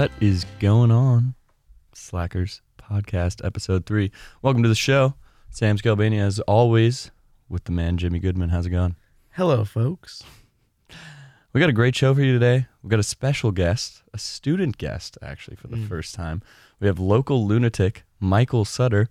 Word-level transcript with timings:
What 0.00 0.12
is 0.18 0.46
going 0.60 0.90
on? 0.90 1.34
Slackers 1.92 2.62
Podcast, 2.78 3.44
Episode 3.44 3.84
3. 3.84 4.10
Welcome 4.40 4.62
to 4.62 4.68
the 4.70 4.74
show. 4.74 5.12
Sam 5.50 5.76
Scalbani, 5.76 6.18
as 6.18 6.40
always, 6.40 7.10
with 7.50 7.64
the 7.64 7.72
man 7.72 7.98
Jimmy 7.98 8.18
Goodman. 8.18 8.48
How's 8.48 8.64
it 8.64 8.70
going? 8.70 8.96
Hello, 9.32 9.62
folks. 9.62 10.22
We 11.52 11.60
got 11.60 11.68
a 11.68 11.74
great 11.74 11.94
show 11.94 12.14
for 12.14 12.22
you 12.22 12.32
today. 12.32 12.66
We've 12.82 12.88
got 12.90 12.98
a 12.98 13.02
special 13.02 13.52
guest, 13.52 14.02
a 14.14 14.18
student 14.18 14.78
guest, 14.78 15.18
actually, 15.20 15.56
for 15.56 15.66
the 15.68 15.76
Mm. 15.76 15.86
first 15.86 16.14
time. 16.14 16.40
We 16.80 16.86
have 16.86 16.98
local 16.98 17.46
lunatic 17.46 18.04
Michael 18.18 18.64
Sutter. 18.64 19.06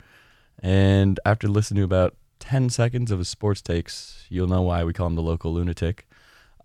And 0.58 1.20
after 1.24 1.48
listening 1.48 1.82
to 1.82 1.86
about 1.86 2.16
10 2.40 2.72
seconds 2.72 3.12
of 3.12 3.20
his 3.20 3.30
sports 3.30 3.62
takes, 3.62 4.26
you'll 4.28 4.48
know 4.48 4.64
why 4.64 4.84
we 4.84 4.94
call 4.94 5.06
him 5.06 5.14
the 5.14 5.22
local 5.22 5.54
lunatic. 5.54 6.08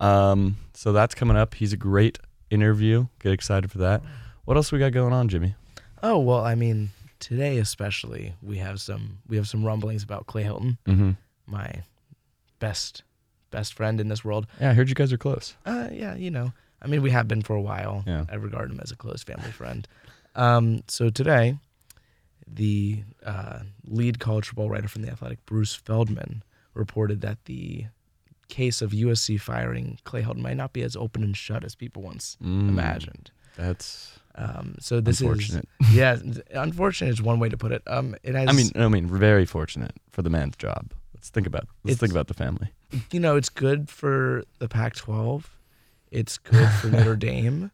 Um, 0.00 0.56
so 0.72 0.94
that's 0.94 1.14
coming 1.14 1.36
up. 1.36 1.52
He's 1.56 1.74
a 1.74 1.76
great 1.76 2.18
interview. 2.50 3.06
Get 3.18 3.32
excited 3.32 3.70
for 3.70 3.78
that. 3.78 4.02
What 4.44 4.56
else 4.56 4.70
we 4.72 4.78
got 4.78 4.92
going 4.92 5.12
on, 5.12 5.28
Jimmy? 5.28 5.54
Oh 6.02 6.18
well, 6.18 6.44
I 6.44 6.54
mean, 6.54 6.90
today 7.18 7.58
especially, 7.58 8.34
we 8.42 8.58
have 8.58 8.80
some 8.80 9.18
we 9.26 9.36
have 9.36 9.48
some 9.48 9.64
rumblings 9.64 10.02
about 10.02 10.26
Clay 10.26 10.44
Helton, 10.44 10.78
Mm-hmm. 10.86 11.10
my 11.46 11.82
best 12.58 13.02
best 13.50 13.74
friend 13.74 14.00
in 14.00 14.08
this 14.08 14.24
world. 14.24 14.46
Yeah, 14.60 14.70
I 14.70 14.74
heard 14.74 14.88
you 14.88 14.94
guys 14.94 15.12
are 15.12 15.18
close. 15.18 15.54
Uh, 15.64 15.88
yeah, 15.92 16.14
you 16.14 16.30
know, 16.30 16.52
I 16.82 16.86
mean, 16.88 17.02
we 17.02 17.10
have 17.10 17.28
been 17.28 17.42
for 17.42 17.54
a 17.56 17.62
while. 17.62 18.02
Yeah. 18.06 18.24
I 18.30 18.34
regard 18.34 18.70
him 18.70 18.80
as 18.80 18.90
a 18.90 18.96
close 18.96 19.22
family 19.22 19.50
friend. 19.52 19.86
Um, 20.34 20.82
so 20.88 21.08
today, 21.08 21.56
the 22.46 23.04
uh, 23.24 23.60
lead 23.86 24.18
college 24.18 24.48
football 24.48 24.68
writer 24.68 24.88
from 24.88 25.02
the 25.02 25.10
Athletic, 25.10 25.46
Bruce 25.46 25.74
Feldman, 25.74 26.42
reported 26.74 27.20
that 27.20 27.44
the 27.44 27.86
case 28.48 28.82
of 28.82 28.90
USC 28.90 29.40
firing 29.40 29.98
Clay 30.04 30.22
Helton 30.22 30.42
might 30.42 30.56
not 30.56 30.72
be 30.72 30.82
as 30.82 30.96
open 30.96 31.22
and 31.22 31.34
shut 31.36 31.64
as 31.64 31.74
people 31.74 32.02
once 32.02 32.36
Mm, 32.44 32.68
imagined. 32.68 33.30
That's 33.56 34.18
Um, 34.36 34.76
so 34.80 35.00
this 35.00 35.20
unfortunate. 35.20 35.68
is 35.80 35.90
yeah, 35.94 36.16
unfortunate 36.52 37.10
is 37.10 37.22
one 37.22 37.38
way 37.38 37.48
to 37.48 37.56
put 37.56 37.72
it. 37.72 37.82
Um, 37.86 38.16
it 38.22 38.34
has. 38.34 38.48
I 38.48 38.52
mean, 38.52 38.70
I 38.74 38.88
mean, 38.88 39.06
very 39.06 39.46
fortunate 39.46 39.92
for 40.10 40.22
the 40.22 40.30
man's 40.30 40.56
job. 40.56 40.92
Let's 41.14 41.30
think 41.30 41.46
about. 41.46 41.68
Let's 41.84 41.98
think 42.00 42.12
about 42.12 42.28
the 42.28 42.34
family. 42.34 42.72
you 43.12 43.20
know, 43.20 43.36
it's 43.36 43.48
good 43.48 43.88
for 43.88 44.44
the 44.58 44.68
Pac-12. 44.68 45.44
It's 46.10 46.38
good 46.38 46.68
for 46.80 46.88
Notre 46.88 47.16
Dame. 47.30 47.72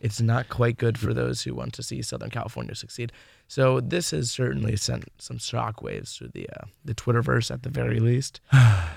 It's 0.00 0.20
not 0.20 0.48
quite 0.48 0.76
good 0.76 0.96
for 0.96 1.12
those 1.12 1.42
who 1.42 1.54
want 1.54 1.72
to 1.74 1.82
see 1.82 2.02
Southern 2.02 2.30
California 2.30 2.74
succeed. 2.74 3.10
So 3.48 3.80
this 3.80 4.12
has 4.12 4.30
certainly 4.30 4.76
sent 4.76 5.08
some 5.18 5.38
shockwaves 5.38 6.16
through 6.16 6.28
the 6.28 6.48
uh, 6.50 6.66
the 6.84 6.94
Twitterverse 6.94 7.50
at 7.50 7.62
the 7.62 7.70
very 7.70 8.00
least. 8.00 8.40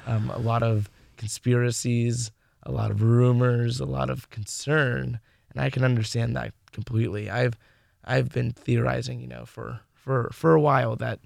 Um, 0.06 0.30
a 0.32 0.38
lot 0.38 0.64
of 0.64 0.90
conspiracies, 1.16 2.30
a 2.64 2.72
lot 2.74 2.92
of 2.92 3.02
rumors, 3.02 3.80
a 3.80 3.86
lot 3.86 4.10
of 4.10 4.30
concern, 4.30 5.18
and 5.50 5.62
I 5.62 5.70
can 5.70 5.86
understand 5.86 6.36
that 6.36 6.54
completely. 6.74 7.30
I've 7.30 7.58
I've 8.04 8.30
been 8.30 8.52
theorizing, 8.52 9.22
you 9.22 9.28
know, 9.28 9.46
for 9.46 9.82
for 9.94 10.30
for 10.34 10.54
a 10.54 10.62
while 10.62 10.96
that 10.98 11.20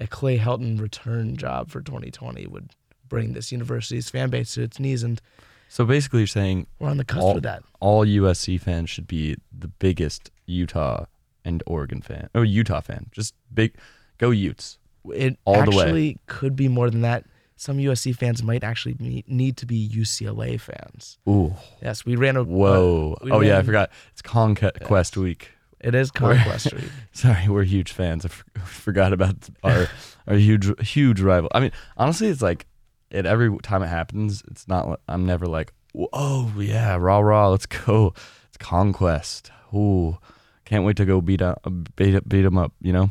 a 0.00 0.06
Clay 0.06 0.38
Helton 0.38 0.80
return 0.80 1.36
job 1.36 1.70
for 1.70 1.80
2020 1.80 2.46
would 2.48 2.70
bring 3.08 3.32
this 3.32 3.52
university's 3.52 4.10
fan 4.10 4.30
base 4.30 4.54
to 4.54 4.62
its 4.62 4.80
knees, 4.80 5.02
and 5.02 5.20
So 5.68 5.84
basically, 5.84 6.20
you're 6.20 6.26
saying 6.26 6.66
we're 6.78 6.88
on 6.88 6.96
the 6.96 7.04
cusp 7.04 7.22
all, 7.22 7.36
of 7.36 7.42
that. 7.42 7.62
all 7.80 8.04
USC 8.04 8.60
fans 8.60 8.90
should 8.90 9.06
be 9.06 9.36
the 9.56 9.68
biggest 9.68 10.30
Utah 10.46 11.04
and 11.44 11.62
Oregon 11.66 12.02
fan. 12.02 12.28
Oh, 12.34 12.42
Utah 12.42 12.80
fan. 12.80 13.06
Just 13.12 13.34
big. 13.52 13.74
Go 14.18 14.30
Utes. 14.30 14.78
It 15.12 15.38
all 15.44 15.64
the 15.64 15.76
way. 15.76 15.84
actually 15.84 16.18
could 16.26 16.56
be 16.56 16.68
more 16.68 16.90
than 16.90 17.02
that. 17.02 17.24
Some 17.56 17.78
USC 17.78 18.14
fans 18.16 18.42
might 18.42 18.64
actually 18.64 18.96
need 19.26 19.56
to 19.58 19.66
be 19.66 19.88
UCLA 19.88 20.60
fans. 20.60 21.18
Ooh. 21.28 21.54
Yes, 21.80 22.04
we 22.04 22.16
ran 22.16 22.36
a 22.36 22.40
uh, 22.42 22.44
Whoa. 22.44 23.16
we 23.22 23.30
oh 23.30 23.40
yeah, 23.40 23.58
I 23.58 23.62
forgot. 23.62 23.90
It's 24.12 24.22
Conquest 24.22 25.16
Week. 25.16 25.50
It 25.80 25.94
is 25.94 26.10
We're- 26.20 26.36
Conquest 26.36 26.72
Week. 26.74 26.84
Sorry, 27.12 27.48
we're 27.48 27.62
huge 27.64 27.92
fans. 27.92 28.24
I 28.24 28.28
f- 28.28 28.44
forgot 28.64 29.12
about 29.12 29.36
our 29.62 29.86
our 30.26 30.34
huge 30.36 30.66
huge 30.86 31.20
rival. 31.20 31.48
I 31.54 31.60
mean, 31.60 31.72
honestly, 31.96 32.28
it's 32.28 32.42
like 32.42 32.66
it 33.10 33.24
every 33.26 33.56
time 33.58 33.82
it 33.82 33.88
happens. 33.88 34.42
It's 34.50 34.66
not. 34.66 34.98
I'm 35.08 35.24
never 35.24 35.46
like, 35.46 35.72
oh 36.12 36.52
yeah, 36.58 36.96
rah 36.96 37.18
rah, 37.20 37.48
let's 37.50 37.66
go. 37.66 38.14
It's 38.48 38.56
conquest. 38.58 39.50
Ooh, 39.72 40.18
can't 40.64 40.84
wait 40.84 40.96
to 40.96 41.04
go 41.04 41.20
beat 41.20 41.42
up 41.42 41.62
beat 41.96 42.28
beat 42.28 42.42
them 42.42 42.58
up. 42.58 42.72
You 42.80 42.92
know, 42.92 43.10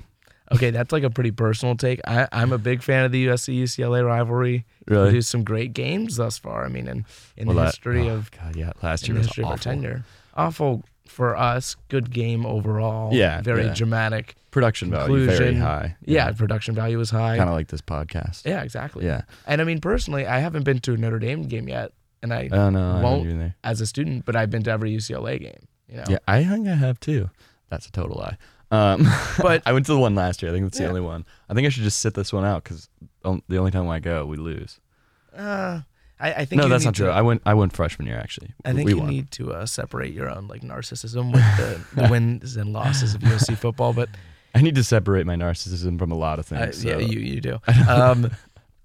Okay, 0.53 0.72
that's 0.72 0.91
like 0.91 1.03
a 1.03 1.09
pretty 1.09 1.31
personal 1.31 1.75
take. 1.75 2.00
I, 2.08 2.28
I'm 2.31 2.52
a 2.53 2.58
big 2.58 2.81
fan 2.84 3.06
of 3.06 3.12
the 3.12 3.28
USC 3.28 3.62
UCLA 3.64 4.06
rivalry. 4.06 4.66
really. 4.88 5.08
Produced 5.08 5.30
some 5.30 5.44
great 5.44 5.74
games 5.74 6.18
thus 6.18 6.38
far. 6.38 6.66
I 6.66 6.69
mean, 6.69 6.88
in, 6.88 7.06
in 7.38 7.47
Well, 7.47 7.56
the 7.56 7.62
that- 7.64 7.68
history 7.72 8.09
oh, 8.09 8.16
of 8.16 8.31
God, 8.31 8.56
yeah, 8.56 8.72
last 8.81 9.08
year 9.08 9.18
was 9.18 9.28
history 9.28 9.44
of 9.44 9.52
awful. 9.52 9.58
tenure, 9.63 10.03
awful 10.36 10.84
for 11.08 11.36
us. 11.36 11.75
Good 11.90 12.12
game 12.12 12.46
overall. 12.46 13.13
Yeah, 13.13 13.42
very 13.42 13.66
yeah. 13.66 13.74
dramatic. 13.74 14.36
Production 14.52 14.92
value 14.92 15.25
very 15.25 15.56
high. 15.56 15.96
Yeah, 16.06 16.31
production 16.31 16.75
value 16.75 17.00
was 17.00 17.09
high. 17.09 17.38
kind 17.38 17.50
of 17.50 17.56
like 17.56 17.69
this 17.69 17.81
podcast. 17.81 18.46
yeah, 18.46 18.62
exactly. 18.62 19.03
Yeah, 19.06 19.22
And 19.47 19.59
I 19.62 19.63
mean, 19.63 19.81
personally, 19.81 20.28
I 20.28 20.38
haven't 20.40 20.63
been 20.63 20.80
to 20.81 20.94
a 20.94 20.97
Notre 20.97 21.18
Dame 21.18 21.44
game 21.47 21.68
yet, 21.68 21.92
and 22.22 22.31
I 22.31 22.50
oh, 22.52 22.56
I 22.56 22.58
don't 22.58 22.74
know. 22.74 23.00
Won't- 23.03 23.28
there. 23.40 23.56
as 23.63 23.81
a 23.81 23.88
student, 23.88 24.25
but 24.25 24.36
I've 24.36 24.52
been 24.52 24.62
to 24.63 24.72
every 24.72 24.96
UCLA 24.96 25.40
game. 25.40 25.68
You 25.90 25.97
know. 25.97 26.03
Yeah, 26.08 26.18
I 26.28 26.44
think 26.44 26.68
I 26.68 26.75
have 26.75 27.00
too. 27.00 27.31
That's 27.69 27.88
a 27.88 27.92
total 27.92 28.18
lie. 28.19 28.38
Um, 28.74 29.08
But- 29.42 29.62
I 29.66 29.74
went 29.74 29.86
to 29.86 29.94
the 29.94 30.00
one 30.00 30.16
last 30.16 30.42
year. 30.42 30.52
I 30.52 30.54
think 30.54 30.66
that's 30.66 30.78
the 30.78 30.84
Yeah. 30.84 30.90
only 30.90 31.02
one. 31.02 31.26
I 31.50 31.54
think 31.54 31.66
I 31.66 31.70
should 31.70 31.84
just 31.84 32.00
sit 32.00 32.14
this 32.14 32.34
one 32.34 32.44
out 32.46 32.64
because 32.64 32.90
the 33.22 33.58
only 33.58 33.72
time 33.72 33.88
I 33.88 34.00
go, 34.00 34.26
we 34.26 34.38
lose. 34.38 34.80
Uh, 35.36 35.82
I, 36.20 36.34
I 36.34 36.46
think 36.46 36.62
No, 36.62 36.68
that's 36.68 36.86
not 36.86 36.96
true. 36.96 37.08
to- 37.08 37.12
I 37.12 37.22
went. 37.22 37.42
I 37.46 37.54
went 37.54 37.74
freshman 37.74 38.08
year 38.08 38.18
actually. 38.20 38.54
I 38.66 38.74
think 38.74 38.86
we 38.86 38.94
you 38.94 39.00
won. 39.00 39.10
need 39.10 39.32
to 39.32 39.54
uh, 39.54 39.66
separate 39.66 40.14
your 40.14 40.30
own 40.30 40.48
like 40.48 40.62
narcissism 40.62 41.32
with 41.34 41.42
the, 41.58 41.82
the 42.02 42.08
wins 42.10 42.56
and 42.56 42.72
losses 42.72 43.16
of 43.16 43.22
USC 43.22 43.58
football. 43.58 43.94
But 43.94 44.10
I 44.56 44.62
need 44.62 44.76
to 44.76 44.84
separate 44.84 45.26
my 45.26 45.36
narcissism 45.36 45.98
from 46.00 46.12
a 46.12 46.16
lot 46.16 46.40
of 46.40 46.52
uh, 46.52 46.56
things. 46.66 46.84
yeah, 46.86 46.94
so- 46.94 47.00
you 47.00 47.20
you 47.20 47.42
do. 47.42 47.60
Um, 47.90 48.32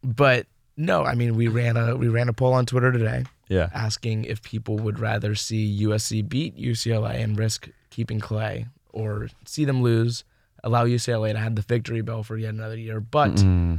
but 0.03 0.47
no, 0.77 1.05
I 1.05 1.15
mean 1.15 1.35
we 1.37 1.49
ran 1.49 1.77
a 1.77 1.97
we 1.97 2.09
ran 2.09 2.29
a 2.29 2.33
poll 2.33 2.53
on 2.55 2.67
Twitter 2.67 2.91
today 2.93 3.25
yeah. 3.49 3.69
asking 3.75 4.25
if 4.25 4.43
people 4.43 4.77
would 4.77 4.99
rather 4.99 5.35
see 5.35 5.83
USC 5.85 6.27
beat 6.29 6.57
UCLA 6.57 7.23
and 7.23 7.39
risk 7.39 7.69
keeping 7.91 8.21
Clay 8.21 8.67
or 9.01 9.29
see 9.47 9.65
them 9.65 9.83
lose, 9.83 10.25
allow 10.65 10.85
UCLA 10.85 11.33
to 11.33 11.39
have 11.39 11.55
the 11.55 11.63
victory 11.63 12.01
bell 12.03 12.23
for 12.23 12.37
yet 12.37 12.55
another 12.55 12.77
year, 12.77 13.01
but 13.01 13.33
Mm. 13.33 13.79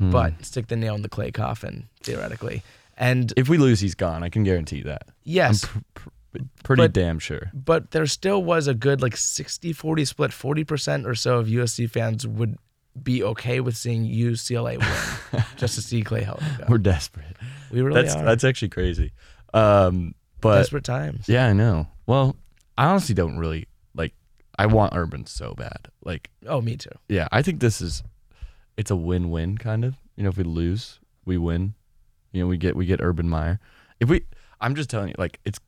But 0.00 0.44
stick 0.44 0.68
the 0.68 0.76
nail 0.76 0.94
in 0.94 1.02
the 1.02 1.08
Clay 1.08 1.32
coffin 1.32 1.88
theoretically. 2.04 2.62
And 2.96 3.32
if 3.36 3.48
we 3.48 3.58
lose, 3.58 3.80
he's 3.80 3.96
gone. 3.96 4.22
I 4.22 4.28
can 4.28 4.44
guarantee 4.44 4.82
that. 4.82 5.08
yes, 5.24 5.64
pr- 5.64 5.78
pr- 5.94 6.38
pretty 6.62 6.82
But- 6.84 6.92
damn 6.92 7.18
sure. 7.18 7.50
but 7.52 7.90
there 7.90 8.06
still 8.06 8.42
was 8.44 8.68
a 8.68 8.74
good 8.74 9.02
like 9.02 9.14
60-40 9.16 10.06
split. 10.06 10.30
40% 10.30 11.04
or 11.04 11.16
so 11.16 11.38
of 11.38 11.48
USC 11.48 11.90
fans 11.90 12.26
would 12.28 12.58
be 13.02 13.24
okay 13.24 13.58
with 13.58 13.76
seeing 13.76 14.04
UCLA 14.04 14.78
win 14.78 15.42
just 15.56 15.74
to 15.74 15.82
see 15.82 16.02
Clay 16.02 16.22
Helton 16.22 16.58
go. 16.58 16.64
We're 16.68 16.78
desperate. 16.78 17.36
We 17.72 17.80
really 17.82 18.00
that's 18.02 18.14
are. 18.14 18.24
that's 18.24 18.44
actually 18.44 18.68
crazy. 18.70 19.12
Um, 19.52 20.14
but 20.40 20.58
Desperate 20.58 20.84
times. 20.84 21.28
yeah, 21.28 21.46
I 21.48 21.52
know. 21.54 21.88
Well, 22.06 22.36
I 22.76 22.86
honestly 22.86 23.16
don't 23.16 23.36
really. 23.38 23.66
I 24.58 24.66
want 24.66 24.92
Urban 24.96 25.26
so 25.26 25.54
bad. 25.54 25.88
Like, 26.04 26.30
Oh, 26.46 26.60
me 26.60 26.76
too. 26.76 26.90
yeah, 27.08 27.28
I 27.32 27.42
think 27.42 27.60
this 27.60 27.80
is 27.80 28.02
it's 28.76 28.90
a 28.90 28.96
win-win 28.96 29.58
kind 29.58 29.84
of. 29.84 29.94
You 30.16 30.24
know, 30.24 30.30
if 30.30 30.36
we 30.36 30.44
lose, 30.44 31.00
we 31.24 31.38
win. 31.38 31.74
You 32.32 32.42
know, 32.42 32.48
we 32.48 32.56
get 32.58 32.76
we 32.76 32.84
get 32.86 33.00
Urban 33.00 33.28
Meyer. 33.28 33.58
If 34.00 34.08
we, 34.08 34.24
I'm 34.60 34.74
just 34.74 34.90
telling 34.90 35.08
you, 35.08 35.14
like 35.18 35.40
it's 35.44 35.58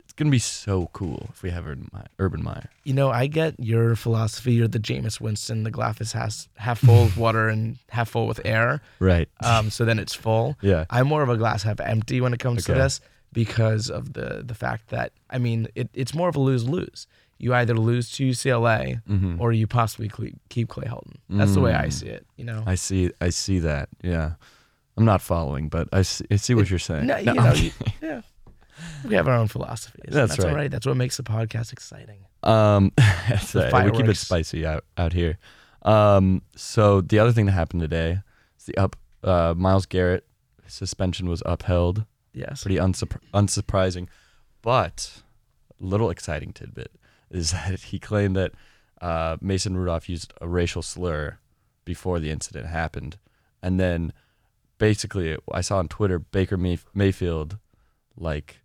it's 0.00 0.12
gonna 0.14 0.30
be 0.30 0.38
so 0.38 0.88
cool 0.92 1.26
if 1.30 1.42
we 1.42 1.50
have 1.50 1.66
Urban 1.66 1.88
Meyer. 1.92 2.06
Urban 2.18 2.42
Meyer. 2.42 2.70
You 2.84 2.94
know, 2.94 3.10
I 3.10 3.26
get 3.26 3.54
your 3.58 3.94
philosophy. 3.96 4.54
You're 4.54 4.68
the 4.68 4.78
Jameis 4.80 5.20
Winston. 5.20 5.62
The 5.64 5.70
glass 5.70 6.00
is 6.00 6.12
half, 6.12 6.48
half 6.56 6.78
full 6.80 7.04
with 7.04 7.16
water 7.16 7.48
and 7.48 7.78
half 7.90 8.08
full 8.10 8.26
with 8.26 8.40
air. 8.44 8.80
Right. 8.98 9.28
Um, 9.44 9.70
so 9.70 9.84
then 9.84 9.98
it's 9.98 10.14
full. 10.14 10.56
yeah. 10.62 10.84
I'm 10.90 11.06
more 11.06 11.22
of 11.22 11.28
a 11.28 11.36
glass 11.36 11.62
half 11.62 11.80
empty 11.80 12.20
when 12.20 12.32
it 12.32 12.40
comes 12.40 12.64
to 12.64 12.72
Okay. 12.72 12.80
this 12.80 13.00
because 13.32 13.88
of 13.90 14.12
the 14.14 14.42
the 14.44 14.54
fact 14.54 14.88
that 14.88 15.12
I 15.30 15.38
mean 15.38 15.68
it, 15.76 15.88
it's 15.94 16.14
more 16.14 16.28
of 16.28 16.36
a 16.36 16.40
lose 16.40 16.68
lose. 16.68 17.06
You 17.40 17.54
either 17.54 17.74
lose 17.74 18.10
to 18.12 18.28
UCLA 18.28 19.02
Mm-hmm. 19.08 19.40
or 19.40 19.52
you 19.52 19.66
possibly 19.66 20.10
keep 20.50 20.68
Clay 20.68 20.84
Helton. 20.86 21.14
That's 21.28 21.54
the 21.54 21.60
way 21.60 21.74
I 21.74 21.86
Mm. 21.86 21.92
see 21.92 22.06
it. 22.08 22.26
You 22.36 22.44
know. 22.44 22.62
I 22.66 22.74
see. 22.76 23.10
I 23.20 23.30
see 23.30 23.58
that. 23.60 23.88
Yeah. 24.02 24.32
I'm 24.96 25.04
not 25.06 25.22
following, 25.22 25.68
but 25.68 25.88
I 25.92 26.02
see, 26.02 26.26
I 26.30 26.36
see 26.36 26.54
what 26.54 26.68
you're 26.68 26.78
saying. 26.78 27.06
No, 27.06 27.16
you 27.16 27.32
know, 27.32 27.52
you- 27.54 27.72
yeah. 28.02 28.20
We 29.06 29.14
have 29.14 29.28
our 29.28 29.34
own 29.34 29.48
philosophies. 29.48 30.02
That's 30.08 30.36
That's 30.36 30.40
all 30.44 30.50
right. 30.50 30.56
right. 30.62 30.70
That's 30.70 30.86
what 30.86 30.96
makes 30.96 31.16
the 31.16 31.22
podcast 31.22 31.72
exciting. 31.72 32.24
Um, 32.42 32.92
that's 32.96 33.54
right. 33.54 33.84
we 33.84 33.90
keep 33.92 34.08
it 34.08 34.16
spicy 34.16 34.64
out 34.66 34.84
out 34.96 35.12
here. 35.12 35.38
Um, 35.82 36.42
so 36.56 37.00
the 37.00 37.18
other 37.18 37.32
thing 37.32 37.46
that 37.46 37.52
happened 37.52 37.80
today 37.82 38.20
is 38.58 38.64
the 38.66 38.76
up 38.78 38.96
uh, 39.24 39.54
Myles 39.56 39.86
Garrett 39.86 40.26
suspension 40.66 41.28
was 41.28 41.42
upheld. 41.46 42.04
Yes. 42.32 42.62
Pretty 42.62 42.76
unsurpri- 42.76 43.20
unsurprising, 43.34 44.08
but 44.62 45.22
a 45.80 45.84
little 45.84 46.10
exciting 46.10 46.52
tidbit 46.52 46.90
is 47.30 47.52
that 47.52 47.80
he 47.80 47.98
claimed 47.98 48.36
that 48.36 48.52
uh, 49.00 49.36
Mason 49.40 49.76
Rudolph 49.76 50.08
used 50.08 50.32
a 50.40 50.48
racial 50.48 50.82
slur 50.82 51.38
before 51.84 52.20
the 52.20 52.30
incident 52.30 52.66
happened, 52.66 53.18
and 53.62 53.80
then 53.80 54.12
basically 54.78 55.36
I 55.52 55.60
saw 55.60 55.78
on 55.78 55.88
Twitter 55.88 56.18
Baker 56.18 56.58
Mayf- 56.58 56.86
Mayfield 56.94 57.58
like 58.16 58.60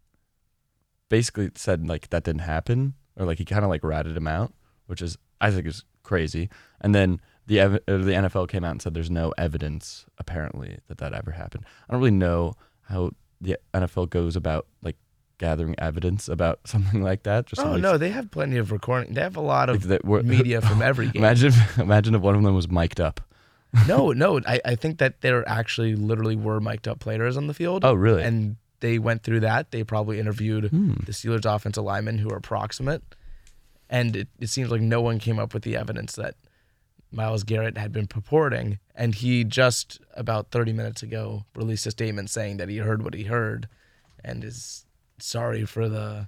basically 1.09 1.51
said 1.56 1.88
like 1.88 2.09
that 2.09 2.23
didn't 2.23 2.41
happen, 2.41 2.95
or 3.15 3.25
like 3.25 3.38
he 3.38 3.45
kind 3.45 3.63
of 3.63 3.69
like 3.69 3.83
ratted 3.83 4.17
him 4.17 4.27
out, 4.27 4.53
which 4.88 5.01
is 5.01 5.17
I 5.39 5.51
think 5.51 5.67
is 5.67 5.83
crazy. 6.03 6.50
And 6.81 6.94
then 6.94 7.21
the 7.47 7.59
ev- 7.59 7.79
uh, 7.88 7.97
the 7.97 8.12
NFL 8.12 8.47
came 8.47 8.63
out 8.63 8.71
and 8.71 8.81
said 8.81 8.94
there's 8.94 9.12
no 9.12 9.33
evidence 9.38 10.06
apparently 10.17 10.79
that 10.88 10.97
that 10.97 11.13
ever 11.13 11.31
happened. 11.31 11.65
I 11.88 11.94
don't 11.94 12.01
really 12.01 12.12
know 12.12 12.56
how 12.83 13.12
the 13.41 13.57
NFL 13.73 14.09
goes 14.09 14.35
about 14.35 14.67
like 14.81 14.97
gathering 15.38 15.76
evidence 15.78 16.28
about 16.30 16.60
something 16.68 17.02
like 17.02 17.24
that. 17.24 17.46
Just 17.48 17.62
Oh 17.62 17.76
no, 17.78 17.98
they 17.98 18.10
have 18.10 18.32
plenty 18.32 18.58
of 18.58 18.72
recording. 18.72 19.14
They 19.14 19.22
have 19.22 19.36
a 19.38 19.42
lot 19.42 19.70
of 19.70 19.88
that 19.88 20.04
media 20.06 20.62
from 20.62 20.82
every 20.90 21.08
game. 21.08 21.24
Imagine 21.24 21.54
imagine 21.78 22.16
if 22.16 22.22
one 22.22 22.36
of 22.36 22.44
them 22.44 22.56
was 22.56 22.70
mic'd 22.70 23.00
up. 23.02 23.22
no, 23.88 24.12
no, 24.12 24.40
I, 24.48 24.62
I 24.64 24.76
think 24.76 25.00
that 25.00 25.20
there 25.22 25.48
actually 25.50 25.96
literally 25.96 26.36
were 26.38 26.60
mic'd 26.62 26.88
up 26.88 27.00
players 27.00 27.36
on 27.38 27.48
the 27.48 27.54
field. 27.54 27.84
Oh 27.84 27.94
really? 27.94 28.24
and 28.24 28.56
they 28.82 29.00
went 29.00 29.24
through 29.24 29.40
that. 29.42 29.72
They 29.72 29.84
probably 29.84 30.20
interviewed 30.20 30.66
Hmm. 30.70 30.94
the 31.06 31.12
Steelers 31.12 31.46
offensive 31.46 31.84
linemen 31.84 32.18
who 32.20 32.30
are 32.30 32.40
proximate, 32.40 33.04
and 33.90 34.16
it, 34.16 34.28
it 34.40 34.48
seems 34.48 34.70
like 34.70 34.82
no 34.82 35.02
one 35.02 35.18
came 35.20 35.40
up 35.40 35.54
with 35.54 35.64
the 35.64 35.76
evidence 35.76 36.14
that 36.16 36.36
Myles 37.12 37.44
Garrett 37.44 37.78
had 37.78 37.92
been 37.92 38.08
purporting. 38.08 38.80
And 38.94 39.16
he 39.16 39.44
just 39.44 40.00
about 40.14 40.52
30 40.52 40.74
minutes 40.74 41.04
ago 41.04 41.46
released 41.56 41.86
a 41.88 41.92
statement 41.92 42.30
saying 42.30 42.58
that 42.58 42.70
he 42.70 42.78
heard 42.78 43.04
what 43.04 43.14
he 43.14 43.24
heard, 43.24 43.68
and 44.24 44.44
is 44.44 44.85
sorry 45.19 45.65
for 45.65 45.88
the 45.89 46.27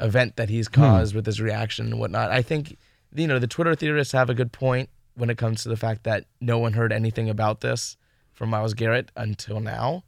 event 0.00 0.36
that 0.36 0.48
he's 0.48 0.68
caused 0.68 1.14
with 1.14 1.26
his 1.26 1.40
reaction 1.40 1.86
and 1.86 1.98
whatnot. 2.00 2.30
I 2.30 2.42
think 2.42 2.76
you 3.14 3.26
know 3.26 3.38
the 3.38 3.46
Twitter 3.46 3.74
theorists 3.74 4.12
have 4.12 4.28
a 4.30 4.34
good 4.34 4.52
point 4.52 4.88
when 5.14 5.30
it 5.30 5.38
comes 5.38 5.62
to 5.62 5.68
the 5.68 5.76
fact 5.76 6.02
that 6.04 6.24
no 6.40 6.58
one 6.58 6.72
heard 6.72 6.92
anything 6.92 7.30
about 7.30 7.60
this 7.60 7.96
from 8.32 8.50
Myles 8.50 8.74
Garrett 8.74 9.12
until 9.16 9.60
now, 9.60 10.02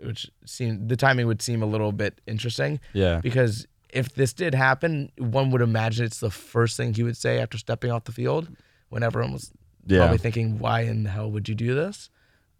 which 0.00 0.30
seemed 0.44 0.90
the 0.90 0.96
timing 0.96 1.26
would 1.26 1.40
seem 1.40 1.62
a 1.62 1.66
little 1.66 1.92
bit 1.92 2.20
interesting 2.26 2.78
yeah. 2.92 3.20
because 3.22 3.66
if 3.88 4.14
this 4.14 4.34
did 4.34 4.54
happen, 4.54 5.10
one 5.16 5.50
would 5.50 5.62
imagine 5.62 6.04
it's 6.04 6.20
the 6.20 6.30
first 6.30 6.76
thing 6.76 6.92
he 6.92 7.02
would 7.02 7.16
say 7.16 7.38
after 7.40 7.56
stepping 7.56 7.90
off 7.90 8.04
the 8.04 8.12
field 8.12 8.48
when 8.90 9.02
everyone 9.02 9.32
was 9.32 9.50
Yeah. 9.86 10.00
probably 10.00 10.18
thinking, 10.18 10.58
"Why 10.58 10.82
in 10.82 11.04
the 11.04 11.10
hell 11.10 11.30
would 11.30 11.48
you 11.48 11.54
do 11.54 11.74
this?" 11.74 12.10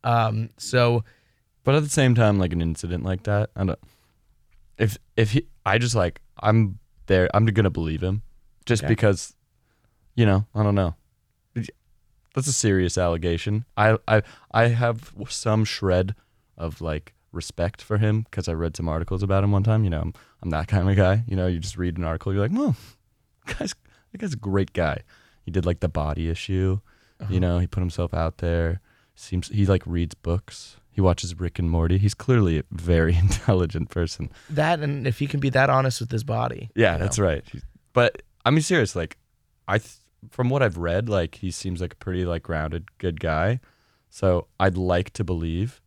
Um, 0.03 0.49
so 0.57 1.05
But 1.63 1.75
at 1.75 1.83
the 1.83 1.91
same 1.91 2.15
time, 2.15 2.39
like 2.39 2.55
an 2.55 2.63
incident 2.63 3.05
like 3.05 3.25
that, 3.25 3.51
I 3.55 3.65
don't. 3.65 3.79
If 4.81 4.99
if 5.17 5.33
he, 5.33 5.47
I 5.65 5.79
just 5.79 5.95
like 5.95 6.21
I'm 6.41 6.79
there, 7.07 7.29
I'm 7.35 7.47
gonna 7.47 7.71
believe 7.71 8.03
him, 8.03 8.23
just 8.67 8.83
Okay. 8.83 8.89
because, 8.89 9.35
you 10.17 10.27
know, 10.27 10.47
I 10.55 10.63
don't 10.65 10.75
know. 10.75 10.95
That's 12.35 12.47
a 12.49 12.53
serious 12.53 12.97
allegation. 12.97 13.65
I 13.77 13.99
I 14.09 14.23
I 14.53 14.69
have 14.69 15.13
some 15.29 15.65
shred 15.65 16.15
of 16.57 16.81
like 16.81 17.15
respect 17.33 17.83
for 17.83 17.99
him 17.99 18.23
because 18.23 18.49
I 18.49 18.53
read 18.55 18.77
some 18.77 18.89
articles 18.89 19.23
about 19.23 19.45
him 19.45 19.53
one 19.53 19.63
time. 19.65 19.85
You 19.85 19.91
know, 19.91 20.01
I'm, 20.01 20.15
I'm 20.43 20.51
that 20.51 20.69
kind 20.69 20.89
of 20.89 20.97
guy. 20.97 21.25
You 21.27 21.37
know, 21.37 21.47
you 21.47 21.59
just 21.59 21.77
read 21.77 21.99
an 21.99 22.05
article, 22.05 22.33
you're 22.33 22.43
like, 22.43 22.57
well, 22.57 22.77
guys, 23.47 23.75
that 24.13 24.19
guy's 24.19 24.33
a 24.33 24.37
great 24.37 24.73
guy. 24.73 24.99
He 25.45 25.51
did 25.51 25.67
like 25.67 25.81
the 25.81 25.89
body 25.89 26.29
issue. 26.29 26.81
Uh-huh. 27.21 27.33
You 27.33 27.41
know, 27.41 27.59
he 27.59 27.67
put 27.67 27.81
himself 27.81 28.15
out 28.15 28.39
there. 28.39 28.81
Seems 29.15 29.49
he 29.49 29.67
like 29.67 29.83
reads 29.85 30.15
books. 30.15 30.77
He 31.01 31.03
watches 31.03 31.41
Rick 31.41 31.59
and 31.59 31.71
Morty. 31.71 31.97
He's 31.97 32.13
clearly 32.13 32.59
a 32.59 32.63
very 32.71 33.17
intelligent 33.27 33.89
person. 33.89 34.31
that, 34.51 34.81
and 34.81 35.07
if 35.07 35.19
he 35.19 35.27
can 35.27 35.41
be 35.41 35.49
that 35.49 35.71
honest 35.71 35.99
with 35.99 36.11
his 36.11 36.25
body, 36.25 36.69
Yeah, 36.75 36.93
you 36.93 36.99
know? 36.99 37.05
that's 37.07 37.19
right. 37.19 37.43
But 37.95 38.21
I 38.45 38.51
mean, 38.51 38.61
serious. 38.61 38.95
Like, 38.95 39.17
I 39.67 39.79
th- 39.79 39.95
from 40.31 40.51
what 40.51 40.63
I've 40.63 40.77
read, 40.77 41.09
like 41.09 41.37
he 41.37 41.51
seems 41.51 41.81
like 41.81 41.95
a 41.95 41.97
pretty 41.97 42.27
like 42.27 42.43
grounded, 42.43 42.85
good 42.99 43.19
guy. 43.19 43.61
So 44.11 44.47
I'd 44.61 44.77
like 44.77 45.11
to 45.15 45.25
believe. 45.25 45.81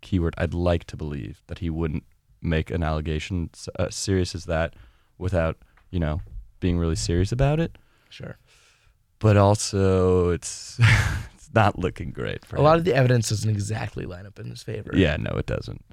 Keyword. 0.00 0.34
I'd 0.36 0.52
like 0.52 0.84
to 0.86 0.96
believe 0.96 1.40
that 1.46 1.58
he 1.60 1.70
wouldn't 1.70 2.02
make 2.42 2.70
an 2.72 2.82
allegation 2.82 3.50
uh, 3.78 3.88
serious 3.90 4.34
as 4.34 4.44
that 4.46 4.74
without 5.16 5.56
you 5.90 6.00
know 6.00 6.20
being 6.58 6.76
really 6.76 6.96
serious 6.96 7.30
about 7.30 7.60
it. 7.60 7.78
Sure. 8.10 8.36
But 9.20 9.36
also, 9.36 10.30
it's 10.30 10.78
it's 11.48 11.54
not 11.54 11.78
looking 11.78 12.10
great 12.10 12.44
for 12.44 12.56
A 12.56 12.60
lot 12.62 12.78
of 12.78 12.84
the 12.84 12.94
evidence 12.94 13.30
doesn't 13.30 13.48
exactly 13.50 14.04
line 14.06 14.26
up 14.26 14.38
in 14.38 14.50
his 14.50 14.62
favor. 14.62 14.90
Yeah, 14.94 15.16
no, 15.16 15.30
it 15.32 15.46
doesn't. 15.46 15.84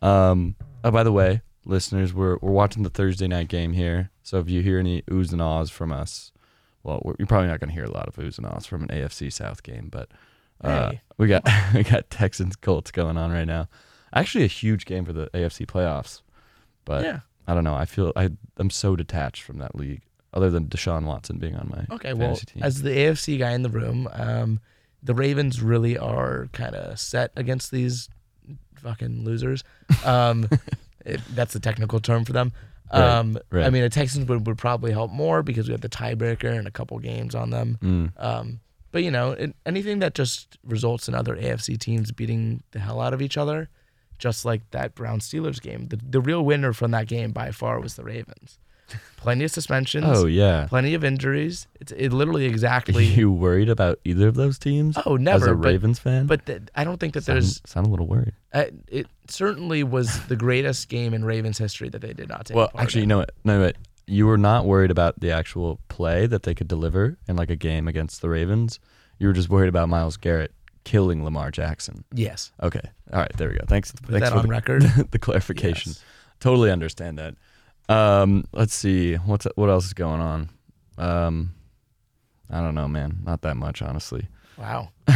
Um, 0.00 0.56
oh, 0.84 0.90
by 0.90 1.02
the 1.02 1.12
way, 1.12 1.42
listeners, 1.64 2.12
we're 2.14 2.36
we're 2.40 2.50
watching 2.52 2.82
the 2.82 2.90
Thursday 2.90 3.28
night 3.28 3.48
game 3.48 3.72
here. 3.72 4.10
So 4.22 4.38
if 4.38 4.48
you 4.48 4.62
hear 4.62 4.78
any 4.78 5.02
oohs 5.02 5.32
and 5.32 5.42
ahs 5.42 5.70
from 5.70 5.92
us, 5.92 6.32
well, 6.82 7.00
we're, 7.04 7.14
you're 7.18 7.26
probably 7.26 7.48
not 7.48 7.60
going 7.60 7.68
to 7.68 7.74
hear 7.74 7.84
a 7.84 7.90
lot 7.90 8.08
of 8.08 8.16
oohs 8.16 8.38
and 8.38 8.46
ahs 8.46 8.66
from 8.66 8.82
an 8.84 8.88
AFC 8.88 9.32
South 9.32 9.62
game, 9.62 9.88
but 9.90 10.08
uh, 10.62 10.90
Hey. 10.90 11.00
we 11.18 11.28
got 11.28 11.48
we 11.74 11.82
got 11.82 12.08
Texans 12.10 12.56
Colts 12.56 12.90
going 12.90 13.16
on 13.16 13.30
right 13.32 13.46
now. 13.46 13.68
Actually, 14.14 14.44
a 14.44 14.48
huge 14.48 14.84
game 14.86 15.04
for 15.04 15.12
the 15.12 15.28
AFC 15.34 15.66
playoffs, 15.66 16.22
but 16.84 17.04
yeah. 17.04 17.20
I 17.48 17.54
don't 17.54 17.64
know. 17.64 17.74
I 17.74 17.84
feel 17.86 18.12
I 18.16 18.30
I'm 18.56 18.70
so 18.70 18.94
detached 18.96 19.42
from 19.42 19.58
that 19.58 19.74
league. 19.74 20.02
Other 20.34 20.48
than 20.48 20.66
Deshaun 20.66 21.04
Watson 21.04 21.36
being 21.38 21.56
on 21.56 21.68
my 21.68 21.94
Okay, 21.96 22.14
well, 22.14 22.28
fantasy 22.28 22.46
team. 22.46 22.62
as 22.62 22.80
the 22.80 22.88
AFC 22.90 23.38
guy 23.38 23.50
in 23.50 23.62
the 23.62 23.68
room, 23.68 24.08
um, 24.14 24.60
the 25.02 25.14
Ravens 25.14 25.60
really 25.60 25.98
are 25.98 26.48
kind 26.52 26.74
of 26.74 26.98
set 26.98 27.32
against 27.36 27.70
these 27.70 28.08
fucking 28.76 29.24
losers. 29.24 29.64
Um, 30.04 30.48
it, 31.04 31.20
that's 31.34 31.52
the 31.52 31.60
technical 31.60 32.00
term 32.00 32.24
for 32.24 32.32
them. 32.32 32.52
Right, 32.92 33.00
Um, 33.00 33.38
I 33.52 33.70
mean, 33.70 33.82
the 33.82 33.88
Texans 33.88 34.28
would, 34.28 34.46
would 34.46 34.58
probably 34.58 34.92
help 34.92 35.10
more 35.10 35.42
because 35.42 35.66
we 35.66 35.72
have 35.72 35.80
the 35.80 35.88
tiebreaker 35.88 36.56
and 36.56 36.68
a 36.68 36.70
couple 36.70 36.98
games 36.98 37.34
on 37.34 37.50
them. 37.50 37.78
Mm. 37.82 38.12
Um, 38.22 38.60
but 38.90 39.02
you 39.02 39.10
know, 39.10 39.32
it, 39.32 39.56
anything 39.64 40.00
that 40.00 40.14
just 40.14 40.58
results 40.62 41.08
in 41.08 41.14
other 41.14 41.34
AFC 41.34 41.78
teams 41.78 42.12
beating 42.12 42.62
the 42.72 42.78
hell 42.78 43.00
out 43.00 43.14
of 43.14 43.22
each 43.22 43.38
other, 43.38 43.70
just 44.18 44.44
like 44.44 44.70
that 44.70 44.94
Brown 44.94 45.20
Steelers 45.20 45.60
game, 45.60 45.88
the, 45.88 45.96
the 45.96 46.20
real 46.20 46.44
winner 46.44 46.72
from 46.74 46.90
that 46.90 47.08
game 47.08 47.32
by 47.32 47.50
far 47.50 47.80
was 47.80 47.96
the 47.96 48.04
Ravens. 48.04 48.58
Plenty 49.16 49.44
of 49.44 49.52
suspensions 49.52 50.04
Oh 50.08 50.26
yeah. 50.26 50.66
plenty 50.68 50.94
of 50.94 51.04
injuries. 51.04 51.68
It's 51.80 51.92
it 51.92 52.12
literally 52.12 52.46
exactly. 52.46 53.04
you 53.18 53.30
worried 53.30 53.68
about 53.68 54.00
either 54.04 54.26
of 54.26 54.34
those 54.34 54.58
teams? 54.58 54.98
oh, 55.06 55.16
never. 55.16 55.44
As 55.44 55.52
a 55.52 55.54
but 55.54 55.64
Ravens 55.68 55.98
fan, 56.00 56.26
but 56.26 56.44
th- 56.46 56.62
I 56.74 56.82
don't 56.82 56.98
think 56.98 57.14
that 57.14 57.22
sound, 57.24 57.36
there's. 57.36 57.60
sound 57.64 57.86
a 57.86 57.90
little 57.90 58.08
worried. 58.08 58.32
Uh, 58.52 58.64
it 58.88 59.06
certainly 59.28 59.84
was 59.84 60.26
the 60.26 60.34
greatest 60.34 60.88
game 60.88 61.14
in 61.14 61.24
Ravens 61.24 61.56
history 61.58 61.88
that 61.90 62.00
they 62.00 62.12
did 62.12 62.28
not 62.28 62.46
take. 62.46 62.56
Well, 62.56 62.70
actually, 62.76 63.02
you 63.02 63.04
in. 63.04 63.08
know 63.10 63.18
what? 63.18 63.30
No, 63.44 63.60
wait. 63.60 63.76
You 64.08 64.26
were 64.26 64.36
not 64.38 64.66
worried 64.66 64.90
about 64.90 65.20
the 65.20 65.30
actual 65.30 65.78
play 65.88 66.26
that 66.26 66.42
they 66.42 66.54
could 66.54 66.66
deliver 66.66 67.16
in 67.28 67.36
like 67.36 67.48
a 67.50 67.56
game 67.56 67.86
against 67.86 68.20
the 68.22 68.28
Ravens. 68.28 68.80
You 69.20 69.28
were 69.28 69.32
just 69.32 69.48
worried 69.48 69.68
about 69.68 69.88
Myles 69.88 70.16
Garrett 70.16 70.52
killing 70.82 71.22
Lamar 71.24 71.52
Jackson. 71.52 72.02
yes, 72.12 72.50
Okay. 72.60 72.82
All 73.12 73.20
right. 73.20 73.30
There 73.36 73.48
we 73.48 73.54
go. 73.54 73.64
Thanks. 73.68 73.92
put 73.92 74.10
thanks 74.10 74.24
that 74.28 74.32
for 74.32 74.38
on 74.40 74.46
the, 74.46 74.48
record. 74.48 74.82
the 75.12 75.18
clarification. 75.20 75.90
Yes. 75.92 76.02
Totally 76.40 76.72
understand 76.72 77.18
that. 77.18 77.36
Um, 77.92 78.44
let's 78.52 78.74
see. 78.74 79.14
What's 79.14 79.46
what 79.54 79.68
else 79.68 79.86
is 79.86 79.92
going 79.94 80.20
on? 80.20 80.48
Um, 80.98 81.54
I 82.50 82.60
don't 82.60 82.74
know, 82.74 82.88
man. 82.88 83.18
Not 83.24 83.42
that 83.42 83.56
much, 83.56 83.82
honestly. 83.82 84.28
Wow, 84.58 84.90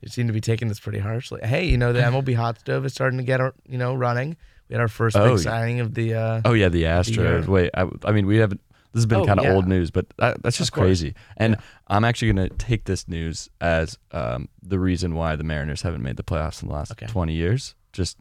you 0.00 0.08
seem 0.08 0.26
to 0.26 0.32
be 0.32 0.40
taking 0.40 0.68
this 0.68 0.80
pretty 0.80 0.98
harshly. 0.98 1.40
Hey, 1.44 1.66
you 1.66 1.76
know 1.78 1.92
the 1.92 2.00
MLB 2.00 2.34
hot 2.42 2.58
stove 2.58 2.84
is 2.86 2.92
starting 2.92 3.18
to 3.18 3.24
get 3.24 3.40
our- 3.40 3.54
you 3.68 3.78
know 3.78 3.94
running. 3.94 4.36
We 4.68 4.74
had 4.74 4.80
our 4.80 4.88
first 4.88 5.16
Oh, 5.16 5.34
big 5.34 5.42
signing 5.42 5.80
of 5.80 5.94
the. 5.94 6.14
Uh, 6.14 6.40
Oh 6.44 6.52
yeah, 6.52 6.68
the 6.68 6.84
Astros. 6.84 7.46
uh, 7.48 7.50
Wait, 7.50 7.70
I, 7.74 7.86
I 8.04 8.12
mean, 8.12 8.26
we 8.26 8.38
haven't. 8.38 8.60
This 8.92 9.00
has 9.02 9.06
been 9.06 9.20
Oh, 9.20 9.24
kind 9.24 9.38
of 9.38 9.44
yeah. 9.46 9.52
old 9.54 9.68
news, 9.68 9.90
but 9.92 10.06
that, 10.18 10.42
that's 10.42 10.58
just 10.58 10.72
crazy. 10.72 11.14
And 11.36 11.56
I'm 11.86 12.04
actually 12.04 12.32
going 12.32 12.48
to 12.48 12.56
take 12.56 12.84
this 12.86 13.06
news 13.06 13.48
as 13.60 13.96
um, 14.10 14.48
the 14.62 14.80
reason 14.80 15.14
why 15.14 15.36
the 15.36 15.44
Mariners 15.44 15.82
haven't 15.82 16.02
made 16.02 16.16
the 16.16 16.24
playoffs 16.24 16.60
in 16.62 16.68
the 16.68 16.74
last 16.74 16.90
Okay. 16.92 17.06
20 17.06 17.32
years. 17.32 17.76
Just, 17.92 18.16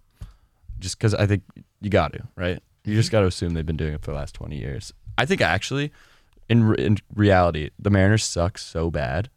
just 0.79 0.99
because 0.99 1.15
I 1.15 1.25
think 1.25 1.41
you 1.81 1.89
got 1.89 2.13
to 2.13 2.27
right. 2.35 2.61
You 2.85 2.95
just 2.95 3.11
got 3.11 3.21
to 3.21 3.27
assume 3.27 3.53
they've 3.53 3.65
been 3.65 3.77
doing 3.77 3.93
it 3.93 4.01
for 4.01 4.11
the 4.11 4.17
last 4.17 4.33
20 4.35 4.57
years. 4.57 4.93
I 5.17 5.25
think 5.25 5.41
actually, 5.41 5.91
in 6.47 6.63
re- 6.63 6.77
in 6.85 6.97
reality, 7.13 7.69
the 7.77 7.89
Mariners 7.89 8.23
suck 8.23 8.57
so 8.57 8.89
bad, 8.89 9.29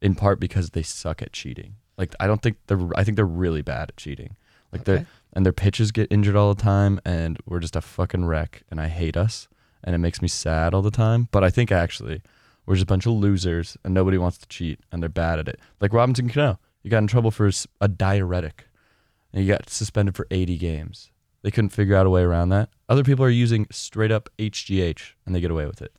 in 0.00 0.14
part 0.14 0.38
because 0.40 0.70
they 0.70 0.82
suck 0.82 1.20
at 1.22 1.32
cheating. 1.32 1.74
Like 1.98 2.14
I 2.20 2.26
don't 2.26 2.42
think 2.42 2.56
they're. 2.66 2.80
I 2.96 3.04
think 3.04 3.16
they're 3.16 3.24
really 3.24 3.62
bad 3.62 3.88
at 3.90 3.96
cheating. 3.96 4.36
Like 4.72 4.82
Okay. 4.82 4.92
they're 4.98 5.06
and 5.32 5.44
their 5.44 5.52
pitches 5.52 5.92
get 5.92 6.10
injured 6.10 6.36
all 6.36 6.54
the 6.54 6.62
time, 6.62 6.98
and 7.04 7.38
we're 7.46 7.58
just 7.60 7.76
a 7.76 7.80
fucking 7.82 8.24
wreck. 8.24 8.62
And 8.70 8.80
I 8.80 8.88
hate 8.88 9.16
us, 9.16 9.48
and 9.84 9.94
it 9.94 9.98
makes 9.98 10.22
me 10.22 10.28
sad 10.28 10.72
all 10.74 10.82
the 10.82 10.90
time. 10.90 11.28
But 11.30 11.44
I 11.44 11.50
think 11.50 11.70
actually, 11.72 12.22
we're 12.64 12.74
just 12.76 12.84
a 12.84 12.86
bunch 12.86 13.04
of 13.06 13.12
losers, 13.12 13.76
and 13.84 13.92
nobody 13.92 14.16
wants 14.16 14.38
to 14.38 14.48
cheat, 14.48 14.80
and 14.92 15.02
they're 15.02 15.08
bad 15.10 15.38
at 15.38 15.48
it. 15.48 15.58
Like 15.80 15.92
Robinson 15.92 16.28
Cano, 16.30 16.58
you 16.82 16.90
got 16.90 16.98
in 16.98 17.06
trouble 17.06 17.30
for 17.30 17.50
a 17.80 17.88
diuretic, 17.88 18.66
and 19.32 19.44
you 19.44 19.52
got 19.52 19.68
suspended 19.68 20.14
for 20.16 20.26
80 20.30 20.56
games. 20.56 21.10
They 21.46 21.52
couldn't 21.52 21.70
figure 21.70 21.94
out 21.94 22.06
a 22.06 22.10
way 22.10 22.22
around 22.22 22.48
that. 22.48 22.70
Other 22.88 23.04
people 23.04 23.24
are 23.24 23.28
using 23.30 23.68
straight 23.70 24.10
up 24.10 24.28
HGH, 24.36 25.12
and 25.24 25.32
they 25.32 25.40
get 25.40 25.52
away 25.52 25.64
with 25.66 25.80
it. 25.80 25.92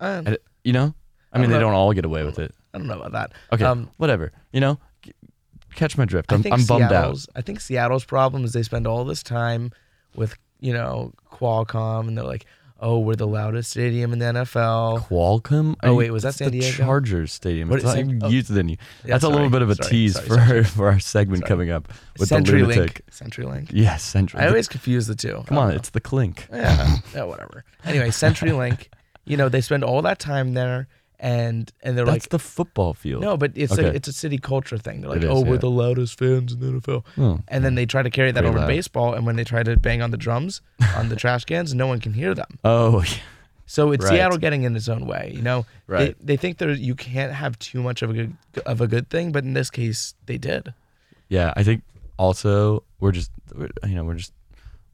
uh, 0.00 0.22
And 0.24 0.38
you 0.64 0.72
know, 0.72 0.94
I 1.34 1.36
I 1.36 1.40
mean, 1.42 1.50
don't 1.50 1.50
they 1.50 1.54
know. 1.56 1.60
don't 1.66 1.74
all 1.74 1.92
get 1.92 2.06
away 2.06 2.24
with 2.24 2.38
it. 2.38 2.54
I 2.72 2.78
don't 2.78 2.86
know 2.86 2.94
about 2.98 3.12
that. 3.12 3.32
Okay, 3.52 3.62
Um, 3.62 3.90
whatever. 3.98 4.32
You 4.54 4.60
know, 4.60 4.78
catch 5.74 5.98
my 5.98 6.06
drift. 6.06 6.32
I'm, 6.32 6.42
I'm 6.50 6.64
bummed 6.64 6.92
out. 6.92 7.18
I 7.36 7.42
think 7.42 7.60
Seattle's 7.60 8.06
problem 8.06 8.42
is 8.42 8.54
they 8.54 8.62
spend 8.62 8.86
all 8.86 9.04
this 9.04 9.22
time 9.22 9.70
with 10.16 10.34
you 10.60 10.72
know 10.72 11.12
Qualcomm, 11.30 12.08
and 12.08 12.16
they're 12.16 12.24
like, 12.24 12.46
oh, 12.84 12.98
we're 12.98 13.16
the 13.16 13.26
loudest 13.26 13.70
stadium 13.70 14.12
in 14.12 14.18
the 14.18 14.26
NFL. 14.26 15.06
Qualcomm. 15.08 15.74
Oh, 15.82 15.94
wait, 15.94 16.10
was 16.10 16.22
that 16.24 16.34
San 16.34 16.50
the 16.50 16.60
Diego? 16.60 16.76
Chargers 16.76 17.32
Stadium. 17.32 17.68
What 17.70 17.76
it's 17.78 17.84
not 17.86 17.98
even 17.98 18.22
Oh. 18.22 18.28
used 18.28 18.50
than 18.50 18.68
you. 18.68 18.76
Yeah, 19.04 19.14
That's 19.14 19.24
a 19.24 19.28
little 19.28 19.48
bit 19.50 19.62
of 19.62 19.70
a 19.70 19.74
sorry, 19.76 19.88
tease 19.90 20.14
sorry, 20.14 20.26
for 20.28 20.34
sorry. 20.36 20.64
for 20.78 20.88
our 20.88 20.98
segment 21.00 21.44
coming 21.46 21.70
up 21.70 21.88
with 22.18 22.28
the 22.28 22.36
CenturyLink. 22.36 22.68
lunatic. 22.68 23.02
CenturyLink. 23.10 23.70
Yes, 23.72 24.02
Central. 24.04 24.42
I 24.42 24.46
always 24.48 24.68
confuse 24.68 25.06
the 25.06 25.14
two. 25.14 25.42
Come 25.46 25.56
on, 25.58 25.68
don't 25.68 25.76
it's 25.78 25.90
the 25.90 26.00
clink. 26.00 26.46
know. 26.52 26.58
yeah, 26.58 26.96
yeah, 27.14 27.22
whatever. 27.24 27.64
Anyway, 27.84 28.08
CenturyLink. 28.08 28.88
You 29.24 29.36
know, 29.38 29.48
they 29.48 29.62
spend 29.62 29.82
all 29.84 30.02
that 30.02 30.18
time 30.18 30.52
there, 30.52 30.86
and 31.24 31.72
and 31.82 31.96
they're 31.96 32.04
That's 32.04 32.24
like, 32.26 32.28
the 32.28 32.38
football 32.38 32.92
field. 32.92 33.22
no, 33.22 33.36
but 33.38 33.52
it's 33.54 33.72
Okay. 33.72 33.86
a 33.88 33.92
it's 33.92 34.08
a 34.08 34.12
city 34.12 34.36
culture 34.36 34.76
thing. 34.76 35.00
They're 35.00 35.10
like, 35.10 35.22
is, 35.22 35.30
oh, 35.30 35.40
we're 35.42 35.56
the 35.56 35.70
loudest 35.70 36.18
fans 36.18 36.52
in 36.52 36.60
the 36.60 36.66
NFL. 36.80 37.02
Oh. 37.16 37.34
Hmm. 37.36 37.40
And 37.48 37.64
then 37.64 37.74
they 37.76 37.86
try 37.86 38.02
to 38.02 38.10
carry 38.10 38.30
that 38.32 38.44
over 38.44 38.54
to 38.58 38.60
loud. 38.60 38.68
baseball, 38.68 39.14
and 39.14 39.24
when 39.24 39.36
they 39.36 39.44
try 39.44 39.62
to 39.62 39.76
bang 39.78 40.02
on 40.02 40.10
the 40.10 40.18
drums 40.18 40.60
on 40.96 41.08
the 41.08 41.16
trash 41.16 41.44
cans, 41.46 41.72
no 41.74 41.86
one 41.86 41.98
can 42.00 42.12
hear 42.12 42.34
them. 42.34 42.58
Oh, 42.64 43.02
yeah. 43.02 43.08
So 43.66 43.92
it's 43.92 44.04
Right. 44.04 44.16
Seattle 44.16 44.36
getting 44.36 44.64
in 44.64 44.76
its 44.76 44.88
own 44.90 45.06
way. 45.06 45.32
You 45.34 45.40
know, 45.40 45.64
Right. 45.86 46.14
They, 46.20 46.34
they 46.34 46.36
think 46.36 46.58
there 46.58 46.70
you 46.70 46.94
can't 46.94 47.32
have 47.32 47.58
too 47.58 47.82
much 47.82 48.02
of 48.02 48.10
a 48.10 48.12
good 48.12 48.36
of 48.66 48.82
a 48.82 48.86
good 48.86 49.08
thing, 49.08 49.32
but 49.32 49.44
in 49.44 49.54
this 49.54 49.70
case, 49.70 50.14
they 50.26 50.36
did. 50.36 50.74
Yeah, 51.30 51.54
I 51.56 51.62
think 51.62 51.82
also 52.18 52.84
we're 53.00 53.12
just 53.12 53.30
we're, 53.54 53.70
you 53.88 53.94
know 53.94 54.04
we're 54.04 54.16
just 54.20 54.32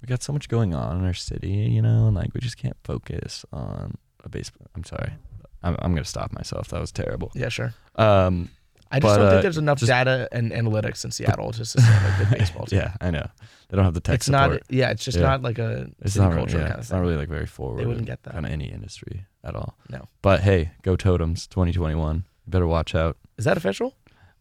we 0.00 0.06
got 0.06 0.22
so 0.22 0.32
much 0.32 0.48
going 0.48 0.72
on 0.74 0.98
in 1.00 1.04
our 1.04 1.12
city, 1.14 1.48
you 1.76 1.82
know, 1.82 2.06
and 2.06 2.14
like 2.14 2.32
we 2.34 2.40
just 2.40 2.56
can't 2.56 2.76
focus 2.84 3.44
on 3.52 3.96
a 4.22 4.28
baseball. 4.28 4.68
I'm 4.76 4.84
sorry, 4.84 5.12
I'm 5.62 5.76
I'm 5.80 5.92
gonna 5.92 6.04
stop 6.04 6.32
myself. 6.32 6.68
That 6.68 6.80
was 6.80 6.92
terrible. 6.92 7.30
Yeah, 7.34 7.48
sure. 7.48 7.74
Um, 7.96 8.48
I 8.92 8.98
just 8.98 9.14
But, 9.14 9.16
don't 9.18 9.26
uh, 9.26 9.30
think 9.30 9.42
there's 9.42 9.58
enough 9.58 9.78
just- 9.78 9.88
data 9.88 10.28
and 10.32 10.50
analytics 10.52 11.04
in 11.04 11.10
Seattle 11.12 11.52
to 11.52 11.64
sustain 11.64 11.84
a 11.94 12.16
good 12.24 12.38
baseball 12.38 12.66
team. 12.66 12.80
yeah, 12.80 12.94
I 13.00 13.10
know 13.12 13.26
they 13.68 13.76
don't 13.76 13.84
have 13.84 13.94
the 13.94 14.00
tech 14.00 14.16
it's 14.16 14.26
support. 14.26 14.50
not. 14.50 14.62
Yeah, 14.68 14.90
it's 14.90 15.04
just 15.04 15.16
Yeah. 15.18 15.24
not 15.24 15.42
like 15.42 15.58
a 15.60 15.88
it's 16.00 16.14
city 16.14 16.24
not 16.24 16.30
really, 16.34 16.40
culture 16.40 16.58
yeah, 16.58 16.62
kind 16.64 16.72
of 16.74 16.78
it's 16.80 16.88
thing. 16.88 16.98
not 16.98 17.02
really 17.02 17.16
like 17.16 17.28
very 17.28 17.46
forward. 17.46 17.86
wouldn't 17.86 18.06
get 18.06 18.22
that. 18.24 18.32
kind 18.32 18.46
of 18.46 18.50
any 18.52 18.64
industry 18.66 19.26
at 19.44 19.54
all. 19.54 19.76
No. 19.88 20.08
But 20.22 20.40
hey, 20.40 20.70
go 20.82 20.96
Totems 20.96 21.46
2021. 21.46 22.16
You 22.16 22.50
better 22.50 22.66
watch 22.66 22.94
out. 22.96 23.16
Is 23.38 23.44
that 23.44 23.56
official? 23.56 23.94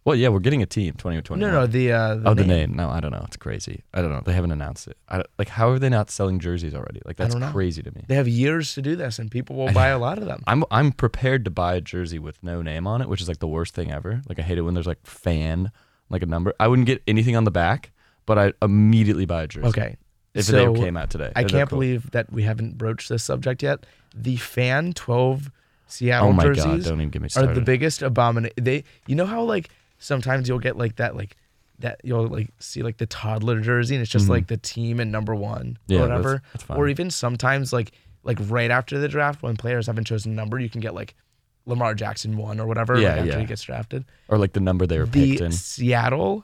Well, 0.09 0.17
yeah, 0.17 0.29
we're 0.29 0.39
getting 0.39 0.63
a 0.63 0.65
team 0.65 0.95
2021. 0.95 1.39
No, 1.39 1.59
no. 1.59 1.67
The 1.67 1.91
uh, 1.91 2.15
the 2.15 2.29
oh, 2.29 2.33
the 2.33 2.43
name. 2.43 2.75
No, 2.75 2.89
I 2.89 2.99
don't 2.99 3.11
know. 3.11 3.21
It's 3.27 3.37
crazy. 3.37 3.83
I 3.93 4.01
don't 4.01 4.09
know. 4.09 4.23
They 4.25 4.33
haven't 4.33 4.51
announced 4.51 4.87
it. 4.87 4.97
I, 5.07 5.21
like, 5.37 5.49
how 5.49 5.69
are 5.69 5.77
they 5.77 5.87
not 5.87 6.09
selling 6.09 6.39
jerseys 6.39 6.73
already? 6.73 6.99
Like, 7.05 7.15
that's 7.15 7.35
crazy 7.51 7.83
to 7.83 7.91
me. 7.91 8.05
They 8.07 8.15
have 8.15 8.27
years 8.27 8.73
to 8.73 8.81
do 8.81 8.95
this, 8.95 9.19
and 9.19 9.29
people 9.29 9.55
will 9.55 9.71
buy 9.71 9.89
a 9.89 9.99
lot 9.99 10.17
of 10.17 10.25
them. 10.25 10.43
I'm 10.47 10.63
I'm 10.71 10.93
prepared 10.93 11.45
to 11.45 11.51
buy 11.51 11.75
a 11.75 11.81
jersey 11.81 12.17
with 12.17 12.41
no 12.41 12.63
name 12.63 12.87
on 12.87 13.03
it, 13.03 13.07
which 13.07 13.21
is 13.21 13.27
like 13.27 13.37
the 13.37 13.47
worst 13.47 13.75
thing 13.75 13.91
ever. 13.91 14.23
Like 14.27 14.39
I 14.39 14.41
hate 14.41 14.57
it 14.57 14.61
when 14.61 14.73
there's 14.73 14.87
like 14.87 15.05
fan, 15.05 15.71
like 16.09 16.23
a 16.23 16.25
number. 16.25 16.55
I 16.59 16.67
wouldn't 16.69 16.87
get 16.87 17.03
anything 17.07 17.35
on 17.35 17.43
the 17.43 17.51
back, 17.51 17.91
but 18.25 18.39
I 18.39 18.53
immediately 18.63 19.27
buy 19.27 19.43
a 19.43 19.47
jersey. 19.47 19.67
Okay. 19.67 19.97
If 20.33 20.45
so 20.45 20.73
they 20.73 20.79
came 20.79 20.97
out 20.97 21.11
today, 21.11 21.31
I 21.35 21.43
can't 21.43 21.69
cool. 21.69 21.77
believe 21.77 22.09
that 22.11 22.33
we 22.33 22.41
haven't 22.41 22.79
broached 22.79 23.09
this 23.09 23.23
subject 23.23 23.61
yet. 23.61 23.85
The 24.15 24.37
fan 24.37 24.93
12 24.93 25.51
Seattle 25.89 26.29
Oh 26.29 26.33
my 26.33 26.43
jerseys 26.43 26.63
god! 26.63 26.83
Don't 26.83 27.01
even 27.01 27.09
get 27.09 27.21
me 27.21 27.29
are 27.35 27.53
the 27.53 27.61
biggest 27.61 28.01
abomination. 28.01 28.53
They, 28.57 28.83
you 29.07 29.15
know 29.15 29.25
how 29.25 29.43
like 29.43 29.69
sometimes 29.99 30.49
you'll 30.49 30.59
get 30.59 30.75
like 30.77 30.95
that, 30.95 31.15
like 31.15 31.35
that 31.79 32.01
you'll 32.03 32.27
like 32.27 32.49
see 32.59 32.81
like 32.81 32.97
the 32.97 33.05
toddler 33.05 33.61
jersey, 33.61 33.95
and 33.95 34.01
it's 34.01 34.11
just 34.11 34.25
Mhm. 34.25 34.29
like 34.31 34.47
the 34.47 34.57
team 34.57 34.99
and 34.99 35.11
number 35.11 35.33
one 35.35 35.77
yeah, 35.87 35.99
or 35.99 36.01
that's- 36.07 36.17
whatever. 36.17 36.41
That's, 36.53 36.63
fine. 36.63 36.77
Or 36.77 36.87
even 36.89 37.09
sometimes 37.11 37.71
like 37.71 37.91
like 38.23 38.37
right 38.49 38.69
after 38.71 38.99
the 38.99 39.07
draft 39.07 39.41
when 39.43 39.55
players 39.55 39.87
haven't 39.87 40.03
chosen 40.05 40.33
a 40.33 40.35
number, 40.35 40.59
you 40.59 40.69
can 40.69 40.81
get 40.81 40.93
like 40.93 41.15
Lamar 41.65 41.93
Jackson 41.93 42.35
one 42.35 42.59
or 42.59 42.67
whatever. 42.67 42.95
like, 42.95 43.03
Yeah, 43.03 43.15
after 43.15 43.25
yeah. 43.25 43.39
he 43.39 43.45
gets 43.45 43.61
drafted. 43.61 44.03
or 44.27 44.37
like 44.37 44.53
the 44.53 44.59
number 44.59 44.85
they 44.87 44.97
were 44.99 45.05
picked 45.05 45.39
The 45.39 45.45
in. 45.45 45.51
Seattle 45.51 46.43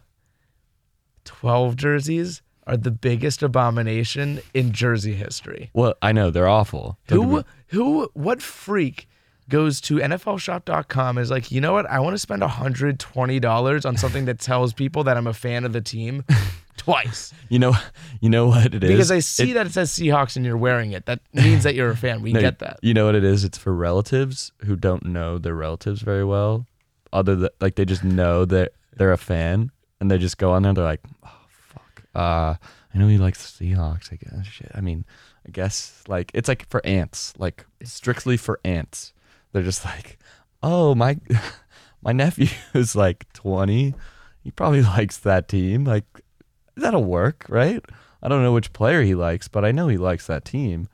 12 1.25 1.75
jerseys 1.75 2.41
are 2.67 2.77
the 2.77 2.91
biggest 2.91 3.43
abomination 3.43 4.39
in 4.53 4.71
jersey 4.71 5.13
history. 5.13 5.69
Well, 5.73 5.95
I 6.01 6.11
know 6.11 6.31
they're 6.31 6.47
awful. 6.47 6.97
Who 7.09 7.43
who 7.67 8.09
what 8.13 8.41
freak 8.41 9.07
goes 9.49 9.79
to 9.81 9.95
NFLshop.com 9.97 11.17
and 11.17 11.23
is 11.23 11.31
like, 11.31 11.51
you 11.51 11.61
know 11.61 11.73
what? 11.73 11.85
I 11.85 11.99
want 11.99 12.13
to 12.15 12.19
spend 12.19 12.41
$120 12.41 13.85
on 13.85 13.97
something 13.97 14.25
that 14.25 14.39
tells 14.39 14.73
people 14.73 15.03
that 15.03 15.17
I'm 15.17 15.27
a 15.27 15.33
fan 15.33 15.65
of 15.65 15.73
the 15.73 15.81
team 15.81 16.23
twice. 16.77 17.33
You 17.49 17.59
know, 17.59 17.73
you 18.21 18.29
know 18.29 18.47
what 18.47 18.73
it 18.73 18.83
is. 18.83 18.89
Because 18.89 19.11
I 19.11 19.19
see 19.19 19.53
that 19.53 19.67
it 19.67 19.73
says 19.73 19.91
Seahawks 19.91 20.35
and 20.35 20.45
you're 20.45 20.57
wearing 20.57 20.91
it. 20.91 21.05
That 21.05 21.19
means 21.33 21.63
that 21.63 21.75
you're 21.75 21.91
a 21.91 21.97
fan. 21.97 22.21
We 22.21 22.33
No, 22.33 22.41
get 22.41 22.59
that. 22.59 22.79
You 22.81 22.93
know 22.93 23.05
what 23.05 23.15
it 23.15 23.23
is? 23.23 23.43
It's 23.43 23.57
for 23.57 23.73
relatives 23.73 24.51
who 24.65 24.75
don't 24.75 25.05
know 25.05 25.37
their 25.37 25.55
relatives 25.55 26.01
very 26.01 26.25
well. 26.25 26.65
Other 27.13 27.35
than 27.35 27.49
like 27.61 27.75
they 27.75 27.85
just 27.85 28.03
know 28.03 28.45
that 28.45 28.73
they're 28.97 29.13
a 29.13 29.17
fan 29.17 29.71
and 29.99 30.09
they 30.11 30.17
just 30.17 30.37
go 30.37 30.51
on 30.51 30.63
there. 30.63 30.73
They're 30.73 30.83
like, 30.83 31.03
oh 31.25 31.39
fuck. 31.49 32.03
Uh, 32.13 32.55
I 32.93 32.97
know 32.97 33.07
he 33.07 33.17
likes 33.17 33.45
Seahawks. 33.51 34.11
I 34.11 34.17
guess. 34.17 34.45
Shit. 34.45 34.71
I 34.73 34.81
mean, 34.81 35.05
I 35.47 35.51
guess 35.51 36.03
like 36.07 36.31
it's 36.33 36.49
like 36.49 36.67
for 36.69 36.85
ants, 36.85 37.33
like 37.37 37.65
strictly 37.83 38.37
for 38.37 38.59
ants. 38.65 39.13
They're 39.55 39.63
just 39.63 39.85
like, 39.85 40.19
oh 40.61 40.95
my, 40.95 41.17
my 42.01 42.11
nephew 42.11 42.49
is 42.73 42.93
like 42.93 43.31
twenty. 43.31 43.93
He 44.43 44.51
probably 44.51 44.81
likes 44.97 45.17
that 45.19 45.47
team. 45.47 45.85
Like 45.85 46.03
that'll 46.75 47.05
work, 47.05 47.45
right? 47.47 47.81
I 48.21 48.27
don't 48.27 48.43
know 48.43 48.51
which 48.51 48.73
player 48.73 49.01
he 49.01 49.15
likes, 49.15 49.47
but 49.47 49.63
I 49.63 49.71
know 49.71 49.87
he 49.87 49.95
likes 49.95 50.27
that 50.27 50.43
team. 50.43 50.89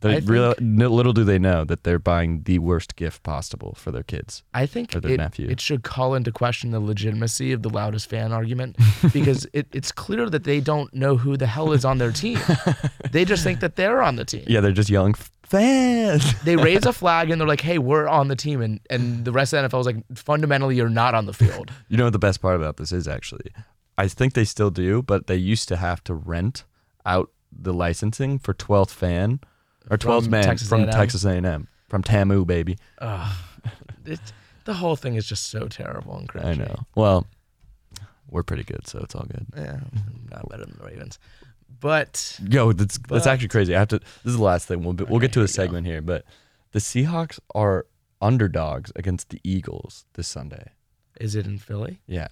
They 0.00 0.20
real, 0.20 0.54
little 0.60 1.12
do 1.12 1.24
they 1.24 1.38
know 1.38 1.64
that 1.64 1.82
they're 1.84 1.98
buying 1.98 2.42
the 2.42 2.58
worst 2.60 2.94
gift 2.96 3.22
possible 3.22 3.74
for 3.76 3.90
their 3.90 4.02
kids. 4.04 4.44
I 4.54 4.66
think 4.66 4.94
Or 4.94 5.00
their 5.00 5.12
it, 5.12 5.16
nephew. 5.16 5.48
it 5.48 5.60
should 5.60 5.82
call 5.82 6.14
into 6.14 6.30
question 6.30 6.70
the 6.70 6.80
legitimacy 6.80 7.52
of 7.52 7.62
the 7.62 7.68
loudest 7.70 8.08
fan 8.08 8.32
argument 8.32 8.76
because 9.12 9.46
it, 9.52 9.66
it's 9.72 9.90
clear 9.90 10.30
that 10.30 10.44
they 10.44 10.60
don't 10.60 10.92
know 10.94 11.16
who 11.16 11.36
the 11.36 11.46
hell 11.46 11.72
is 11.72 11.84
on 11.84 11.98
their 11.98 12.12
team. 12.12 12.38
they 13.10 13.24
just 13.24 13.42
think 13.42 13.60
that 13.60 13.76
they're 13.76 14.00
on 14.02 14.16
the 14.16 14.24
team. 14.24 14.44
Yeah, 14.46 14.60
they're 14.60 14.72
just 14.72 14.90
yelling 14.90 15.14
fans. 15.42 16.34
They 16.44 16.56
raise 16.56 16.86
a 16.86 16.92
flag 16.92 17.30
and 17.30 17.40
they're 17.40 17.48
like, 17.48 17.60
hey, 17.60 17.78
we're 17.78 18.06
on 18.06 18.28
the 18.28 18.36
team. 18.36 18.60
And, 18.60 18.80
and 18.90 19.24
the 19.24 19.32
rest 19.32 19.52
of 19.52 19.62
the 19.62 19.68
NFL 19.68 19.80
is 19.80 19.86
like, 19.86 19.96
fundamentally, 20.14 20.76
you're 20.76 20.88
not 20.88 21.14
on 21.14 21.26
the 21.26 21.32
field. 21.32 21.72
you 21.88 21.96
know 21.96 22.04
what 22.04 22.12
the 22.12 22.18
best 22.18 22.40
part 22.40 22.56
about 22.56 22.76
this 22.76 22.92
is 22.92 23.08
actually? 23.08 23.50
I 23.96 24.06
think 24.08 24.34
they 24.34 24.44
still 24.44 24.70
do, 24.70 25.02
but 25.02 25.26
they 25.26 25.36
used 25.36 25.68
to 25.68 25.76
have 25.76 26.04
to 26.04 26.14
rent 26.14 26.64
out 27.04 27.30
the 27.50 27.72
licensing 27.72 28.38
for 28.38 28.54
12th 28.54 28.90
fan 28.90 29.40
or 29.90 29.96
12th 29.98 30.28
man 30.28 30.44
Texas 30.44 30.68
from 30.68 30.82
A&M. 30.82 30.90
Texas 30.90 31.24
A&M 31.24 31.68
from 31.88 32.02
Tamu 32.02 32.44
baby. 32.44 32.78
Ugh. 32.98 33.36
It, 34.04 34.20
the 34.64 34.74
whole 34.74 34.96
thing 34.96 35.14
is 35.16 35.26
just 35.26 35.48
so 35.50 35.68
terrible 35.68 36.16
and 36.16 36.28
cringy. 36.28 36.44
I 36.44 36.54
know. 36.54 36.76
Well, 36.94 37.26
we're 38.30 38.42
pretty 38.42 38.64
good, 38.64 38.86
so 38.86 38.98
it's 39.00 39.14
all 39.14 39.24
good. 39.28 39.46
Yeah, 39.56 39.80
not 40.30 40.48
better 40.48 40.64
than 40.64 40.76
the 40.78 40.84
Ravens. 40.84 41.18
But 41.80 42.38
Yo, 42.48 42.72
that's 42.72 42.98
that's 43.08 43.26
actually 43.26 43.48
crazy. 43.48 43.74
I 43.74 43.78
have 43.78 43.88
to. 43.88 43.98
This 43.98 44.32
is 44.32 44.36
the 44.36 44.42
last 44.42 44.66
thing. 44.66 44.82
We'll 44.82 44.94
be, 44.94 45.04
we'll 45.04 45.20
get 45.20 45.32
to 45.34 45.42
a 45.42 45.48
segment 45.48 45.86
here, 45.86 46.02
but 46.02 46.24
the 46.72 46.78
Seahawks 46.80 47.38
are 47.54 47.86
underdogs 48.20 48.90
against 48.96 49.28
the 49.30 49.40
Eagles 49.44 50.04
this 50.14 50.26
Sunday. 50.28 50.72
is 51.20 51.34
it 51.34 51.46
in 51.46 51.58
Philly? 51.58 52.00
Yeah, 52.06 52.28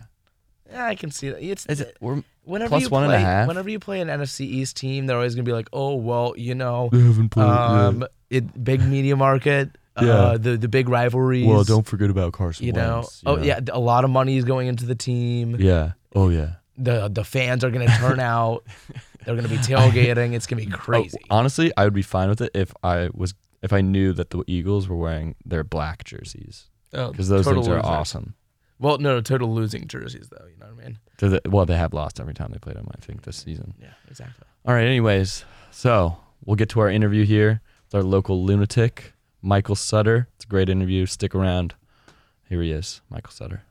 Yeah, 0.70 0.86
I 0.86 0.94
can 0.96 1.10
see 1.10 1.30
that. 1.30 1.42
It's 1.42 1.64
it? 1.66 1.96
We're 2.00 2.22
whenever 2.46 2.70
plus 2.70 2.82
you 2.84 2.88
one 2.88 3.04
and 3.04 3.12
a 3.12 3.16
play, 3.16 3.22
half? 3.22 3.48
Whenever 3.48 3.68
you 3.68 3.78
play 3.78 4.00
an 4.00 4.08
NFC 4.08 4.40
East 4.40 4.76
team, 4.76 5.06
they're 5.06 5.16
always 5.16 5.34
gonna 5.34 5.44
be 5.44 5.52
like, 5.52 5.68
"Oh, 5.72 5.94
well, 5.96 6.32
you 6.36 6.54
know, 6.54 6.88
they 6.92 7.00
haven't 7.00 7.28
played. 7.28 7.46
um, 7.46 8.06
it 8.30 8.64
big 8.64 8.80
media 8.82 9.16
market, 9.16 9.76
Yeah. 10.00 10.08
uh, 10.08 10.38
the 10.38 10.56
the 10.56 10.68
big 10.68 10.88
rivalries. 10.88 11.46
well, 11.46 11.64
don't 11.64 11.86
forget 11.86 12.08
about 12.10 12.32
Carson. 12.32 12.66
you 12.66 12.72
know? 12.72 12.96
Wentz, 13.00 13.22
you 13.24 13.32
oh 13.32 13.36
know? 13.36 13.42
yeah, 13.42 13.60
a 13.72 13.78
lot 13.80 14.04
of 14.04 14.10
money 14.10 14.36
is 14.36 14.44
going 14.44 14.68
into 14.68 14.86
the 14.86 14.94
team. 14.96 15.56
yeah. 15.58 15.92
Oh 16.14 16.28
yeah. 16.30 16.54
The 16.78 17.08
the 17.08 17.24
fans 17.24 17.64
are 17.64 17.70
gonna 17.70 17.86
turn 17.98 18.20
out. 18.20 18.64
They're 19.24 19.34
gonna 19.34 19.48
be 19.48 19.56
tailgating. 19.56 20.34
It's 20.34 20.46
gonna 20.46 20.62
be 20.62 20.70
crazy. 20.70 21.18
Oh, 21.30 21.36
honestly, 21.38 21.72
I 21.76 21.84
would 21.84 21.94
be 21.94 22.02
fine 22.02 22.28
with 22.28 22.40
it 22.40 22.50
if 22.54 22.72
I 22.84 23.08
was 23.14 23.34
if 23.62 23.72
I 23.72 23.80
knew 23.80 24.12
that 24.12 24.30
the 24.30 24.44
Eagles 24.46 24.86
were 24.88 24.96
wearing 24.96 25.34
their 25.44 25.64
black 25.64 26.04
jerseys 26.04 26.66
Oh, 26.92 27.10
because 27.10 27.28
those 27.28 27.44
total 27.44 27.62
things 27.62 27.72
are 27.72 27.76
losers. 27.78 27.86
awesome. 27.90 28.34
Well, 28.78 28.98
no, 28.98 29.20
total 29.20 29.54
losing 29.54 29.88
jerseys 29.88 30.28
though. 30.30 30.44
You 30.46 30.56
know 30.58 30.66
what 30.74 30.82
I 30.84 30.86
mean? 30.88 30.98
They're 31.18 31.30
the- 31.30 31.42
well, 31.50 31.64
they 31.66 31.76
have 31.76 31.94
lost 31.94 32.20
every 32.20 32.34
time 32.34 32.50
they 32.52 32.58
played 32.58 32.76
them. 32.76 32.88
I 32.94 33.00
think 33.00 33.22
this 33.22 33.36
season. 33.38 33.74
Yeah, 33.80 33.92
exactly. 34.08 34.44
All 34.66 34.74
right. 34.74 34.84
Anyways, 34.86 35.44
so 35.70 36.18
we'll 36.44 36.56
get 36.56 36.68
to 36.70 36.80
our 36.80 36.90
interview 36.90 37.24
here 37.24 37.62
with 37.86 37.94
our 37.94 38.02
local 38.02 38.44
lunatic, 38.44 39.14
Michael 39.40 39.76
Sutter. 39.76 40.28
It's 40.36 40.44
a 40.44 40.48
great 40.48 40.68
interview. 40.68 41.06
Stick 41.06 41.34
around. 41.34 41.74
Here 42.48 42.60
he 42.62 42.70
is, 42.70 43.00
Michael 43.10 43.30
Sutter. 43.32 43.62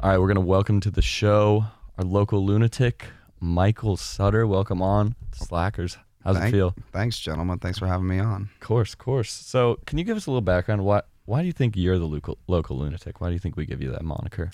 All 0.00 0.08
right, 0.10 0.18
we're 0.18 0.26
gonna 0.28 0.40
welcome 0.40 0.80
to 0.80 0.90
the 0.90 1.02
show 1.02 1.64
our 1.98 2.04
local 2.04 2.44
lunatic, 2.44 3.06
Michael 3.40 3.96
Sutter. 3.96 4.46
Welcome 4.46 4.80
on 4.82 5.14
Slackers. 5.32 5.96
How's 6.24 6.36
it 6.38 6.50
feel? 6.50 6.74
Thanks, 6.92 7.18
gentlemen. 7.18 7.58
Thanks 7.58 7.78
for 7.78 7.86
having 7.86 8.06
me 8.08 8.18
on. 8.18 8.48
Of 8.54 8.60
course, 8.60 8.92
of 8.94 8.98
course. 8.98 9.30
So, 9.30 9.78
can 9.86 9.98
you 9.98 10.04
give 10.04 10.16
us 10.16 10.26
a 10.26 10.30
little 10.30 10.40
background? 10.40 10.84
Why 10.84 11.02
why 11.32 11.40
do 11.40 11.46
you 11.46 11.52
think 11.52 11.76
you're 11.78 11.98
the 11.98 12.06
local 12.06 12.36
local 12.46 12.76
lunatic? 12.76 13.22
Why 13.22 13.28
do 13.28 13.32
you 13.32 13.38
think 13.38 13.56
we 13.56 13.64
give 13.64 13.80
you 13.80 13.90
that 13.92 14.04
moniker? 14.04 14.50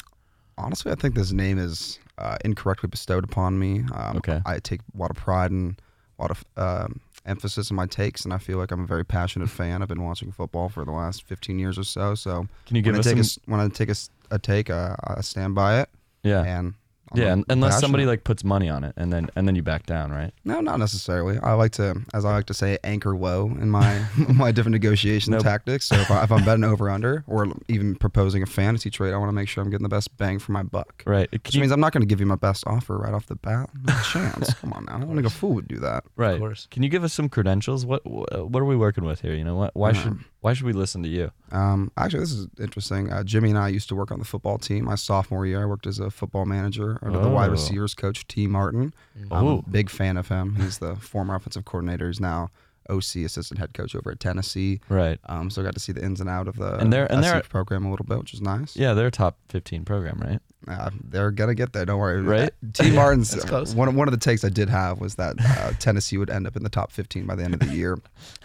Honestly, 0.57 0.93
I 0.93 0.95
think 0.95 1.17
this 1.17 1.33
name 1.33 1.59
is 1.59 1.99
uh, 2.19 2.37
incorrectly 2.45 2.89
bestowed 2.89 3.25
upon 3.25 3.59
me. 3.59 3.83
Um, 3.93 4.19
Okay. 4.19 4.41
I 4.47 4.61
take 4.61 4.83
a 4.95 4.99
lot 4.99 5.11
of 5.11 5.17
pride 5.17 5.51
and 5.51 5.81
a 6.19 6.23
lot 6.23 6.31
of 6.31 6.45
um, 6.57 7.01
emphasis 7.27 7.71
in 7.71 7.75
my 7.77 7.87
takes, 7.87 8.25
and 8.25 8.33
I 8.33 8.39
feel 8.39 8.59
like 8.59 8.71
I'm 8.71 8.85
a 8.85 8.87
very 8.87 9.05
passionate 9.05 9.51
fan. 9.51 9.83
I've 9.83 9.89
been 9.89 10.05
watching 10.05 10.31
football 10.31 10.69
for 10.69 10.85
the 10.85 10.93
last 10.93 11.25
15 11.25 11.59
years 11.59 11.79
or 11.81 11.85
so. 11.85 12.15
So 12.15 12.47
Can 12.67 12.77
you 12.77 12.83
give 12.83 12.95
us 12.97 13.05
take 13.05 13.25
some? 13.25 13.43
a 13.49 13.51
when 13.51 13.61
I 13.61 13.67
take 13.69 13.91
a 14.31 14.39
take, 14.39 14.71
uh, 14.71 14.95
I 15.03 15.21
stand 15.23 15.57
by 15.57 15.81
it, 15.81 15.89
yeah. 16.23 16.45
and 16.45 16.75
I'm 17.13 17.21
Yeah, 17.21 17.33
un- 17.33 17.45
unless 17.49 17.81
somebody 17.81 18.05
like 18.07 18.25
puts 18.25 18.45
money 18.45 18.69
on 18.69 18.85
it 18.85 18.95
and 18.97 19.13
then 19.13 19.29
and 19.37 19.47
then 19.49 19.55
you 19.57 19.63
back 19.63 19.87
down, 19.87 20.11
right? 20.11 20.33
No, 20.45 20.61
not 20.61 20.79
necessarily. 20.79 21.39
I 21.39 21.53
like 21.55 21.73
to, 21.73 22.03
as 22.15 22.25
I 22.25 22.33
like 22.33 22.47
to 22.47 22.55
say, 22.55 22.79
anchor 22.85 23.17
low 23.17 23.47
in 23.61 23.71
my 23.71 24.05
my 24.35 24.53
different 24.53 24.73
negotiation 24.75 25.33
Nope. 25.33 25.43
tactics. 25.43 25.87
So 25.87 25.97
if, 25.97 26.11
I, 26.11 26.23
if 26.25 26.33
I'm 26.33 26.45
betting 26.45 26.65
over 26.65 26.89
under 26.97 27.25
or 27.27 27.47
even 27.69 27.95
proposing 27.95 28.43
a 28.43 28.47
fantasy 28.47 28.91
trade, 28.91 29.13
I 29.15 29.17
want 29.17 29.29
to 29.29 29.33
make 29.35 29.49
sure 29.49 29.63
I'm 29.63 29.71
getting 29.71 29.85
the 29.85 29.89
best 29.89 30.17
bang 30.17 30.39
for 30.39 30.53
my 30.53 30.63
buck. 30.63 31.03
Right. 31.07 31.29
It- 31.33 31.45
Which 31.45 31.57
means 31.57 31.73
I'm 31.73 31.81
not 31.81 31.93
going 31.93 32.03
to 32.03 32.07
give 32.07 32.21
you 32.21 32.27
my 32.27 32.37
best 32.37 32.65
offer 32.67 32.97
right 32.99 33.15
off 33.15 33.27
the 33.27 33.37
bat. 33.37 33.71
No 33.85 33.95
chance. 34.13 34.53
Come 34.55 34.73
on 34.73 34.85
now. 34.87 34.97
I 34.97 35.01
don't 35.01 35.15
think 35.15 35.27
a 35.27 35.31
fool 35.31 35.55
would 35.55 35.69
do 35.69 35.79
that. 35.81 36.05
right. 36.17 36.35
Of 36.35 36.41
course. 36.41 36.67
Can 36.71 36.83
you 36.83 36.89
give 36.89 37.05
us 37.05 37.13
some 37.13 37.29
credentials? 37.29 37.87
What 37.87 38.03
what 38.07 38.61
are 38.61 38.65
we 38.67 38.77
working 38.77 39.05
with 39.05 39.21
here? 39.21 39.35
You 39.35 39.45
know 39.45 39.57
what? 39.57 39.75
Why 39.75 39.93
should 39.93 40.09
Um, 40.09 40.25
why 40.41 40.53
should 40.53 40.67
we 40.67 40.73
listen 40.73 41.03
to 41.03 41.09
you? 41.09 41.33
Um, 41.51 41.91
actually, 41.97 42.21
this 42.21 42.33
is 42.33 42.47
interesting. 42.61 43.11
Uh, 43.13 43.23
Jimmy 43.25 43.51
and 43.51 43.59
I 43.59 43.69
used 43.69 43.89
to 43.89 43.95
work 43.97 44.11
on 44.13 44.19
the 44.19 44.25
football 44.25 44.59
team. 44.59 44.85
My 44.85 44.95
sophomore 44.95 45.45
year, 45.47 45.63
I 45.63 45.67
worked 45.67 45.87
as 45.87 45.99
a 45.99 46.11
football 46.11 46.45
manager 46.47 46.99
under 47.03 47.19
the 47.21 47.29
wide 47.29 47.49
Oh. 47.49 47.53
receivers 47.53 47.95
coach 47.95 48.27
Tee 48.29 48.47
Martin. 48.47 48.93
I'm 49.31 49.47
Oh. 49.47 49.59
a 49.67 49.71
big 49.71 49.91
fan 49.91 50.17
of 50.17 50.29
him. 50.29 50.55
He's 50.57 50.79
the 50.79 50.95
former 50.97 51.35
offensive 51.35 51.65
coordinator. 51.65 52.07
He's 52.07 52.21
now 52.21 52.51
OC, 52.91 53.17
assistant 53.25 53.59
head 53.61 53.75
coach 53.75 53.95
over 53.95 54.11
at 54.11 54.21
Tennessee. 54.21 54.81
Right. 54.89 55.19
Um, 55.27 55.51
so 55.51 55.63
I 55.63 55.65
got 55.65 55.75
to 55.75 55.81
see 55.81 55.93
the 55.93 56.03
ins 56.05 56.21
and 56.21 56.29
out 56.31 56.49
of 56.49 56.57
the 56.57 56.75
And 56.77 56.93
they're- 56.93 57.07
and 57.11 57.25
SC 57.25 57.31
they're- 57.33 57.43
program 57.43 57.85
a 57.85 57.91
little 57.91 58.07
bit, 58.07 58.19
which 58.19 58.35
is 58.35 58.41
nice. 58.41 58.77
Yeah, 58.77 58.95
they're 58.95 59.09
a 59.09 59.11
top 59.11 59.37
15 59.49 59.85
program, 59.85 60.19
right? 60.21 60.41
Uh, 60.67 60.91
they're 61.05 61.31
gonna 61.31 61.55
get 61.55 61.73
there. 61.73 61.87
Don't 61.87 61.99
worry. 62.01 62.21
Right? 62.21 62.51
Tee 62.75 62.91
Martin's 62.91 63.31
That's 63.31 63.45
close. 63.45 63.75
one. 63.75 63.95
One 63.95 64.09
of 64.09 64.13
the 64.13 64.19
takes 64.19 64.45
I 64.45 64.49
did 64.51 64.69
have 64.69 65.01
was 65.01 65.15
that 65.15 65.37
uh, 65.43 65.73
Tennessee 65.79 66.19
would 66.19 66.29
end 66.31 66.47
up 66.47 66.57
in 66.57 66.63
the 66.65 66.69
top 66.69 66.91
15 66.93 67.25
by 67.27 67.37
the 67.37 67.45
end 67.45 67.55
of 67.55 67.61
the 67.61 67.69
year, 67.75 67.97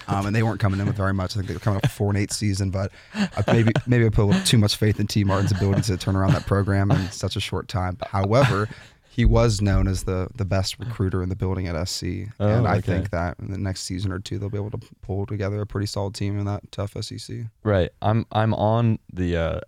um, 0.07 0.27
and 0.27 0.33
they 0.35 0.43
weren't 0.43 0.59
coming 0.59 0.79
in 0.79 0.85
with 0.85 0.95
very 0.95 1.13
much. 1.13 1.31
I 1.31 1.39
think 1.39 1.47
they 1.47 1.53
were 1.55 1.59
coming 1.59 1.77
up 1.77 1.81
with 1.83 1.91
four 1.91 2.09
and 2.09 2.17
eight 2.17 2.31
season, 2.31 2.69
but 2.69 2.91
I, 3.15 3.43
maybe 3.47 3.71
maybe 3.87 4.05
I 4.05 4.09
put 4.09 4.23
a 4.23 4.25
little 4.25 4.43
too 4.43 4.59
much 4.59 4.77
faith 4.77 4.99
in 4.99 5.07
Tee 5.07 5.23
Martin's 5.23 5.51
ability 5.51 5.81
to 5.81 5.97
turn 5.97 6.15
around 6.15 6.33
that 6.33 6.45
program 6.45 6.91
in 6.91 7.11
such 7.11 7.35
a 7.35 7.39
short 7.41 7.67
time. 7.67 7.97
However. 8.07 8.69
He 9.15 9.25
was 9.25 9.61
known 9.61 9.87
as 9.87 10.03
the 10.05 10.27
the 10.35 10.45
best 10.45 10.79
recruiter 10.79 11.21
in 11.21 11.29
the 11.29 11.35
building 11.35 11.67
at 11.67 11.87
SC, 11.87 12.03
Oh, 12.39 12.47
and 12.47 12.67
I 12.67 12.77
okay. 12.77 12.81
think 12.81 13.09
that 13.11 13.37
in 13.39 13.51
the 13.51 13.57
next 13.59 13.83
season 13.83 14.11
or 14.11 14.17
two 14.19 14.39
they'll 14.39 14.49
be 14.49 14.57
able 14.57 14.71
to 14.71 14.79
pull 15.01 15.25
together 15.27 15.61
a 15.61 15.67
pretty 15.67 15.85
solid 15.87 16.15
team 16.15 16.39
in 16.39 16.45
that 16.45 16.71
tough 16.71 16.95
SEC. 16.99 17.37
Right. 17.63 17.91
I'm 18.01 18.25
I'm 18.31 18.53
on 18.55 18.97
the 19.13 19.37
uh 19.37 19.59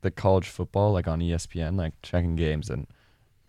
the 0.00 0.10
college 0.10 0.48
football 0.48 0.92
like 0.92 1.06
on 1.08 1.20
ESPN 1.20 1.76
like 1.76 1.92
checking 2.02 2.36
games 2.36 2.70
and 2.70 2.86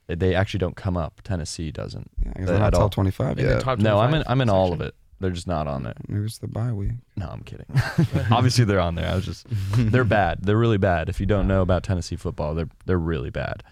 they 0.08 0.36
actually 0.36 0.60
don't 0.60 0.76
come 0.76 0.98
up. 0.98 1.22
Tennessee 1.24 1.72
doesn't. 1.72 2.10
Yeah, 2.26 2.32
because 2.34 2.48
they're 2.48 2.60
not 2.60 2.74
top 2.74 2.92
25 2.92 3.40
In 3.40 3.46
the 3.46 3.52
yet. 3.54 3.62
top 3.62 3.80
No, 3.80 4.00
I'm 4.00 4.14
in 4.14 4.24
I'm 4.28 4.42
in 4.42 4.50
all 4.50 4.74
of 4.74 4.82
it. 4.82 4.96
They're 5.20 5.32
just 5.32 5.48
not 5.48 5.68
on 5.68 5.84
there. 5.84 5.94
Maybe 6.08 6.26
it's 6.26 6.38
the 6.40 6.48
bye 6.48 6.72
week. 6.74 6.92
No, 7.16 7.28
I'm 7.28 7.42
kidding. 7.44 7.66
Obviously 8.32 8.66
they're 8.66 8.80
on 8.82 8.96
there. 8.96 9.10
I 9.10 9.16
was 9.16 9.26
just 9.26 9.46
they're 9.76 10.04
bad. 10.20 10.40
They're 10.44 10.58
really 10.58 10.78
bad. 10.78 11.08
If 11.10 11.20
you 11.22 11.26
don't 11.26 11.48
know 11.48 11.62
about 11.62 11.84
Tennessee 11.84 12.18
football, 12.18 12.54
they're 12.54 12.70
they're 12.86 13.00
really 13.00 13.30
bad. 13.30 13.64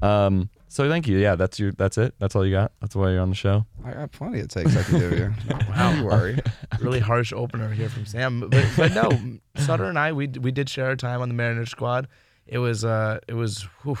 Um 0.00 0.48
so 0.74 0.88
thank 0.88 1.06
you. 1.06 1.18
Yeah, 1.18 1.36
that's 1.36 1.60
your 1.60 1.70
that's 1.72 1.96
it. 1.98 2.14
That's 2.18 2.34
all 2.34 2.44
you 2.44 2.52
got. 2.52 2.72
That's 2.80 2.96
why 2.96 3.10
you're 3.12 3.20
on 3.20 3.28
the 3.30 3.36
show. 3.36 3.64
I 3.84 3.92
got 3.92 4.10
plenty 4.10 4.40
of 4.40 4.48
takes 4.48 4.76
I 4.76 4.82
can 4.82 4.98
give 4.98 5.12
you. 5.12 5.32
Wow. 5.68 5.92
Don't 5.92 6.04
worry. 6.04 6.38
really 6.80 7.00
harsh 7.00 7.32
opener 7.32 7.68
here 7.70 7.88
from 7.88 8.06
Sam. 8.06 8.40
But, 8.48 8.64
but 8.76 8.92
no, 9.00 9.08
Sutter 9.56 9.84
and 9.84 9.98
I, 9.98 10.12
we 10.12 10.26
we 10.26 10.50
did 10.50 10.68
share 10.68 10.86
our 10.86 10.96
time 10.96 11.20
on 11.22 11.28
the 11.28 11.34
Mariners 11.34 11.70
squad. 11.70 12.08
It 12.46 12.58
was 12.58 12.84
uh, 12.84 13.20
it 13.28 13.34
was, 13.34 13.62
whew, 13.82 13.98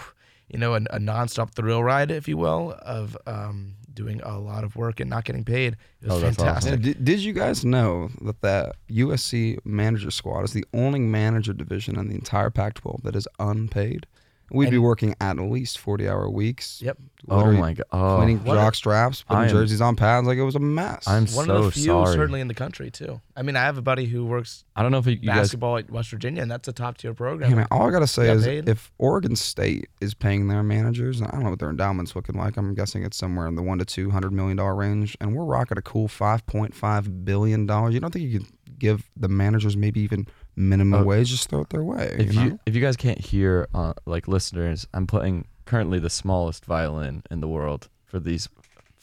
you 0.48 0.58
know, 0.58 0.74
a, 0.74 0.78
a 0.78 0.98
nonstop 0.98 1.50
thrill 1.52 1.82
ride, 1.82 2.10
if 2.10 2.26
you 2.28 2.36
will, 2.36 2.74
of 2.82 3.16
um, 3.26 3.74
doing 3.92 4.20
a 4.22 4.38
lot 4.38 4.64
of 4.64 4.74
work 4.76 4.98
and 5.00 5.08
not 5.08 5.24
getting 5.24 5.44
paid. 5.44 5.76
It 6.02 6.08
was 6.08 6.12
Oh, 6.16 6.20
that's 6.20 6.38
awesome. 6.38 6.46
fantastic. 6.46 6.70
Yeah, 6.72 6.92
did, 6.94 7.04
did 7.04 7.20
you 7.20 7.32
guys 7.32 7.64
know 7.64 8.10
that 8.22 8.40
the 8.40 8.72
USC 8.90 9.58
manager 9.64 10.10
squad 10.10 10.44
is 10.44 10.52
the 10.52 10.64
only 10.74 11.00
manager 11.00 11.52
division 11.52 11.98
in 11.98 12.08
the 12.08 12.14
entire 12.14 12.50
Pac-12 12.50 13.02
that 13.04 13.16
is 13.16 13.26
unpaid? 13.38 14.06
We'd 14.50 14.70
be 14.70 14.78
working 14.78 15.14
at 15.20 15.38
least 15.38 15.78
40-hour 15.84 16.28
weeks. 16.30 16.80
Yep. 16.82 16.98
Oh 17.28 17.36
literally 17.38 17.58
my 17.58 17.72
god. 17.72 17.86
Oh, 17.90 18.16
Cleaning 18.18 18.44
What 18.44 18.54
jock 18.56 18.74
straps, 18.74 19.22
putting 19.22 19.44
am- 19.44 19.48
jerseys 19.50 19.80
on 19.80 19.96
pads 19.96 20.26
like 20.26 20.36
it 20.36 20.42
was 20.42 20.54
a 20.54 20.60
mess. 20.60 21.08
I'm 21.08 21.24
One 21.28 21.46
so 21.46 21.54
of 21.56 21.64
the 21.64 21.70
few, 21.70 21.84
sorry. 21.84 22.12
certainly 22.14 22.40
in 22.42 22.48
the 22.48 22.54
country 22.54 22.90
too. 22.90 23.20
I 23.34 23.40
mean, 23.42 23.56
I 23.56 23.62
have 23.62 23.78
a 23.78 23.82
buddy 23.82 24.04
who 24.04 24.26
works 24.26 24.64
I 24.76 24.82
don't 24.82 24.92
know 24.92 24.98
if 24.98 25.06
you, 25.06 25.12
you 25.12 25.28
guys 25.28 25.38
basketball 25.38 25.78
at 25.78 25.90
West 25.90 26.10
Virginia, 26.10 26.42
and 26.42 26.50
that's 26.50 26.68
a 26.68 26.72
top 26.74 26.98
tier 26.98 27.14
program. 27.14 27.48
Hey 27.48 27.56
man, 27.56 27.66
all 27.70 27.88
I 27.88 27.90
gotta 27.90 28.06
say 28.06 28.26
Got 28.26 28.36
is 28.36 28.44
paid? 28.44 28.68
if 28.68 28.92
Oregon 28.98 29.34
State 29.36 29.88
is 30.02 30.12
paying 30.12 30.48
their 30.48 30.62
managers, 30.62 31.20
and 31.20 31.28
I 31.28 31.32
don't 31.32 31.44
know 31.44 31.50
what 31.50 31.58
their 31.60 31.70
endowment's 31.70 32.14
looking 32.14 32.36
like. 32.36 32.58
I'm 32.58 32.74
guessing 32.74 33.02
it's 33.04 33.16
somewhere 33.16 33.46
in 33.46 33.54
the 33.54 33.62
one 33.62 33.78
to 33.78 33.86
two 33.86 34.10
hundred 34.10 34.32
million 34.34 34.58
dollar 34.58 34.74
range, 34.74 35.16
and 35.22 35.34
we're 35.34 35.44
rocking 35.46 35.78
a 35.78 35.82
cool 35.82 36.06
five 36.08 36.44
point 36.46 36.74
five 36.74 37.24
billion 37.24 37.64
dollars. 37.64 37.94
You 37.94 38.00
don't 38.00 38.12
think 38.12 38.30
you 38.30 38.40
could 38.40 38.48
give 38.78 39.08
the 39.16 39.28
managers 39.28 39.76
maybe 39.78 40.00
even 40.00 40.26
minimum 40.56 41.00
Uh, 41.02 41.04
wage? 41.04 41.30
Just 41.30 41.48
throw 41.48 41.60
it 41.62 41.70
their 41.70 41.82
way. 41.84 42.16
if 42.18 42.34
you, 42.34 42.40
you 42.40 42.50
know? 42.50 42.58
if 42.66 42.74
you 42.74 42.80
guys 42.80 42.96
can't 42.96 43.18
hear 43.18 43.68
uh, 43.74 43.92
like 44.06 44.28
listeners, 44.28 44.86
I'm 44.94 45.06
playing 45.06 45.46
currently 45.64 45.98
the 45.98 46.10
smallest 46.10 46.64
violin 46.64 47.22
in 47.30 47.40
the 47.40 47.48
world 47.48 47.88
for 48.04 48.20
these 48.20 48.48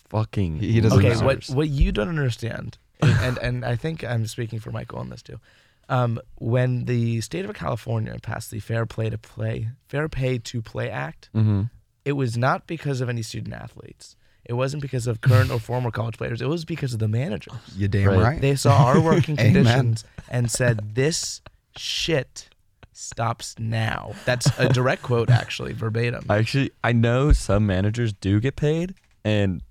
fucking 0.09 0.59
He- 0.59 0.73
he 0.73 0.81
doesn't 0.81 0.99
okay, 0.99 1.19
know. 1.19 1.25
what 1.25 1.45
what 1.49 1.69
you 1.69 1.91
don't 1.91 2.09
understand, 2.09 2.77
and, 3.01 3.17
and 3.19 3.37
and 3.37 3.65
I 3.65 3.75
think 3.75 4.03
I'm 4.03 4.27
speaking 4.27 4.59
for 4.59 4.71
Michael 4.71 4.99
on 4.99 5.09
this 5.09 5.21
too. 5.21 5.39
Um, 5.89 6.19
when 6.35 6.85
the 6.85 7.19
state 7.21 7.43
of 7.45 7.53
California 7.53 8.15
passed 8.21 8.51
the 8.51 8.59
Fair 8.59 8.85
Play 8.85 9.09
to 9.09 9.17
Play 9.17 9.69
Fair 9.87 10.07
Pay 10.09 10.37
to 10.39 10.61
Play 10.61 10.89
Act, 10.89 11.29
Mhm. 11.35 11.69
it 12.05 12.13
was 12.13 12.37
not 12.37 12.67
because 12.67 13.01
of 13.01 13.09
any 13.09 13.21
student 13.23 13.53
athletes. 13.53 14.15
It 14.51 14.55
wasn't 14.55 14.81
because 14.81 15.07
of 15.07 15.21
current 15.21 15.49
or 15.49 15.59
former 15.59 15.91
college 15.91 16.17
players. 16.17 16.41
It 16.41 16.47
was 16.49 16.65
because 16.65 16.91
of 16.93 16.99
the 16.99 17.07
managers. 17.07 17.53
you 17.73 17.87
damn 17.87 18.09
Right. 18.09 18.19
right. 18.21 18.41
They 18.41 18.55
saw 18.55 18.75
our 18.87 18.99
working 18.99 19.37
conditions 19.45 20.03
and 20.29 20.51
said, 20.51 20.93
"This 20.93 21.39
shit 21.77 22.49
stops 22.91 23.55
now." 23.57 24.13
That's 24.25 24.47
a 24.59 24.67
direct 24.67 25.03
quote, 25.03 25.29
actually, 25.29 25.71
verbatim. 25.71 26.25
I 26.29 26.37
actually 26.39 26.71
I 26.83 26.91
know 26.91 27.31
some 27.31 27.65
managers 27.65 28.11
do 28.11 28.41
get 28.41 28.57
paid 28.57 28.93
and 29.23 29.61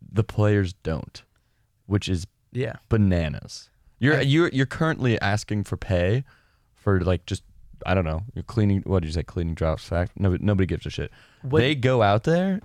the 0.00 0.22
players 0.22 0.72
don't, 0.84 1.22
which 1.86 2.08
is 2.08 2.24
yeah. 2.52 2.76
bananas. 2.88 3.70
You're 3.98 4.18
I- 4.18 4.20
you're 4.20 4.50
you're 4.50 4.66
currently 4.66 5.20
asking 5.20 5.64
for 5.64 5.76
pay 5.76 6.22
for 6.76 7.00
like 7.00 7.26
just 7.26 7.42
I 7.84 7.94
don't 7.94 8.04
know. 8.04 8.22
You're 8.36 8.44
cleaning. 8.44 8.82
What 8.86 9.00
did 9.00 9.08
you 9.08 9.12
say? 9.14 9.24
Cleaning 9.24 9.54
drops. 9.54 9.84
Fact. 9.84 10.12
Nobody 10.16 10.44
nobody 10.44 10.66
gives 10.66 10.86
a 10.86 10.90
shit. 10.90 11.10
What- 11.42 11.58
They 11.58 11.74
go 11.74 12.02
out 12.02 12.22
there 12.22 12.60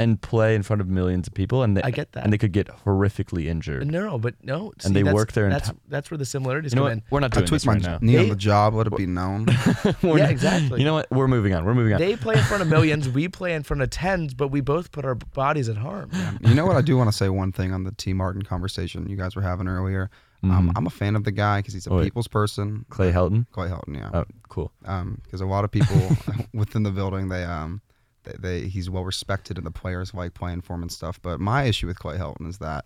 and 0.00 0.20
play 0.20 0.54
in 0.54 0.62
front 0.62 0.80
of 0.80 0.86
millions 0.88 1.26
of 1.26 1.34
people, 1.34 1.62
and 1.64 1.76
they 1.76 1.82
I 1.82 1.90
get 1.90 2.12
that. 2.12 2.22
and 2.24 2.32
they 2.32 2.38
could 2.38 2.52
get 2.52 2.68
horrifically 2.84 3.46
injured. 3.46 3.86
No, 3.90 4.16
but 4.18 4.34
no. 4.44 4.72
And 4.84 4.94
they 4.94 5.02
that's- 5.02 5.14
work 5.14 5.32
their 5.32 5.48
That's 5.50 5.70
enti- 5.70 5.76
that's 5.88 6.10
where 6.10 6.18
the 6.18 6.24
similarities 6.24 6.72
You 6.72 6.76
know 6.76 6.82
come 6.82 6.84
what? 6.86 6.92
in. 6.92 7.02
We're 7.10 7.20
not 7.20 7.32
I 7.36 7.40
doing 7.40 7.46
tweaked 7.48 7.62
this 7.62 7.66
my 7.66 7.72
right 7.74 7.82
now. 7.82 7.98
knee 8.00 8.16
on 8.16 8.22
They- 8.24 8.30
the 8.30 8.36
job. 8.36 8.74
Let 8.74 8.86
it 8.86 8.96
be 8.96 9.06
known. 9.06 9.46
We're 10.02 10.18
yeah, 10.18 10.22
not- 10.24 10.30
exactly. 10.30 10.78
You 10.78 10.84
know 10.84 10.94
what? 10.94 11.10
We're 11.10 11.26
moving 11.28 11.52
on. 11.54 11.64
We're 11.64 11.74
moving 11.74 11.94
on. 11.94 12.00
They 12.00 12.14
play 12.16 12.36
in 12.36 12.44
front 12.44 12.62
of 12.62 12.68
millions. 12.68 13.08
We 13.18 13.26
play 13.28 13.54
in 13.54 13.62
front 13.64 13.82
of 13.82 13.90
tens, 13.90 14.34
but 14.34 14.48
we 14.48 14.60
both 14.60 14.92
put 14.92 15.04
our 15.04 15.16
bodies 15.16 15.68
at 15.68 15.76
harm. 15.78 16.10
you 16.42 16.54
know 16.54 16.64
what? 16.66 16.76
I 16.76 16.80
do 16.82 16.96
want 16.96 17.10
to 17.10 17.16
say 17.16 17.28
one 17.28 17.50
thing 17.52 17.72
on 17.72 17.82
the 17.84 17.90
Tee 17.92 18.12
Martin 18.12 18.42
conversation 18.42 19.08
you 19.08 19.16
guys 19.16 19.34
were 19.34 19.42
having 19.42 19.66
earlier. 19.66 20.10
Um, 20.44 20.68
Mhm. 20.68 20.72
I'm 20.76 20.86
a 20.86 20.90
fan 20.90 21.16
of 21.16 21.24
the 21.24 21.32
guy 21.32 21.58
because 21.58 21.74
he's 21.74 21.88
a 21.88 21.90
Oh, 21.90 21.96
wait. 21.96 22.04
people's 22.04 22.28
person. 22.28 22.84
Clay 22.90 23.10
Helton. 23.10 23.46
Clay 23.50 23.66
Helton, 23.68 23.96
yeah. 23.96 24.10
Oh, 24.14 24.24
cool. 24.48 24.70
because 24.80 25.40
a 25.40 25.46
lot 25.46 25.64
of 25.64 25.72
people 25.72 25.96
within 26.54 26.84
the 26.84 26.92
building 26.92 27.28
they 27.28 27.42
um 27.42 27.80
they, 28.38 28.62
he's 28.68 28.90
well 28.90 29.04
respected 29.04 29.56
and 29.56 29.66
the 29.66 29.70
players 29.70 30.12
like 30.14 30.34
playing 30.34 30.60
for 30.62 30.74
him 30.74 30.82
and 30.82 30.92
stuff. 30.92 31.20
But 31.22 31.40
my 31.40 31.64
issue 31.64 31.86
with 31.86 31.98
Clay 31.98 32.16
Helton 32.16 32.48
is 32.48 32.58
that 32.58 32.84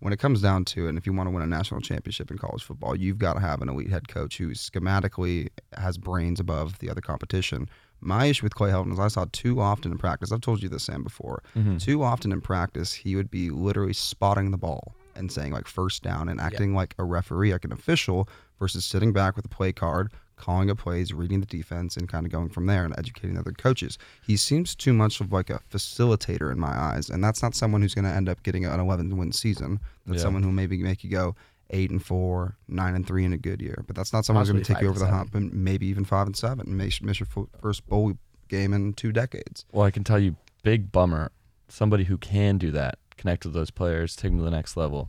when 0.00 0.12
it 0.12 0.18
comes 0.18 0.42
down 0.42 0.64
to 0.66 0.86
it, 0.86 0.88
and 0.90 0.98
if 0.98 1.06
you 1.06 1.12
want 1.12 1.28
to 1.28 1.30
win 1.30 1.42
a 1.42 1.46
national 1.46 1.80
championship 1.80 2.30
in 2.30 2.36
college 2.38 2.62
football, 2.62 2.94
you've 2.94 3.18
got 3.18 3.34
to 3.34 3.40
have 3.40 3.62
an 3.62 3.68
elite 3.68 3.88
head 3.88 4.08
coach 4.08 4.36
who 4.36 4.50
schematically 4.50 5.48
has 5.76 5.96
brains 5.96 6.40
above 6.40 6.78
the 6.80 6.90
other 6.90 7.00
competition. 7.00 7.68
My 8.00 8.26
issue 8.26 8.44
with 8.44 8.54
Clay 8.54 8.70
Helton 8.70 8.92
is 8.92 8.98
I 8.98 9.08
saw 9.08 9.24
too 9.32 9.60
often 9.60 9.92
in 9.92 9.98
practice. 9.98 10.30
I've 10.30 10.42
told 10.42 10.62
you 10.62 10.68
this, 10.68 10.84
Sam, 10.84 11.02
before. 11.02 11.42
Mhm. 11.56 11.80
Too 11.80 12.02
often 12.02 12.32
in 12.32 12.40
practice, 12.42 12.92
he 12.92 13.16
would 13.16 13.30
be 13.30 13.48
literally 13.50 13.94
spotting 13.94 14.50
the 14.50 14.58
ball 14.58 14.94
and 15.16 15.32
saying 15.32 15.52
like 15.52 15.66
first 15.66 16.02
down 16.02 16.28
and 16.28 16.40
acting 16.40 16.74
like 16.74 16.94
a 16.98 17.04
referee, 17.04 17.52
like 17.52 17.64
an 17.64 17.72
official, 17.72 18.28
versus 18.58 18.84
sitting 18.84 19.12
back 19.12 19.36
with 19.36 19.44
a 19.46 19.48
play 19.48 19.72
card, 19.72 20.12
calling 20.36 20.70
up 20.70 20.78
plays, 20.78 21.12
reading 21.12 21.40
the 21.40 21.46
defense, 21.46 21.96
and 21.96 22.08
kind 22.08 22.26
of 22.26 22.32
going 22.32 22.48
from 22.48 22.66
there 22.66 22.84
and 22.84 22.94
educating 22.98 23.38
other 23.38 23.52
coaches. 23.52 23.98
He 24.26 24.36
seems 24.36 24.74
too 24.74 24.92
much 24.92 25.20
of 25.20 25.32
like 25.32 25.50
a 25.50 25.60
facilitator 25.72 26.50
in 26.50 26.58
my 26.58 26.76
eyes, 26.76 27.08
and 27.10 27.22
that's 27.22 27.42
not 27.42 27.54
someone 27.54 27.82
who's 27.82 27.94
going 27.94 28.04
to 28.04 28.10
end 28.10 28.28
up 28.28 28.42
getting 28.42 28.64
an 28.64 28.80
11 28.80 29.16
win 29.16 29.32
season. 29.32 29.80
That's 30.06 30.18
Yeah. 30.18 30.22
someone 30.22 30.42
who 30.42 30.50
maybe 30.52 30.76
make 30.82 31.04
you 31.04 31.10
go 31.10 31.34
eight 31.70 31.90
and 31.90 32.04
four, 32.04 32.56
nine 32.68 32.94
and 32.94 33.06
three 33.06 33.24
in 33.24 33.32
a 33.32 33.38
good 33.38 33.62
year. 33.62 33.82
But 33.86 33.96
that's 33.96 34.12
not 34.12 34.24
someone 34.24 34.42
who's 34.44 34.52
going 34.52 34.62
to 34.64 34.72
take 34.74 34.82
you 34.82 34.88
over 34.88 34.98
the 34.98 35.06
and 35.06 35.14
hump 35.14 35.34
and 35.34 35.52
maybe 35.52 35.86
even 35.86 36.04
five 36.04 36.26
and 36.26 36.36
seven, 36.36 36.66
and 36.66 36.76
miss, 36.76 37.00
miss 37.00 37.20
your 37.20 37.28
first 37.60 37.86
bowl 37.88 38.14
game 38.48 38.72
in 38.74 38.92
two 38.92 39.12
decades. 39.12 39.64
Well, 39.72 39.86
I 39.86 39.90
can 39.90 40.04
tell 40.04 40.18
you, 40.18 40.36
big 40.62 40.92
bummer. 40.92 41.32
Somebody 41.68 42.04
who 42.04 42.18
can 42.18 42.58
do 42.58 42.70
that, 42.72 42.98
connect 43.16 43.44
with 43.46 43.54
those 43.54 43.70
players, 43.70 44.14
take 44.14 44.30
them 44.30 44.38
to 44.38 44.44
the 44.44 44.50
next 44.50 44.76
level. 44.76 45.08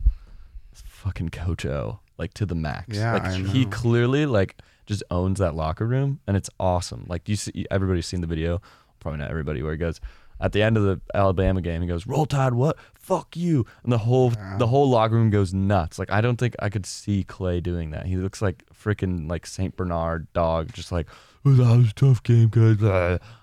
Fucking 0.72 1.28
Coach 1.30 1.64
O, 1.66 2.00
like 2.18 2.34
to 2.34 2.46
the 2.46 2.54
max. 2.54 2.96
Yeah, 2.96 3.12
like 3.14 3.22
I 3.24 3.36
he 3.36 3.66
clearly 3.66 4.26
like 4.26 4.56
just 4.86 5.02
owns 5.10 5.38
that 5.38 5.54
locker 5.54 5.86
room, 5.86 6.20
and 6.26 6.36
it's 6.36 6.50
awesome. 6.60 7.04
Like 7.08 7.28
you 7.28 7.36
see, 7.36 7.66
everybody's 7.70 8.06
seen 8.06 8.20
the 8.20 8.26
video. 8.26 8.60
Probably 9.00 9.18
not 9.18 9.30
everybody 9.30 9.62
where 9.62 9.72
he 9.72 9.78
goes. 9.78 10.00
At 10.38 10.52
the 10.52 10.62
end 10.62 10.76
of 10.76 10.82
the 10.84 11.00
Alabama 11.14 11.60
game, 11.62 11.80
he 11.80 11.88
goes, 11.88 12.06
"Roll 12.06 12.26
Tide, 12.26 12.52
what? 12.54 12.76
Fuck 12.94 13.36
you!" 13.36 13.64
And 13.82 13.90
the 13.92 13.98
whole 13.98 14.32
the 14.58 14.66
whole 14.66 14.88
locker 14.90 15.14
room 15.14 15.30
goes 15.30 15.54
nuts. 15.54 15.98
Like 15.98 16.10
I 16.10 16.20
don't 16.20 16.36
think 16.36 16.54
I 16.58 16.68
could 16.68 16.84
see 16.84 17.24
Clay 17.24 17.60
doing 17.60 17.90
that. 17.92 18.04
He 18.06 18.16
looks 18.16 18.42
like 18.42 18.62
freaking 18.74 19.30
like 19.30 19.46
Saint 19.46 19.76
Bernard 19.76 20.30
dog, 20.34 20.72
just 20.74 20.92
like 20.92 21.08
oh, 21.46 21.52
that 21.54 21.76
was 21.78 21.90
a 21.90 21.94
tough 21.94 22.22
game, 22.22 22.48
guys. 22.50 22.82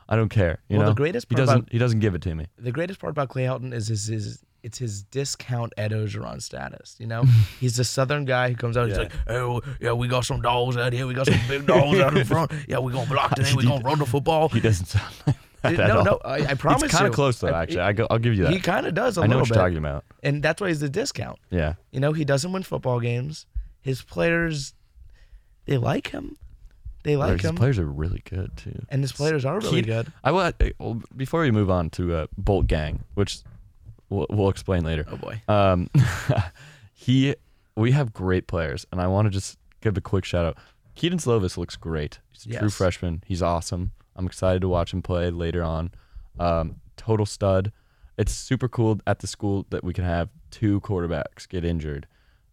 I 0.08 0.16
don't 0.16 0.30
care. 0.30 0.60
You 0.70 0.78
Well, 0.78 0.86
the 0.86 0.92
know, 0.92 0.96
greatest 0.96 1.26
he 1.30 1.36
doesn't 1.36 1.56
about- 1.60 1.72
he 1.72 1.80
doesn't 1.80 2.00
give 2.00 2.14
it 2.14 2.22
to 2.24 2.36
me. 2.36 2.46
the 2.60 2.72
greatest 2.72 3.00
part 3.00 3.10
about 3.12 3.30
Clay 3.30 3.46
Helton 3.46 3.74
is 3.74 3.88
his, 3.88 4.06
his 4.06 4.44
it's 4.64 4.78
his 4.78 5.04
discount 5.04 5.74
Ed 5.78 5.92
Orgeron 5.92 6.42
status. 6.42 6.96
You 7.00 7.08
know, 7.08 7.24
he's 7.60 7.78
a 7.80 7.84
Southern 7.84 8.26
guy 8.26 8.50
who 8.50 8.56
comes 8.56 8.78
out. 8.78 8.88
He's 8.88 8.98
Yeah. 8.98 9.04
like, 9.04 9.14
"Oh 9.28 9.62
yeah, 9.80 9.92
we 9.94 10.08
got 10.08 10.26
some 10.26 10.42
dogs 10.42 10.78
out 10.78 10.94
here. 10.94 11.06
We 11.06 11.14
got 11.14 11.28
some 11.28 11.40
big 11.48 11.66
dogs 11.68 12.00
out 12.00 12.18
in 12.18 12.26
front. 12.34 12.52
Yeah, 12.68 12.80
we 12.80 12.92
gonna 12.94 13.10
block 13.10 13.32
today. 13.36 13.54
We 13.56 13.64
gonna 13.64 13.84
run 13.84 14.00
the 14.00 14.06
football." 14.06 14.50
He 14.50 14.60
doesn't 14.60 14.86
sound 14.88 15.14
like 15.28 15.36
that 15.78 15.80
at 15.80 15.88
no, 15.88 16.02
no, 16.04 16.20
I, 16.26 16.46
I 16.46 16.54
promise 16.56 16.84
It's 16.84 16.94
kind 16.94 17.08
of 17.08 17.14
close 17.14 17.40
though. 17.40 17.54
Actually, 17.54 17.80
I 17.82 17.94
go, 17.94 18.08
I'll 18.10 18.20
give 18.20 18.34
you 18.36 18.44
that. 18.44 18.54
He 18.54 18.60
kind 18.60 18.86
of 18.86 18.94
does 18.94 19.18
a 19.18 19.22
I 19.22 19.28
know 19.28 19.38
little 19.38 19.42
what 19.42 19.48
you're 19.50 19.56
bit, 19.56 19.62
talking 19.62 19.78
about. 19.78 20.04
and 20.22 20.42
that's 20.44 20.60
why 20.62 20.68
he's 20.70 20.80
the 20.82 20.90
discount. 20.90 21.40
Yeah. 21.50 21.76
You 21.92 22.00
know, 22.00 22.12
he 22.14 22.26
doesn't 22.26 22.52
win 22.52 22.64
football 22.64 23.00
games. 23.00 23.46
His 23.82 24.02
players, 24.02 24.74
they 25.66 25.78
like 25.78 26.08
him. 26.12 26.38
They 27.04 27.18
like 27.18 27.34
his 27.42 27.46
him, 27.50 27.56
His 27.56 27.60
players 27.60 27.80
are 27.80 27.86
really 27.86 28.22
good 28.30 28.56
too. 28.56 28.86
and 28.90 29.02
his 29.02 29.12
players 29.12 29.44
are 29.46 29.60
really 29.60 29.76
He- 29.78 29.82
good. 29.82 30.12
I 30.24 30.32
will. 30.32 31.02
Before 31.16 31.42
we 31.42 31.52
move 31.52 31.70
on 31.70 31.90
to 31.92 32.16
uh, 32.16 32.28
Bolt 32.38 32.68
Gang, 32.68 33.04
which 33.16 33.40
we'll, 34.10 34.28
we'll 34.30 34.50
explain 34.50 34.84
later. 34.84 35.06
Oh 35.10 35.18
boy, 35.18 35.42
Um, 35.48 35.90
he, 36.94 37.36
we 37.76 37.92
have 37.92 38.14
great 38.14 38.48
players, 38.48 38.86
and 38.92 39.02
I 39.02 39.08
want 39.08 39.26
to 39.26 39.30
just 39.30 39.58
give 39.82 39.98
a 39.98 40.02
quick 40.02 40.26
shout 40.26 40.46
out. 40.46 40.58
Kedon 40.96 41.20
Slovis 41.20 41.58
looks 41.58 41.76
great. 41.76 42.20
He's 42.32 42.46
a 42.46 42.60
true 42.60 42.70
freshman. 42.70 43.24
He's 43.26 43.42
awesome. 43.42 43.92
I'm 44.16 44.26
excited 44.28 44.62
to 44.62 44.68
watch 44.68 44.94
him 44.94 45.02
play 45.02 45.32
later 45.32 45.64
on. 45.64 45.92
Um, 46.40 46.82
total 46.98 47.26
stud. 47.26 47.72
It's 48.18 48.32
super 48.32 48.68
cool 48.68 49.00
at 49.08 49.20
the 49.20 49.28
school 49.28 49.66
that 49.72 49.84
we 49.84 49.92
can 49.94 50.04
have 50.04 50.30
two 50.52 50.82
quarterbacks 50.82 51.50
get 51.50 51.66
injured, 51.66 52.06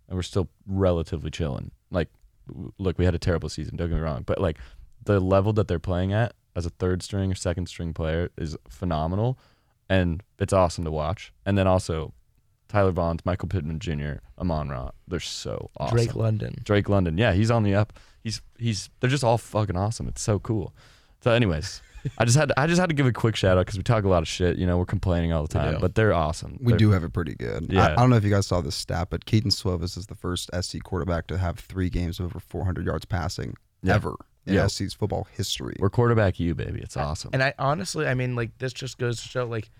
and 0.08 0.16
we're 0.16 0.22
still 0.22 0.48
relatively 0.66 1.30
chilling. 1.30 1.70
Like, 1.90 2.08
look, 2.78 2.98
we 2.98 3.04
had 3.04 3.14
a 3.14 3.18
terrible 3.18 3.50
season. 3.50 3.76
Don't 3.76 3.90
get 3.90 3.96
me 3.96 4.00
wrong, 4.00 4.22
but 4.24 4.40
like 4.40 4.56
the 5.04 5.20
level 5.20 5.52
that 5.54 5.68
they're 5.68 5.78
playing 5.78 6.14
at 6.14 6.32
as 6.56 6.64
a 6.64 6.70
third 6.70 7.02
string 7.02 7.30
or 7.30 7.34
second 7.34 7.66
string 7.68 7.92
player 7.92 8.30
is 8.38 8.56
phenomenal, 8.68 9.38
and 9.90 10.22
it's 10.38 10.54
awesome 10.54 10.84
to 10.84 10.90
watch. 10.90 11.32
And 11.44 11.58
then 11.58 11.66
also 11.66 12.14
Tyler 12.68 12.92
Vaughns, 12.92 13.20
Michael 13.26 13.48
Pittman 13.48 13.78
Jr., 13.80 14.20
Amon 14.38 14.70
Ra. 14.70 14.90
They're 15.08 15.20
so 15.20 15.70
awesome. 15.76 15.96
Drake 15.96 16.14
London. 16.14 16.54
Drake 16.64 16.88
London. 16.88 17.18
Yeah, 17.18 17.32
he's 17.34 17.50
on 17.50 17.64
the 17.64 17.74
up. 17.74 17.92
He's 18.24 18.40
he's 18.58 18.88
they're 19.00 19.10
just 19.10 19.24
all 19.24 19.36
fucking 19.36 19.76
awesome. 19.76 20.08
It's 20.08 20.22
so 20.22 20.38
cool. 20.38 20.74
So 21.22 21.32
anyways, 21.32 21.82
I 22.18 22.24
just 22.24 22.36
had 22.38 22.48
to, 22.50 22.58
I 22.60 22.66
just 22.66 22.80
had 22.80 22.88
to 22.88 22.94
give 22.94 23.06
a 23.06 23.12
quick 23.12 23.34
shout 23.36 23.58
out 23.58 23.66
because 23.66 23.76
we 23.76 23.82
talk 23.82 24.04
a 24.04 24.08
lot 24.08 24.22
of 24.22 24.28
shit. 24.28 24.56
You 24.56 24.66
know, 24.66 24.78
we're 24.78 24.86
complaining 24.86 25.32
all 25.32 25.42
the 25.42 25.48
time, 25.52 25.78
but 25.80 25.94
they're 25.96 26.14
awesome. 26.14 26.58
We 26.60 26.72
They're- 26.72 26.78
do 26.78 26.90
have 26.92 27.02
it 27.04 27.12
pretty 27.12 27.34
good. 27.34 27.70
I, 27.70 27.74
Yeah. 27.74 27.86
I 27.92 27.96
don't 27.96 28.08
know 28.10 28.16
if 28.16 28.24
you 28.24 28.30
guys 28.30 28.46
saw 28.46 28.60
this 28.60 28.76
stat, 28.76 29.08
but 29.10 29.24
Kedon 29.26 29.50
Slovis 29.50 29.98
is 29.98 30.06
the 30.06 30.14
first 30.14 30.48
SC 30.58 30.82
quarterback 30.82 31.26
to 31.26 31.36
have 31.38 31.58
three 31.58 31.90
games 31.90 32.20
of 32.20 32.26
over 32.26 32.38
400 32.40 32.86
yards 32.86 33.04
passing 33.04 33.54
Yeah. 33.82 33.96
ever 33.96 34.10
in 34.10 34.16
Yeah. 34.46 34.66
SC's 34.66 34.94
football 34.94 35.26
history. 35.32 35.76
We're 35.78 35.90
quarterback 35.90 36.40
you, 36.40 36.54
baby. 36.54 36.80
It's 36.80 36.96
awesome. 36.96 37.30
And 37.32 37.42
I 37.42 37.54
honestly, 37.58 38.06
I 38.06 38.14
mean, 38.14 38.34
like 38.34 38.56
this 38.58 38.72
just 38.72 38.98
goes 38.98 39.20
to 39.22 39.28
show, 39.28 39.44
like, 39.46 39.70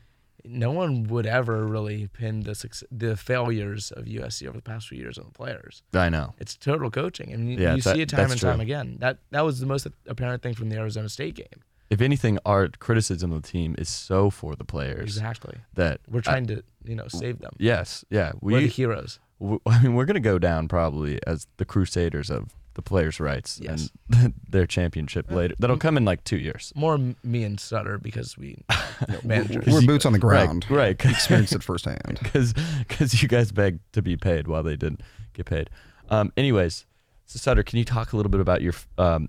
no 0.45 0.71
one 0.71 1.05
would 1.05 1.27
ever 1.27 1.67
really 1.67 2.07
pin 2.09 2.41
the 2.41 2.55
suc 2.55 2.73
the 2.91 3.15
failures 3.17 3.91
of 3.93 4.05
USC 4.07 4.47
over 4.49 4.57
the 4.57 4.63
past 4.63 4.89
few 4.89 4.97
years 4.99 5.19
on 5.19 5.27
the 5.27 5.33
players. 5.33 5.83
I 5.93 6.09
know. 6.09 6.35
It's 6.39 6.57
total 6.57 6.91
coaching. 6.91 7.33
I 7.33 7.37
mean, 7.37 7.59
Yeah, 7.59 7.75
you 7.75 7.83
that- 7.83 7.95
see 7.95 8.03
it 8.03 8.09
time 8.09 8.21
that's 8.21 8.33
and 8.33 8.41
time 8.41 8.55
true. 8.57 8.63
again. 8.63 8.97
That 9.01 9.19
that 9.33 9.45
was 9.45 9.61
the 9.61 9.67
most 9.67 9.87
apparent 10.07 10.43
thing 10.43 10.55
from 10.55 10.69
the 10.71 10.77
Arizona 10.77 11.09
State 11.09 11.35
game. 11.35 11.47
If 11.91 12.01
anything, 12.01 12.39
our 12.47 12.69
criticism 12.69 13.33
of 13.33 13.43
the 13.43 13.49
team 13.49 13.75
is 13.77 13.89
so 13.89 14.31
for 14.31 14.55
the 14.55 14.65
players 14.65 15.03
Exactly. 15.17 15.57
that 15.75 16.01
We're 16.09 16.21
I- 16.21 16.23
trying 16.23 16.47
to, 16.47 16.63
you 16.85 16.95
know, 16.95 17.09
save 17.09 17.41
them. 17.41 17.53
yes, 17.59 18.05
yeah. 18.11 18.33
We're 18.41 18.59
the 18.61 18.65
We, 18.67 18.71
heroes. 18.71 19.19
w- 19.41 19.61
I 19.67 19.83
mean, 19.83 19.95
we're 19.95 20.05
gonna 20.07 20.21
go 20.21 20.39
down 20.39 20.69
probably 20.69 21.19
as 21.27 21.49
the 21.57 21.65
crusaders 21.65 22.31
of 22.31 22.55
the 22.75 22.83
players' 22.83 23.19
rights 23.21 23.59
Yes. 23.63 23.91
and 24.21 24.35
their 24.49 24.67
championship 24.67 25.31
later. 25.31 25.55
That'll 25.59 25.77
come 25.77 25.97
in 25.97 26.05
like 26.05 26.23
two 26.25 26.37
years. 26.39 26.73
More 26.77 26.99
me 27.25 27.43
and 27.45 27.59
Sutter 27.59 27.99
because 27.99 28.39
we 28.39 28.63
managers. 29.25 29.67
We're 29.73 29.83
boots 29.87 30.07
on 30.07 30.13
the 30.13 30.19
ground. 30.19 30.67
Right, 30.71 31.03
right. 31.05 31.13
Experienced 31.13 31.53
it 31.55 31.63
firsthand. 31.63 32.19
because 32.23 32.53
because 32.89 33.21
you 33.23 33.29
guys 33.29 33.53
begged 33.53 33.81
to 33.93 34.03
be 34.03 34.17
paid 34.17 34.47
while 34.49 34.63
they 34.63 34.77
didn't 34.77 35.01
get 35.33 35.47
paid. 35.47 35.69
Um, 36.11 36.33
anyways, 36.37 36.87
so 37.27 37.39
Sutter, 37.39 37.63
can 37.63 37.79
you 37.79 37.85
talk 37.85 38.13
a 38.13 38.17
little 38.17 38.31
bit 38.31 38.41
about 38.41 38.63
your 38.63 38.75
um, 38.99 39.29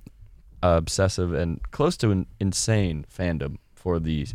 obsessive 0.63 1.33
and 1.33 1.59
close 1.71 1.97
to 1.97 2.11
an 2.11 2.25
insane 2.39 3.05
fandom 3.15 3.57
for 3.75 3.99
the 3.99 4.27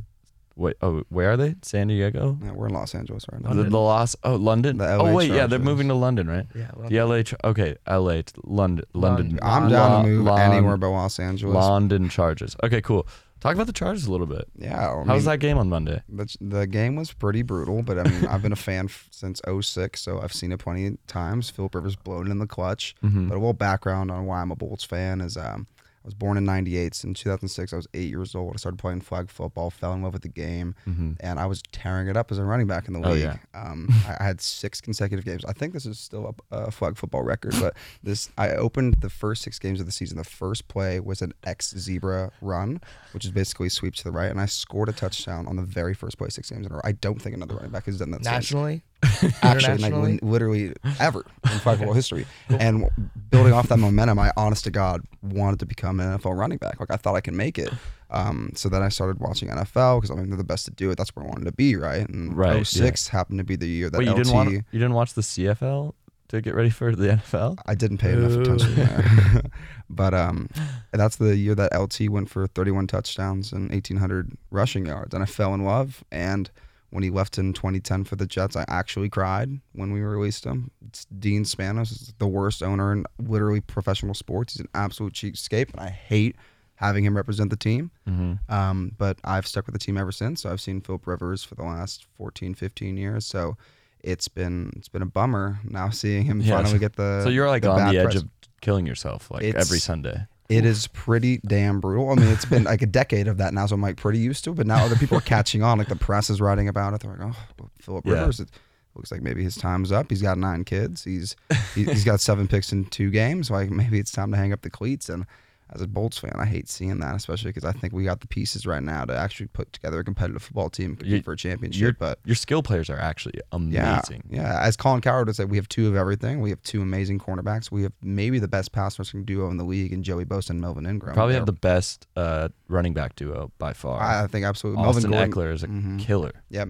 wait? 0.56 0.76
Oh, 0.82 1.02
where 1.08 1.32
are 1.32 1.36
they? 1.36 1.54
San 1.62 1.88
Diego. 1.88 2.38
Yeah, 2.42 2.52
we're 2.52 2.66
in 2.68 2.74
Los 2.74 2.94
Angeles 2.94 3.24
right 3.30 3.40
now. 3.42 3.52
The, 3.52 3.64
the 3.64 3.78
Los 3.78 4.16
oh 4.24 4.34
London. 4.36 4.78
The 4.78 4.94
oh 4.94 5.04
LA 5.04 5.12
wait, 5.12 5.28
yeah, 5.28 5.34
they're 5.46 5.58
Chargers. 5.58 5.64
moving 5.64 5.88
to 5.88 5.94
London, 5.94 6.28
right? 6.28 6.46
yeah. 6.54 6.70
well, 6.74 6.88
The 6.88 7.00
LA. 7.02 7.22
Ch- 7.22 7.34
Okay, 7.44 7.76
LA. 7.88 8.22
to 8.22 8.32
London. 8.44 8.84
London. 8.92 9.38
London. 9.38 9.38
I'm 9.42 9.68
down 9.70 9.90
Lon- 9.92 10.04
to 10.04 10.10
move 10.10 10.24
Lon- 10.26 10.40
anywhere 10.40 10.76
but 10.76 10.90
Los 10.90 11.18
Angeles. 11.20 11.54
London 11.54 12.08
Chargers. 12.08 12.56
Okay, 12.64 12.80
cool. 12.80 13.06
Talk 13.38 13.54
about 13.54 13.66
the 13.66 13.72
Chargers 13.74 14.06
a 14.06 14.10
little 14.10 14.26
bit. 14.26 14.48
yeah. 14.56 14.76
I 14.78 14.80
How 15.04 15.14
was 15.14 15.24
mean, 15.26 15.32
that 15.32 15.38
game 15.40 15.58
on 15.58 15.68
Monday? 15.68 16.02
The, 16.08 16.34
the 16.40 16.66
game 16.66 16.96
was 16.96 17.12
pretty 17.12 17.42
brutal, 17.42 17.82
but 17.82 17.98
I 17.98 18.04
mean, 18.04 18.26
I've 18.26 18.40
been 18.42 18.50
a 18.50 18.56
fan 18.56 18.86
f- 18.86 19.06
since 19.10 19.42
06, 19.60 20.00
so 20.00 20.20
I've 20.20 20.32
seen 20.32 20.52
it 20.52 20.58
plenty 20.58 20.86
of 20.86 21.06
times. 21.06 21.50
Philip 21.50 21.74
Rivers 21.74 21.96
blown 21.96 22.30
in 22.30 22.38
the 22.38 22.46
clutch. 22.46 22.94
Mhm. 23.04 23.28
But 23.28 23.34
a 23.34 23.38
little 23.38 23.52
background 23.52 24.10
on 24.10 24.24
why 24.24 24.40
I'm 24.40 24.50
a 24.50 24.56
Bolts 24.56 24.84
fan 24.84 25.20
is 25.20 25.36
um, 25.36 25.66
I 25.75 25.75
was 26.06 26.14
born 26.14 26.36
in 26.38 26.44
98. 26.44 26.94
So 26.94 27.08
in 27.08 27.14
2006, 27.14 27.72
I 27.72 27.76
was 27.76 27.86
eight 27.92 28.08
years 28.08 28.34
old. 28.34 28.52
I 28.54 28.56
started 28.58 28.78
playing 28.78 29.00
flag 29.02 29.28
football, 29.28 29.70
fell 29.70 29.92
in 29.92 30.02
love 30.02 30.12
with 30.14 30.22
the 30.22 30.28
game, 30.28 30.74
Mhm. 30.86 31.16
and 31.20 31.38
I 31.38 31.46
was 31.46 31.62
tearing 31.72 32.06
it 32.08 32.16
up 32.16 32.30
as 32.32 32.38
a 32.38 32.44
running 32.44 32.66
back 32.66 32.86
in 32.88 32.94
the 32.94 33.06
Oh, 33.06 33.12
league. 33.12 33.22
yeah. 33.24 33.36
Um, 33.54 33.88
I, 34.08 34.16
I 34.20 34.24
had 34.24 34.40
six 34.40 34.80
consecutive 34.80 35.24
games. 35.24 35.44
I 35.44 35.52
think 35.52 35.72
this 35.74 35.84
is 35.84 35.98
still 35.98 36.34
a, 36.52 36.56
a 36.56 36.70
flag 36.70 36.96
football 36.96 37.22
record, 37.24 37.54
but 37.60 37.76
this 38.02 38.30
I 38.38 38.50
opened 38.50 38.98
the 39.00 39.10
first 39.10 39.42
six 39.42 39.58
games 39.58 39.80
of 39.80 39.86
the 39.86 39.92
season. 39.92 40.16
The 40.16 40.24
first 40.24 40.68
play 40.68 41.00
was 41.00 41.20
an 41.22 41.32
X 41.44 41.74
zebra 41.76 42.30
run, 42.40 42.80
which 43.12 43.24
is 43.24 43.32
basically 43.32 43.66
a 43.66 43.70
sweep 43.70 43.94
to 43.96 44.04
the 44.04 44.12
right, 44.12 44.30
and 44.30 44.40
I 44.40 44.46
scored 44.46 44.88
a 44.88 44.92
touchdown 44.92 45.46
on 45.48 45.56
the 45.56 45.62
very 45.62 45.92
first 45.94 46.18
play 46.18 46.28
six 46.28 46.50
games 46.50 46.66
in 46.66 46.72
a 46.72 46.76
row. 46.76 46.80
I 46.84 46.92
don't 46.92 47.20
think 47.20 47.34
another 47.34 47.56
running 47.56 47.72
back 47.72 47.86
has 47.86 47.98
done 47.98 48.10
that 48.12 48.18
since 48.18 48.26
nationally, 48.26 48.82
actually 49.42 49.90
like, 49.90 50.22
literally 50.22 50.72
ever 50.98 51.24
in 51.44 51.58
flag 51.58 51.78
football 51.78 51.94
history. 51.94 52.26
And 52.48 52.88
building 53.30 53.52
off 53.52 53.68
that 53.68 53.78
momentum, 53.78 54.18
I 54.18 54.32
honest 54.36 54.64
to 54.64 54.70
God 54.70 55.02
wanted 55.22 55.60
to 55.60 55.66
become 55.66 56.00
an 56.00 56.18
NFL 56.18 56.36
running 56.36 56.58
back. 56.58 56.80
Like 56.80 56.90
I 56.90 56.96
thought 56.96 57.14
I 57.14 57.20
could 57.20 57.34
make 57.34 57.58
it. 57.58 57.72
Um, 58.10 58.52
so 58.54 58.68
then 58.68 58.82
I 58.82 58.88
started 58.88 59.20
watching 59.20 59.48
NFL 59.48 60.00
because 60.00 60.10
I 60.10 60.14
mean 60.14 60.30
they're 60.30 60.36
the 60.36 60.44
best 60.44 60.64
to 60.66 60.70
do 60.70 60.90
it. 60.90 60.98
That's 60.98 61.14
where 61.14 61.24
I 61.24 61.28
wanted 61.28 61.44
to 61.46 61.52
be, 61.52 61.76
right? 61.76 62.08
And 62.08 62.36
Right, 62.36 62.66
06 62.66 63.08
happened 63.08 63.38
to 63.38 63.44
be 63.44 63.56
the 63.56 63.68
year 63.68 63.90
that 63.90 63.98
Wait, 63.98 64.06
you 64.06 64.12
LT. 64.12 64.16
didn't 64.18 64.32
want 64.32 64.50
you 64.50 64.62
didn't 64.72 64.94
watch 64.94 65.14
the 65.14 65.22
CFL 65.22 65.94
to 66.28 66.40
get 66.40 66.54
ready 66.54 66.70
for 66.70 66.94
the 66.94 67.08
NFL? 67.08 67.58
I 67.66 67.74
didn't 67.74 67.98
pay 67.98 68.12
enough 68.12 68.32
attention 68.32 68.74
there. 68.74 69.42
but 69.90 70.14
um, 70.14 70.48
that's 70.92 71.16
the 71.16 71.36
year 71.36 71.54
that 71.54 71.78
LT 71.78 72.08
went 72.08 72.30
for 72.30 72.46
31 72.46 72.86
touchdowns 72.86 73.52
and 73.52 73.70
1,800 73.70 74.36
rushing 74.50 74.86
yards, 74.86 75.14
and 75.14 75.22
I 75.22 75.26
fell 75.26 75.54
in 75.54 75.64
love. 75.64 76.04
And 76.10 76.50
when 76.90 77.02
he 77.02 77.10
left 77.10 77.36
in 77.38 77.52
2010 77.52 78.04
for 78.04 78.16
the 78.16 78.26
Jets, 78.26 78.56
I 78.56 78.64
actually 78.68 79.08
cried 79.08 79.50
when 79.72 79.92
we 79.92 80.00
released 80.00 80.44
him. 80.44 80.70
It's 80.86 81.04
Dean 81.06 81.44
Spanos 81.44 81.90
is 81.92 82.14
the 82.18 82.26
worst 82.26 82.62
owner 82.62 82.92
in 82.92 83.04
literally 83.18 83.60
professional 83.60 84.14
sports. 84.14 84.54
He's 84.54 84.60
an 84.60 84.68
absolute 84.74 85.12
cheapskate, 85.12 85.72
and 85.72 85.80
I 85.80 85.88
hate 85.90 86.36
having 86.76 87.04
him 87.04 87.16
represent 87.16 87.50
the 87.50 87.56
team. 87.56 87.90
Mm-hmm. 88.08 88.52
Um, 88.54 88.92
but 88.98 89.18
I've 89.24 89.46
stuck 89.46 89.66
with 89.66 89.72
the 89.72 89.78
team 89.78 89.96
ever 89.96 90.12
since. 90.12 90.42
So 90.42 90.50
I've 90.50 90.60
seen 90.60 90.80
Philip 90.80 91.06
Rivers 91.06 91.42
for 91.42 91.54
the 91.54 91.64
last 91.64 92.04
14, 92.16 92.54
15 92.54 92.96
years. 92.96 93.26
So 93.26 93.56
it's 94.00 94.28
been 94.28 94.72
it's 94.76 94.88
been 94.88 95.02
a 95.02 95.06
bummer 95.06 95.58
now 95.64 95.88
seeing 95.90 96.24
him 96.24 96.40
Yeah, 96.40 96.56
finally 96.62 96.78
get 96.78 96.96
the. 96.96 97.22
So 97.24 97.30
you're 97.30 97.48
like 97.48 97.64
on 97.66 97.92
the 97.92 97.98
edge 97.98 98.04
press. 98.12 98.16
of 98.16 98.28
killing 98.60 98.86
yourself 98.86 99.30
like 99.30 99.42
It's- 99.42 99.64
every 99.66 99.78
Sunday. 99.80 100.26
It 100.48 100.64
is 100.64 100.86
pretty 100.88 101.38
damn 101.46 101.80
brutal. 101.80 102.10
I 102.10 102.14
mean, 102.14 102.28
it's 102.28 102.44
been 102.44 102.64
like 102.64 102.82
a 102.82 102.86
decade 102.86 103.26
of 103.28 103.38
that 103.38 103.52
now, 103.52 103.66
so 103.66 103.74
I'm 103.74 103.82
like 103.82 103.96
pretty 103.96 104.18
used 104.20 104.44
to 104.44 104.50
it. 104.50 104.56
But 104.56 104.66
now 104.66 104.84
other 104.84 104.96
people 104.96 105.18
are 105.18 105.22
catching 105.22 105.62
on. 105.62 105.78
Like 105.78 105.88
the 105.88 105.96
press 105.96 106.30
is 106.30 106.40
writing 106.40 106.68
about 106.68 106.94
it. 106.94 107.00
They're 107.00 107.10
like, 107.16 107.34
"Oh, 107.60 107.68
Philip 107.80 108.06
Yeah. 108.06 108.12
Rivers, 108.20 108.40
it 108.40 108.48
looks 108.94 109.10
like 109.10 109.22
maybe 109.22 109.42
his 109.42 109.56
time's 109.56 109.90
up. 109.92 110.08
He's 110.08 110.22
got 110.22 110.38
nine 110.38 110.64
kids. 110.64 111.02
He's 111.04 111.34
he- 111.74 111.84
he's 111.84 112.04
got 112.04 112.20
seven 112.20 112.46
picks 112.48 112.72
in 112.72 112.84
two 112.86 113.10
games. 113.10 113.50
Like 113.50 113.70
maybe 113.70 113.98
it's 113.98 114.12
time 114.12 114.30
to 114.30 114.36
hang 114.36 114.52
up 114.52 114.62
the 114.62 114.70
cleats." 114.70 115.08
And 115.08 115.26
as 115.74 115.82
a 115.82 115.86
Bolts 115.88 116.16
fan, 116.18 116.32
I 116.36 116.44
hate 116.46 116.68
seeing 116.68 117.00
that, 117.00 117.16
especially 117.16 117.48
because 117.50 117.64
I 117.64 117.72
think 117.72 117.92
we 117.92 118.04
got 118.04 118.20
the 118.20 118.28
pieces 118.28 118.66
right 118.66 118.82
now 118.82 119.04
to 119.04 119.16
actually 119.16 119.48
put 119.48 119.72
together 119.72 119.98
a 119.98 120.04
competitive 120.04 120.42
football 120.42 120.70
team 120.70 120.90
and 120.90 120.98
compete 120.98 121.16
You- 121.16 121.22
for 121.22 121.30
a 121.30 121.32
Your 121.32 121.36
championship. 121.36 121.96
But 121.98 122.20
your 122.24 122.36
skill 122.36 122.62
players 122.62 122.88
are 122.88 122.98
actually 122.98 123.40
amazing. 123.52 124.22
yeah. 124.30 124.60
As 124.62 124.76
Colin 124.76 125.00
Cowherd 125.00 125.26
would 125.26 125.36
say, 125.36 125.44
we 125.44 125.56
have 125.56 125.68
two 125.68 125.88
of 125.88 125.96
everything. 125.96 126.40
We 126.40 126.50
have 126.50 126.62
two 126.62 126.82
amazing 126.82 127.18
cornerbacks. 127.18 127.70
We 127.70 127.82
have 127.82 127.92
maybe 128.00 128.38
the 128.38 128.46
best 128.48 128.70
pass 128.72 128.98
rushing 128.98 129.24
duo 129.24 129.50
in 129.50 129.56
the 129.56 129.64
league, 129.64 129.92
and 129.92 130.04
Joey 130.04 130.24
Bosa 130.24 130.50
and 130.50 130.60
Melvin 130.60 130.86
Ingram. 130.86 131.14
Probably 131.14 131.32
They're- 131.32 131.40
have 131.40 131.46
the 131.46 131.52
best 131.52 132.06
uh, 132.16 132.48
running 132.68 132.94
back 132.94 133.16
duo 133.16 133.50
by 133.58 133.72
far. 133.72 134.00
I 134.00 134.26
think 134.28 134.44
absolutely. 134.46 134.84
Austin 134.84 135.10
Melvin 135.10 135.32
Ekeler 135.32 135.52
is 135.52 135.62
a 135.64 135.68
Mhm. 135.68 135.98
killer. 135.98 136.32
Yeah, 136.48 136.66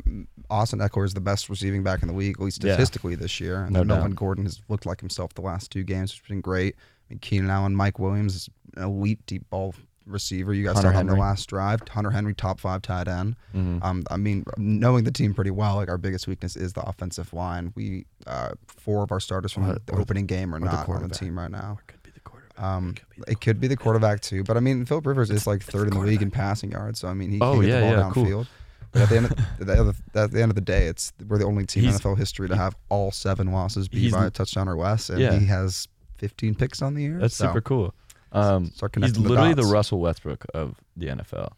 Austin 0.48 0.78
Ekeler 0.78 1.04
is 1.04 1.14
the 1.14 1.20
best 1.20 1.48
receiving 1.50 1.82
back 1.82 2.00
in 2.02 2.08
the 2.08 2.14
league, 2.14 2.36
at 2.38 2.42
least 2.44 2.62
Yeah. 2.64 2.72
statistically 2.74 3.14
this 3.14 3.40
year. 3.40 3.64
And 3.64 3.72
No 3.74 3.84
Melvin 3.84 4.12
doubt. 4.12 4.16
Gordon 4.18 4.44
has 4.44 4.60
looked 4.68 4.86
like 4.86 5.00
himself 5.00 5.34
the 5.34 5.42
last 5.42 5.70
two 5.70 5.82
games, 5.84 6.12
which 6.12 6.22
has 6.22 6.28
been 6.28 6.40
great. 6.40 6.76
I 6.78 7.12
mean, 7.14 7.18
Keenan 7.20 7.50
Allen, 7.50 7.74
Mike 7.76 7.98
Williams 8.00 8.48
elite 8.76 9.24
deep 9.26 9.48
ball 9.50 9.74
receiver. 10.06 10.54
You 10.54 10.64
guys 10.64 10.74
Hunter 10.76 10.90
started 10.92 10.98
on 11.10 11.16
the 11.16 11.20
last 11.20 11.48
drive. 11.48 11.80
Hunter 11.88 12.10
Henry, 12.10 12.32
top 12.34 12.60
five 12.60 12.82
tight 12.82 13.08
end. 13.08 13.34
Mhm. 13.54 13.82
Um, 13.82 14.04
I 14.10 14.16
mean, 14.16 14.44
knowing 14.56 15.02
the 15.04 15.10
team 15.10 15.34
pretty 15.34 15.50
well, 15.50 15.76
like 15.76 15.88
our 15.88 15.98
biggest 15.98 16.28
weakness 16.28 16.56
is 16.56 16.72
the 16.74 16.82
offensive 16.82 17.32
line. 17.32 17.72
We 17.74 18.06
uh, 18.26 18.50
four 18.68 19.02
of 19.02 19.10
our 19.10 19.18
starters 19.20 19.52
from 19.52 19.64
Or- 19.64 19.74
the 19.74 19.80
or 19.92 19.96
the- 19.96 20.02
opening 20.02 20.26
game 20.26 20.54
are 20.54 20.58
or 20.58 20.60
the 20.60 20.66
not 20.66 20.88
on 20.88 21.08
the 21.08 21.14
team 21.14 21.36
right 21.38 21.50
now. 21.50 21.78
could 21.88 22.02
be 22.04 22.10
the 22.12 22.20
quarterback. 22.20 22.60
Um, 22.62 22.94
it 23.26 23.40
could 23.40 23.60
be 23.60 23.66
the 23.66 23.76
quarterback 23.76 24.20
too, 24.20 24.44
but 24.44 24.56
I 24.56 24.60
mean, 24.60 24.84
Philip 24.84 25.06
Rivers 25.06 25.30
is 25.30 25.46
like 25.46 25.62
third 25.62 25.88
in 25.88 25.94
the 25.94 26.00
league 26.00 26.22
in 26.22 26.30
passing 26.30 26.70
yards, 26.70 27.00
so 27.00 27.08
I 27.08 27.14
mean, 27.14 27.30
he 27.32 27.40
Oh, 27.40 27.54
can 27.54 27.62
get 27.62 27.68
yeah, 27.68 27.80
the 27.80 27.96
ball 27.96 28.04
yeah, 28.24 28.30
cool. 28.32 28.46
But 28.92 29.02
at 29.02 29.08
the 29.10 29.16
end, 29.16 29.26
of, 29.26 29.36
the 29.66 29.80
other, 29.80 29.94
at 30.14 30.30
the 30.30 30.40
end 30.40 30.50
of 30.52 30.54
the 30.54 30.60
day, 30.62 30.86
it's 30.86 31.12
we're 31.28 31.38
the 31.38 31.44
only 31.44 31.66
team 31.66 31.84
in 31.84 31.90
NFL 31.94 32.16
history 32.16 32.48
to 32.48 32.56
have 32.56 32.76
all 32.88 33.10
seven 33.10 33.50
losses 33.52 33.88
be 33.88 34.10
by 34.10 34.26
a 34.26 34.30
touchdown 34.30 34.68
or 34.68 34.76
less, 34.76 35.10
and 35.10 35.18
Yeah. 35.20 35.36
he 35.38 35.44
has 35.46 35.88
15 36.18 36.54
picks 36.54 36.80
on 36.80 36.94
the 36.94 37.02
year. 37.02 37.18
That's 37.18 37.34
so 37.36 37.46
super 37.48 37.60
cool. 37.60 37.92
Um, 38.32 38.66
start 38.66 38.90
he's 38.94 39.12
connecting 39.12 39.22
the 39.22 39.28
literally 39.30 39.54
the. 39.54 39.64
Russell 39.64 40.00
Westbrook 40.00 40.44
of 40.54 40.76
the 40.96 41.06
NFL. 41.06 41.52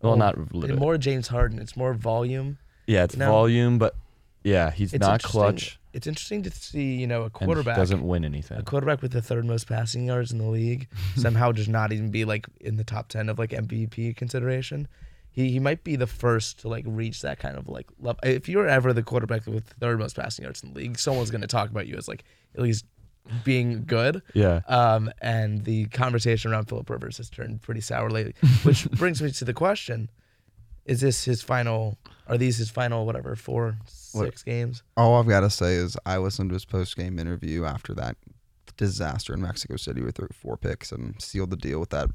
Well, 0.00 0.12
Oh, 0.12 0.14
not 0.14 0.36
And 0.36 0.52
literally. 0.54 0.78
more 0.80 0.96
James 0.98 1.28
Harden. 1.28 1.58
It's 1.58 1.76
more 1.76 1.92
volume. 1.94 2.58
yeah, 2.86 3.04
it's 3.04 3.16
no. 3.16 3.30
volume, 3.30 3.78
but 3.78 3.96
yeah, 4.44 4.70
he's 4.70 4.94
It's 4.94 5.00
not 5.00 5.22
clutch. 5.22 5.78
It's 5.92 6.06
interesting 6.06 6.42
to 6.44 6.50
see, 6.50 6.94
you 6.94 7.06
know, 7.08 7.22
a 7.22 7.24
and 7.24 7.32
he 7.40 7.44
quarterback 7.46 7.76
doesn't 7.76 8.06
win 8.06 8.24
anything. 8.24 8.58
a 8.58 8.62
quarterback 8.62 9.02
with 9.02 9.10
the 9.10 9.20
third 9.22 9.44
most 9.44 9.66
passing 9.66 10.06
yards 10.06 10.30
in 10.30 10.38
the 10.38 10.46
league 10.46 10.86
somehow 11.16 11.50
does 11.50 11.68
not 11.68 11.92
even 11.92 12.10
be 12.10 12.24
like 12.24 12.46
in 12.60 12.76
the 12.76 12.84
top 12.84 13.08
10 13.08 13.28
of 13.28 13.38
like 13.38 13.50
MVP 13.50 14.14
consideration. 14.16 14.86
He, 15.32 15.50
he 15.50 15.58
might 15.58 15.82
be 15.84 15.96
the 15.96 16.06
first 16.06 16.60
to 16.60 16.68
like 16.68 16.84
reach 16.86 17.22
that 17.22 17.38
kind 17.40 17.56
of 17.56 17.68
like 17.68 17.86
level. 17.98 18.20
If 18.22 18.48
you're 18.48 18.68
ever 18.68 18.92
the 18.92 19.02
quarterback 19.02 19.46
with 19.46 19.66
the 19.66 19.74
third 19.74 19.98
most 19.98 20.14
passing 20.14 20.44
yards 20.44 20.62
in 20.62 20.72
the 20.72 20.78
league, 20.78 20.98
someone's 20.98 21.30
going 21.32 21.40
to 21.40 21.46
talk 21.48 21.70
about 21.70 21.86
you 21.88 21.96
as 21.96 22.06
like 22.06 22.22
at 22.54 22.60
least 22.62 22.84
being 23.44 23.84
good. 23.84 24.22
Yeah. 24.34 24.60
Um, 24.68 25.10
and 25.20 25.64
the 25.64 25.86
conversation 25.86 26.52
around 26.52 26.66
Philip 26.68 26.88
Rivers 26.90 27.16
has 27.18 27.30
turned 27.30 27.62
pretty 27.62 27.80
sour 27.80 28.10
lately, 28.10 28.34
which 28.62 28.90
brings 28.92 29.20
me 29.22 29.30
to 29.30 29.44
the 29.44 29.54
question: 29.54 30.10
Is 30.84 31.00
this 31.00 31.24
his 31.24 31.42
final? 31.42 31.98
Are 32.26 32.36
these 32.36 32.58
his 32.58 32.68
final 32.70 33.06
whatever 33.06 33.34
four, 33.36 33.78
What- 34.12 34.26
six 34.26 34.42
games? 34.42 34.82
All 34.96 35.18
I've 35.18 35.28
got 35.28 35.40
to 35.40 35.50
say 35.50 35.74
is 35.74 35.96
I 36.04 36.18
listened 36.18 36.50
to 36.50 36.54
his 36.54 36.64
post 36.66 36.96
game 36.96 37.18
interview 37.18 37.64
after 37.64 37.94
that 37.94 38.16
disaster 38.76 39.34
in 39.34 39.40
Mexico 39.42 39.76
City 39.76 40.02
with 40.02 40.18
four 40.32 40.56
picks 40.56 40.92
and 40.92 41.20
sealed 41.20 41.50
the 41.50 41.56
deal 41.56 41.80
with 41.80 41.90
that 41.90 42.10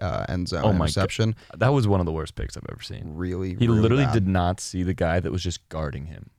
uh, 0.00 0.24
end 0.28 0.48
zone 0.48 0.62
Oh 0.64 0.72
my 0.72 0.88
God. 0.88 1.34
That 1.56 1.68
was 1.72 1.88
one 1.88 2.00
of 2.00 2.06
the 2.06 2.12
worst 2.12 2.34
picks 2.36 2.56
I've 2.56 2.64
ever 2.70 2.82
seen. 2.82 3.02
Really, 3.14 3.50
He 3.50 3.66
really 3.66 3.80
literally 3.80 4.04
bad. 4.04 4.14
did 4.14 4.26
not 4.28 4.60
see 4.60 4.82
the 4.82 4.94
guy 4.94 5.20
that 5.20 5.32
was 5.32 5.42
just 5.42 5.68
guarding 5.68 6.06
him. 6.06 6.30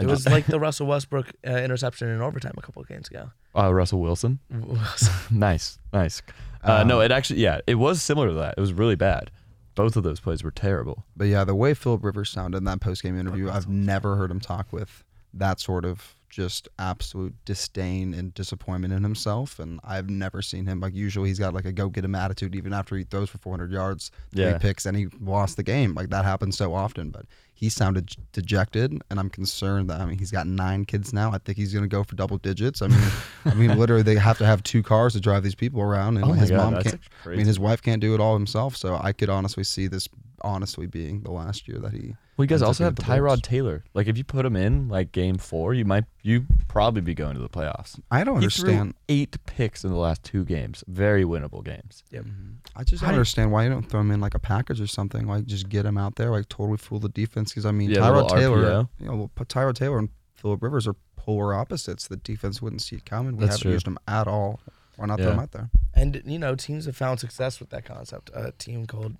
It 0.00 0.06
was 0.06 0.26
like 0.26 0.46
the 0.46 0.58
Russell 0.66 0.86
Westbrook 0.86 1.30
uh, 1.46 1.50
interception 1.50 2.08
in 2.08 2.20
overtime 2.20 2.52
a 2.56 2.62
couple 2.62 2.82
of 2.82 2.88
games 2.88 3.08
ago. 3.08 3.30
uh, 3.56 3.72
Russell 3.72 4.00
Wilson. 4.00 4.38
nice, 5.30 5.78
nice. 5.92 6.22
Uh, 6.62 6.82
no, 6.84 6.98
Um, 7.00 7.04
it 7.04 7.12
actually, 7.12 7.40
yeah, 7.40 7.60
it 7.66 7.76
was 7.76 8.02
similar 8.02 8.28
to 8.28 8.34
that. 8.34 8.54
It 8.56 8.60
was 8.60 8.72
really 8.72 8.96
bad. 8.96 9.30
Both 9.74 9.96
of 9.96 10.02
those 10.04 10.20
plays 10.20 10.42
were 10.44 10.50
terrible. 10.50 11.04
But 11.16 11.24
yeah, 11.26 11.44
the 11.44 11.54
way 11.54 11.74
Philip 11.74 12.04
Rivers 12.04 12.30
sounded 12.30 12.58
in 12.58 12.64
that 12.64 12.80
post 12.80 13.02
game 13.02 13.18
interview, 13.18 13.50
I've 13.50 13.68
never 13.68 14.16
heard 14.16 14.30
him 14.30 14.40
talk 14.40 14.72
with 14.72 15.04
that 15.32 15.58
sort 15.60 15.84
of 15.84 16.14
just 16.30 16.68
absolute 16.78 17.34
disdain 17.44 18.12
and 18.14 18.32
disappointment 18.34 18.92
in 18.92 19.02
himself. 19.02 19.58
And 19.58 19.80
I've 19.84 20.08
never 20.10 20.42
seen 20.42 20.66
him 20.66 20.80
like 20.80 20.94
usually 20.94 21.28
he's 21.28 21.38
got 21.40 21.54
like 21.54 21.64
a 21.64 21.72
go 21.72 21.88
get 21.88 22.04
him 22.04 22.14
attitude 22.14 22.54
even 22.54 22.72
after 22.72 22.96
he 22.96 23.04
throws 23.04 23.30
for 23.30 23.38
400 23.38 23.70
yards, 23.72 24.10
three 24.32 24.44
Yeah. 24.44 24.58
picks, 24.58 24.86
and 24.86 24.96
he 24.96 25.06
lost 25.20 25.56
the 25.56 25.62
game. 25.64 25.94
Like 25.94 26.10
that 26.10 26.24
happens 26.24 26.56
so 26.56 26.72
often. 26.74 27.10
But 27.10 27.26
he 27.56 27.68
sounded 27.68 28.10
dejected, 28.32 29.00
and 29.10 29.20
I'm 29.20 29.30
concerned 29.30 29.88
that 29.88 30.00
I 30.00 30.06
mean 30.06 30.18
he's 30.18 30.30
got 30.32 30.46
nine 30.46 30.84
kids 30.84 31.12
now. 31.12 31.32
I 31.32 31.38
think 31.38 31.56
he's 31.56 31.72
gonna 31.72 31.86
go 31.88 32.02
for 32.02 32.16
double 32.16 32.38
digits. 32.38 32.82
I 32.82 32.88
mean, 32.88 33.00
I 33.44 33.54
mean 33.54 33.78
literally 33.78 34.02
they 34.02 34.16
have 34.16 34.38
to 34.38 34.46
have 34.46 34.62
two 34.62 34.82
cars 34.82 35.12
to 35.14 35.20
drive 35.20 35.42
these 35.44 35.54
people 35.54 35.80
around, 35.80 36.16
and 36.16 36.26
Oh 36.26 36.32
his 36.32 36.50
God, 36.50 36.72
mom 36.72 36.82
can't. 36.82 36.94
actually 36.96 37.34
I 37.34 37.36
mean, 37.36 37.46
his 37.46 37.58
wife 37.58 37.80
can't 37.80 38.00
do 38.00 38.12
it 38.14 38.20
all 38.20 38.34
himself. 38.34 38.76
So 38.76 38.98
I 39.00 39.12
could 39.12 39.28
honestly 39.30 39.64
see 39.64 39.86
this 39.86 40.08
honestly 40.44 40.86
being 40.86 41.22
the 41.22 41.30
last 41.32 41.66
year 41.66 41.78
that 41.78 41.92
he. 41.92 42.14
Well, 42.36 42.44
you 42.44 42.48
guys 42.48 42.62
also 42.62 42.82
being 42.84 42.86
have 42.86 42.92
at 42.92 42.96
the 42.96 43.20
Bulls. 43.20 43.40
Tyrod 43.40 43.42
Taylor. 43.42 43.84
Like, 43.94 44.06
if 44.08 44.18
you 44.18 44.24
put 44.24 44.44
him 44.44 44.56
in 44.56 44.88
like 44.88 45.12
game 45.12 45.38
four, 45.38 45.72
you 45.74 45.84
might 45.84 46.04
you 46.22 46.46
probably 46.68 47.00
be 47.00 47.14
going 47.14 47.34
to 47.34 47.40
the 47.40 47.48
playoffs. 47.48 47.98
I 48.10 48.24
don't 48.24 48.34
He 48.36 48.44
understand. 48.44 48.90
threw 48.92 48.94
eight 49.08 49.36
picks 49.46 49.84
in 49.84 49.90
the 49.90 49.96
last 49.96 50.22
two 50.24 50.44
games. 50.44 50.82
Very 50.88 51.24
winnable 51.24 51.64
games. 51.64 52.02
Yep. 52.10 52.24
Mm-hmm. 52.24 52.50
I 52.76 52.84
just 52.84 53.00
don't 53.00 53.06
How 53.06 53.12
do 53.12 53.14
you- 53.14 53.18
understand 53.20 53.52
why 53.52 53.64
you 53.64 53.70
don't 53.70 53.88
throw 53.88 54.00
him 54.00 54.10
in 54.10 54.20
like 54.20 54.34
a 54.34 54.38
package 54.40 54.80
or 54.80 54.86
something. 54.86 55.26
Like 55.26 55.46
just 55.46 55.68
get 55.68 55.86
him 55.86 55.96
out 55.96 56.16
there, 56.16 56.30
like 56.30 56.48
totally 56.48 56.76
fool 56.78 56.98
the 56.98 57.08
defense. 57.08 57.50
Because 57.52 57.66
I 57.66 57.70
mean, 57.72 57.90
Yeah, 57.90 57.98
Tyrod 58.00 58.28
Taylor, 58.30 58.62
RPO. 58.64 58.88
you 59.00 59.06
know, 59.06 59.16
well, 59.16 59.30
Tyrod 59.46 59.74
Taylor 59.74 59.98
and 59.98 60.08
Philip 60.34 60.62
Rivers 60.62 60.86
are 60.88 60.96
polar 61.16 61.54
opposites. 61.54 62.08
The 62.08 62.16
defense 62.16 62.60
wouldn't 62.60 62.82
see 62.82 62.96
it 62.96 63.06
coming. 63.06 63.36
We 63.36 63.40
That's 63.46 63.52
haven't 63.56 63.62
true. 63.62 63.72
used 63.72 63.86
them 63.86 63.98
at 64.08 64.26
all. 64.28 64.60
Why 64.96 65.06
not 65.06 65.18
throw 65.18 65.28
Yeah. 65.28 65.32
him 65.34 65.38
out 65.40 65.52
there? 65.52 65.70
And 65.94 66.22
you 66.24 66.38
know, 66.38 66.54
teams 66.54 66.84
have 66.86 66.96
found 66.96 67.18
success 67.20 67.58
with 67.60 67.70
that 67.70 67.84
concept. 67.84 68.30
A 68.34 68.52
team 68.52 68.86
called 68.86 69.12
the, 69.14 69.18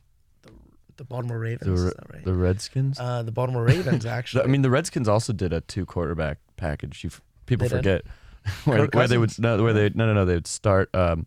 the 0.97 1.05
Baltimore 1.05 1.39
Ravens. 1.39 1.83
The, 1.85 1.93
right? 2.13 2.25
the 2.25 2.35
Redskins. 2.35 2.99
uh, 3.01 3.23
the 3.23 3.33
Baltimore 3.33 3.65
Ravens 3.65 4.05
actually. 4.19 4.45
I 4.45 4.47
mean, 4.47 4.63
the 4.63 4.71
Redskins 4.71 5.09
also 5.09 5.33
did 5.33 5.53
a 5.53 5.61
two 5.63 5.85
quarterback 5.87 6.39
package. 6.57 7.03
You 7.05 7.09
f- 7.09 7.21
people 7.47 7.69
They 7.69 7.77
forget 7.77 8.03
where, 8.65 8.87
where 8.87 9.09
they 9.09 9.19
would 9.19 9.39
no 9.39 9.63
where 9.63 9.73
they 9.73 9.91
no 9.91 10.07
no 10.07 10.15
no 10.15 10.25
they 10.25 10.35
would 10.35 10.47
start. 10.47 10.95
Um, 10.95 11.27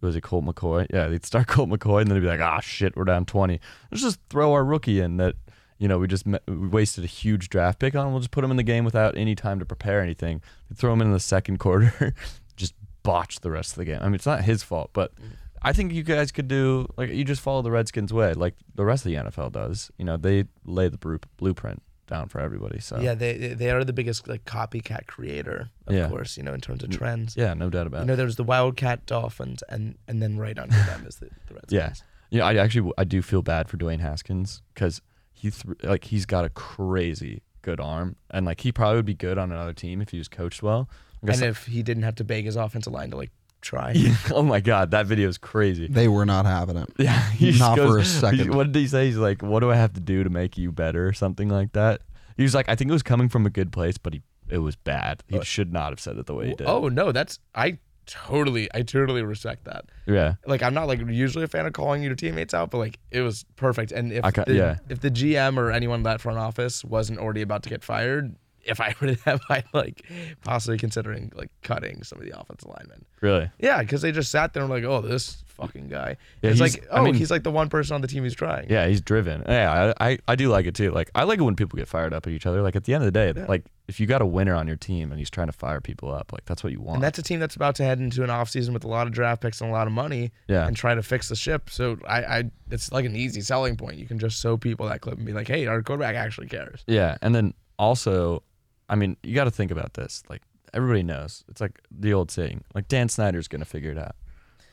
was 0.00 0.16
it 0.16 0.22
Colt 0.22 0.44
McCoy? 0.44 0.86
Yeah, 0.92 1.08
they'd 1.08 1.26
start 1.26 1.46
Colt 1.48 1.68
McCoy, 1.68 2.00
and 2.02 2.10
then 2.10 2.16
they'd 2.16 2.20
be 2.26 2.26
like, 2.26 2.40
"Ah, 2.40 2.60
shit, 2.60 2.96
we're 2.96 3.04
down 3.04 3.26
20. 3.26 3.60
Let's 3.90 4.02
just 4.02 4.18
throw 4.30 4.52
our 4.52 4.64
rookie 4.64 5.00
in 5.00 5.16
that." 5.18 5.34
You 5.78 5.88
know, 5.88 5.98
we 5.98 6.08
just 6.08 6.26
me- 6.26 6.38
we 6.46 6.68
wasted 6.68 7.04
a 7.04 7.06
huge 7.06 7.48
draft 7.48 7.78
pick 7.78 7.94
on. 7.94 8.06
him. 8.06 8.12
We'll 8.12 8.20
just 8.20 8.30
put 8.32 8.44
him 8.44 8.50
in 8.50 8.58
the 8.58 8.62
game 8.62 8.84
without 8.84 9.16
any 9.16 9.34
time 9.34 9.58
to 9.60 9.64
prepare 9.64 10.02
anything. 10.02 10.42
They 10.68 10.74
throw 10.76 10.92
him 10.92 11.00
in 11.00 11.06
in 11.06 11.12
the 11.14 11.20
second 11.20 11.56
quarter, 11.58 12.14
just 12.56 12.74
botch 13.02 13.40
the 13.40 13.50
rest 13.50 13.72
of 13.72 13.76
the 13.76 13.86
game. 13.86 13.98
I 14.02 14.04
mean, 14.04 14.14
it's 14.14 14.26
not 14.26 14.42
his 14.42 14.62
fault, 14.62 14.90
but 14.92 15.14
Mm. 15.16 15.22
I 15.62 15.72
think 15.72 15.92
you 15.92 16.02
guys 16.02 16.32
could 16.32 16.48
do 16.48 16.86
like 16.96 17.10
you 17.10 17.24
just 17.24 17.40
follow 17.42 17.62
the 17.62 17.70
Redskins 17.70 18.12
way, 18.12 18.32
like 18.34 18.54
the 18.74 18.84
rest 18.84 19.04
of 19.04 19.10
the 19.12 19.16
NFL 19.18 19.52
does. 19.52 19.90
You 19.98 20.04
know, 20.04 20.16
they 20.16 20.44
lay 20.64 20.88
the 20.88 20.98
bru- 20.98 21.18
blueprint 21.36 21.82
down 22.06 22.28
for 22.28 22.40
everybody. 22.40 22.80
So 22.80 22.98
yeah, 23.00 23.14
they 23.14 23.36
they 23.54 23.70
are 23.70 23.84
the 23.84 23.92
biggest 23.92 24.26
like 24.26 24.44
copycat 24.44 25.06
creator, 25.06 25.68
of 25.86 25.94
Yeah. 25.94 26.08
course. 26.08 26.36
You 26.36 26.42
know, 26.42 26.54
in 26.54 26.60
terms 26.60 26.82
of 26.82 26.90
trends. 26.90 27.36
yeah, 27.36 27.54
no 27.54 27.70
doubt 27.70 27.86
about 27.86 27.98
You 27.98 28.02
it. 28.04 28.06
know, 28.06 28.16
there's 28.16 28.36
the 28.36 28.44
Wildcat 28.44 29.06
Dolphins, 29.06 29.62
and 29.68 29.96
and 30.08 30.22
then 30.22 30.38
right 30.38 30.58
under 30.58 30.74
them 30.76 31.04
is 31.06 31.16
the, 31.16 31.26
the 31.46 31.54
Redskins. 31.54 31.72
Yeah. 31.72 31.92
Yeah, 32.32 32.46
I 32.46 32.54
actually 32.56 32.92
I 32.96 33.04
do 33.04 33.22
feel 33.22 33.42
bad 33.42 33.68
for 33.68 33.76
Dwayne 33.76 34.00
Haskins 34.00 34.62
because 34.74 35.02
he 35.32 35.50
th- 35.50 35.76
like 35.82 36.04
he's 36.04 36.26
got 36.26 36.44
a 36.44 36.48
crazy 36.48 37.42
good 37.62 37.80
arm, 37.80 38.16
and 38.30 38.46
like 38.46 38.60
he 38.62 38.72
probably 38.72 38.96
would 38.96 39.04
be 39.06 39.14
good 39.14 39.36
on 39.36 39.52
another 39.52 39.72
team 39.74 40.00
if 40.00 40.10
he 40.10 40.18
was 40.18 40.28
coached 40.28 40.62
well. 40.62 40.88
And 41.22 41.42
if 41.42 41.66
he 41.66 41.82
didn't 41.82 42.04
have 42.04 42.14
to 42.14 42.24
beg 42.24 42.46
his 42.46 42.56
offensive 42.56 42.92
line 42.94 43.10
to 43.10 43.16
like 43.16 43.30
try. 43.60 43.94
oh 44.32 44.42
my 44.42 44.60
god, 44.60 44.90
that 44.92 45.06
video 45.06 45.28
is 45.28 45.38
crazy. 45.38 45.86
They 45.88 46.08
were 46.08 46.26
not 46.26 46.46
having 46.46 46.76
it. 46.76 46.88
Yeah, 46.98 47.30
he 47.30 47.48
just 47.52 47.60
Not 47.60 47.78
for 47.78 47.98
a 47.98 48.04
second. 48.04 48.54
what 48.54 48.72
did 48.72 48.78
he 48.78 48.86
say? 48.86 49.06
He's 49.06 49.16
like, 49.16 49.42
"What 49.42 49.60
do 49.60 49.70
I 49.70 49.76
have 49.76 49.92
to 49.94 50.00
do 50.00 50.24
to 50.24 50.30
make 50.30 50.56
you 50.58 50.72
better?" 50.72 51.06
or 51.06 51.12
something 51.12 51.48
like 51.48 51.72
that. 51.72 52.02
He 52.36 52.42
was 52.42 52.54
like, 52.54 52.68
"I 52.68 52.74
think 52.74 52.90
it 52.90 52.92
was 52.92 53.02
coming 53.02 53.28
from 53.28 53.46
a 53.46 53.50
good 53.50 53.72
place, 53.72 53.98
but 53.98 54.14
he 54.14 54.22
it 54.48 54.58
was 54.58 54.74
bad. 54.76 55.22
He 55.28 55.38
Uh, 55.38 55.42
should 55.42 55.72
not 55.72 55.90
have 55.90 56.00
said 56.00 56.16
it 56.18 56.26
the 56.26 56.34
way 56.34 56.48
he 56.48 56.54
did." 56.54 56.66
Oh 56.66 56.88
no, 56.88 57.12
that's 57.12 57.38
I 57.54 57.78
totally 58.06 58.68
I 58.74 58.82
totally 58.82 59.22
respect 59.22 59.64
that. 59.64 59.84
yeah, 60.06 60.34
Like 60.46 60.62
I'm 60.62 60.74
not 60.74 60.88
like 60.88 61.00
usually 61.08 61.44
a 61.44 61.48
fan 61.48 61.66
of 61.66 61.72
calling 61.72 62.02
your 62.02 62.14
teammates 62.14 62.52
out, 62.54 62.70
but 62.70 62.78
like 62.78 62.98
it 63.10 63.20
was 63.22 63.44
perfect. 63.56 63.92
And 63.92 64.12
if 64.12 64.24
I 64.24 64.30
ca- 64.32 64.44
the, 64.46 64.54
yeah. 64.54 64.78
if 64.88 65.00
the 65.00 65.10
GM 65.10 65.56
or 65.58 65.70
anyone 65.70 66.00
in 66.00 66.02
that 66.04 66.20
front 66.20 66.38
office 66.38 66.84
wasn't 66.84 67.18
already 67.20 67.42
about 67.42 67.62
to 67.64 67.68
get 67.68 67.84
fired, 67.84 68.34
if 68.64 68.80
I 68.80 68.94
were 69.00 69.14
to 69.14 69.22
have 69.24 69.40
I 69.48 69.64
like 69.72 70.04
possibly 70.44 70.78
considering 70.78 71.32
like 71.34 71.50
cutting 71.62 72.02
some 72.02 72.18
of 72.18 72.24
the 72.24 72.38
offensive 72.38 72.68
linemen. 72.68 73.04
really. 73.20 73.50
Yeah, 73.58 73.80
because 73.82 74.02
they 74.02 74.12
just 74.12 74.30
sat 74.30 74.52
there 74.52 74.62
and 74.62 74.70
were 74.70 74.76
like, 74.80 74.84
oh, 74.84 75.00
this 75.00 75.42
fucking 75.46 75.88
guy. 75.88 76.16
Yeah, 76.42 76.50
it's 76.50 76.58
he's- 76.60 76.74
like, 76.78 76.86
I 76.92 76.98
oh, 77.00 77.04
mean- 77.04 77.14
he's 77.14 77.30
like 77.30 77.42
the 77.42 77.50
one 77.50 77.68
person 77.68 77.94
on 77.94 78.00
the 78.00 78.08
team 78.08 78.22
who's 78.22 78.34
trying. 78.34 78.68
Yeah, 78.70 78.86
he's 78.86 79.00
driven. 79.00 79.42
Yeah, 79.48 79.92
I, 79.98 80.10
I, 80.10 80.18
I 80.28 80.36
do 80.36 80.48
like 80.48 80.66
it 80.66 80.74
too. 80.74 80.90
Like 80.90 81.10
I 81.14 81.24
like 81.24 81.38
it 81.38 81.42
when 81.42 81.56
people 81.56 81.76
get 81.76 81.88
fired 81.88 82.12
up 82.14 82.26
at 82.26 82.32
each 82.32 82.46
other. 82.46 82.62
Like 82.62 82.76
at 82.76 82.84
the 82.84 82.94
end 82.94 83.02
of 83.04 83.06
the 83.06 83.12
day, 83.12 83.32
Yeah. 83.36 83.46
like 83.46 83.64
if 83.88 83.98
you 83.98 84.06
got 84.06 84.22
a 84.22 84.26
winner 84.26 84.54
on 84.54 84.66
your 84.68 84.76
team 84.76 85.10
and 85.10 85.18
he's 85.18 85.30
trying 85.30 85.48
to 85.48 85.52
fire 85.52 85.80
people 85.80 86.12
up, 86.12 86.32
like 86.32 86.44
that's 86.44 86.62
what 86.62 86.72
you 86.72 86.80
want. 86.80 86.96
And 86.96 87.02
that's 87.04 87.18
a 87.18 87.22
team 87.22 87.40
that's 87.40 87.56
about 87.56 87.74
to 87.76 87.82
head 87.84 87.98
into 87.98 88.22
an 88.22 88.30
offseason 88.30 88.72
with 88.72 88.84
a 88.84 88.88
lot 88.88 89.06
of 89.08 89.12
draft 89.12 89.42
picks 89.42 89.60
and 89.60 89.68
a 89.68 89.72
lot 89.72 89.86
of 89.86 89.92
money 89.92 90.30
yeah, 90.48 90.66
and 90.66 90.76
try 90.76 90.94
to 90.94 91.02
fix 91.02 91.28
the 91.28 91.34
ship. 91.36 91.68
So 91.70 91.98
I, 92.06 92.22
I 92.22 92.44
it's 92.70 92.92
like 92.92 93.04
an 93.04 93.16
easy 93.16 93.40
selling 93.40 93.76
point. 93.76 93.98
You 93.98 94.06
can 94.06 94.18
just 94.18 94.40
show 94.40 94.56
people 94.56 94.88
that 94.88 95.00
clip 95.00 95.16
and 95.16 95.26
be 95.26 95.32
like, 95.32 95.48
hey, 95.48 95.66
our 95.66 95.82
quarterback 95.82 96.14
actually 96.14 96.46
cares. 96.46 96.84
yeah. 96.86 97.16
And 97.20 97.34
then 97.34 97.52
also, 97.78 98.42
I 98.90 98.96
mean, 98.96 99.16
you 99.22 99.34
got 99.34 99.44
to 99.44 99.50
think 99.50 99.70
about 99.70 99.94
this. 99.94 100.22
Like 100.28 100.42
everybody 100.74 101.02
knows, 101.02 101.44
it's 101.48 101.60
like 101.60 101.80
the 101.90 102.12
old 102.12 102.30
saying, 102.30 102.64
like 102.74 102.88
Dan 102.88 103.08
Snyder's 103.08 103.48
gonna 103.48 103.64
figure 103.64 103.92
it 103.92 103.98
out. 103.98 104.16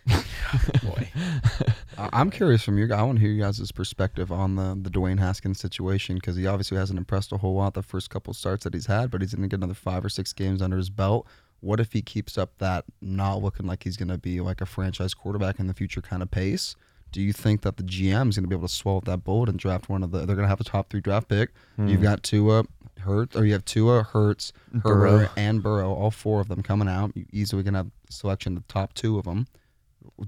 Boy. 0.84 1.10
I'm 1.97 2.30
curious 2.30 2.63
from 2.63 2.77
your. 2.77 2.93
I 2.93 3.01
want 3.03 3.17
to 3.17 3.21
hear 3.21 3.32
you 3.32 3.41
guys' 3.41 3.71
perspective 3.71 4.32
on 4.32 4.56
the 4.56 4.77
the 4.82 4.89
Dwayne 4.89 5.19
Haskins 5.19 5.60
situation 5.60 6.15
because 6.15 6.36
he 6.36 6.47
obviously 6.47 6.77
hasn't 6.77 6.97
impressed 6.97 7.32
a 7.32 7.38
whole 7.38 7.56
lot 7.56 7.73
the 7.73 7.84
first 7.84 8.10
couple 8.10 8.34
starts 8.34 8.63
that 8.63 8.73
he's 8.73 8.86
had, 8.86 9.12
but 9.12 9.21
he's 9.21 9.34
going 9.34 9.43
to 9.43 9.47
get 9.49 9.60
another 9.60 9.73
five 9.73 10.06
or 10.06 10.10
six 10.10 10.34
games 10.34 10.62
under 10.62 10.77
his 10.77 10.89
belt. 10.89 11.27
What 11.60 11.80
if 11.80 11.93
he 11.93 12.01
keeps 12.01 12.38
up 12.38 12.58
that 12.60 12.86
not 13.01 13.41
looking 13.41 13.65
like 13.65 13.84
he's 13.84 13.97
going 13.97 14.10
to 14.10 14.17
be 14.17 14.39
like 14.41 14.62
a 14.62 14.65
franchise 14.65 15.13
quarterback 15.13 15.60
in 15.60 15.67
the 15.67 15.73
future 15.73 16.01
kind 16.01 16.21
of 16.21 16.30
pace? 16.30 16.75
Do 17.12 17.21
you 17.21 17.34
think 17.34 17.62
that 17.62 17.77
the 17.77 17.84
GM 17.84 18.30
is 18.30 18.36
going 18.36 18.43
to 18.43 18.47
be 18.47 18.56
able 18.56 18.67
to 18.67 18.73
swallow 18.73 19.01
that 19.06 19.23
bullet 19.23 19.49
and 19.49 19.58
draft 19.58 19.89
one 19.89 20.03
of 20.03 20.12
the? 20.12 20.19
They're 20.19 20.36
going 20.36 20.45
to 20.45 20.49
have 20.49 20.62
a 20.62 20.65
top 20.65 20.89
three 20.89 21.01
draft 21.01 21.30
pick. 21.30 21.51
Hmm. 21.75 21.88
You've 21.88 22.01
got 22.01 22.21
Tua, 22.21 22.65
Hurts, 22.99 23.36
or 23.36 23.45
you 23.45 23.53
have 23.53 23.65
Tua, 23.65 24.03
Hurts, 24.03 24.53
Burrow. 24.73 25.12
Herbert, 25.19 25.31
and 25.38 25.62
Burrow, 25.63 25.93
all 25.93 26.12
four 26.12 26.39
of 26.41 26.47
them 26.47 26.62
coming 26.63 26.88
out. 26.88 27.12
You 27.15 27.25
easily 27.31 27.63
can 27.63 27.73
have 27.73 27.88
selection 28.10 28.57
of 28.57 28.67
the 28.67 28.73
top 28.73 28.93
two 28.93 29.17
of 29.17 29.25
them. 29.25 29.47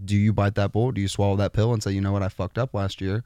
do 0.06 0.16
you 0.16 0.34
bite 0.34 0.56
that 0.56 0.72
bullet? 0.72 0.96
Do 0.96 1.02
you 1.02 1.08
swallow 1.08 1.36
that 1.38 1.54
pill 1.54 1.74
and 1.74 1.82
say, 1.82 1.92
you 1.92 2.02
know 2.02 2.12
what, 2.12 2.24
I 2.24 2.30
fucked 2.30 2.58
up 2.58 2.74
last 2.74 3.02
year. 3.02 3.24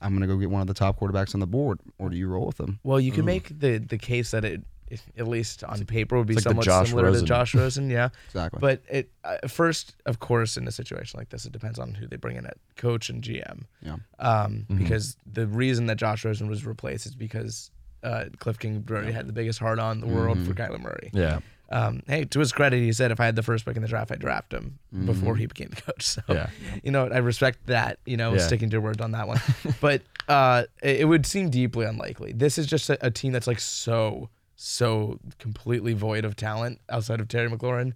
I'm 0.00 0.12
gonna 0.12 0.26
go 0.26 0.36
get 0.36 0.50
one 0.50 0.60
of 0.60 0.66
the 0.66 0.74
top 0.74 0.98
quarterbacks 1.00 1.34
on 1.34 1.40
the 1.40 1.46
board, 1.46 1.78
or 1.98 2.10
do 2.10 2.16
you 2.16 2.28
roll 2.28 2.46
with 2.46 2.58
them? 2.58 2.78
Well, 2.82 3.00
you 3.00 3.10
can 3.10 3.22
Ooh. 3.22 3.26
make 3.26 3.58
the 3.58 3.78
the 3.78 3.96
case 3.96 4.32
that 4.32 4.44
it, 4.44 4.62
it 4.88 5.00
at 5.16 5.26
least 5.26 5.64
on 5.64 5.82
paper, 5.86 6.18
would 6.18 6.26
be 6.26 6.34
like 6.34 6.42
somewhat 6.42 6.66
similar 6.66 7.04
Rosen. 7.04 7.22
to 7.22 7.26
Josh 7.26 7.54
Rosen. 7.54 7.88
Yeah, 7.88 8.10
Exactly. 8.26 8.58
but 8.60 8.82
it 8.90 9.10
uh, 9.24 9.38
first, 9.48 9.96
of 10.04 10.18
course, 10.18 10.58
in 10.58 10.68
a 10.68 10.72
situation 10.72 11.18
like 11.18 11.30
this, 11.30 11.46
it 11.46 11.52
depends 11.52 11.78
on 11.78 11.94
who 11.94 12.06
they 12.06 12.16
bring 12.16 12.36
in 12.36 12.44
at 12.44 12.58
coach 12.76 13.08
and 13.08 13.22
GM. 13.22 13.62
Yeah. 13.80 13.96
Um, 14.18 14.66
Mhm. 14.68 14.78
because 14.78 15.16
the 15.24 15.46
reason 15.46 15.86
that 15.86 15.96
Josh 15.96 16.22
Rosen 16.24 16.48
was 16.48 16.66
replaced 16.66 17.06
is 17.06 17.14
because 17.14 17.70
uh, 18.04 18.26
Kliff 18.38 18.58
Kingsbury 18.58 19.10
had 19.12 19.26
the 19.26 19.32
biggest 19.32 19.58
heart 19.58 19.78
on 19.78 20.00
the 20.00 20.06
world 20.06 20.38
for 20.46 20.54
Kyler 20.54 20.80
Murray. 20.80 21.10
Yeah. 21.12 21.40
Um, 21.70 22.02
hey, 22.06 22.24
to 22.26 22.38
his 22.38 22.52
credit, 22.52 22.80
he 22.80 22.92
said 22.92 23.10
if 23.10 23.18
I 23.18 23.24
had 23.24 23.34
the 23.36 23.42
first 23.42 23.64
pick 23.64 23.74
in 23.74 23.82
the 23.82 23.88
draft, 23.88 24.12
I'd 24.12 24.20
draft 24.20 24.52
him 24.52 24.78
before 25.06 25.34
he 25.36 25.46
became 25.46 25.70
the 25.70 25.80
coach. 25.80 26.04
So 26.04 26.22
Yeah. 26.28 26.48
you 26.84 26.90
know, 26.92 27.08
I 27.08 27.18
respect 27.18 27.66
that, 27.66 27.98
you 28.04 28.16
know, 28.16 28.34
Yeah. 28.34 28.38
sticking 28.46 28.68
to 28.70 28.74
your 28.74 28.80
word 28.82 29.00
on 29.00 29.12
that 29.12 29.26
one. 29.26 29.40
but 29.80 30.02
uh, 30.28 30.64
it, 30.82 31.00
it 31.00 31.04
would 31.06 31.24
seem 31.26 31.48
deeply 31.50 31.86
unlikely. 31.86 32.32
This 32.32 32.58
is 32.58 32.66
just 32.66 32.90
a, 32.90 33.06
a 33.06 33.10
team 33.10 33.32
that's 33.32 33.46
like 33.46 33.58
so, 33.60 34.28
so 34.56 35.18
completely 35.38 35.94
void 35.94 36.24
of 36.24 36.36
talent 36.36 36.80
outside 36.90 37.20
of 37.20 37.28
Terry 37.28 37.48
McLaurin 37.50 37.94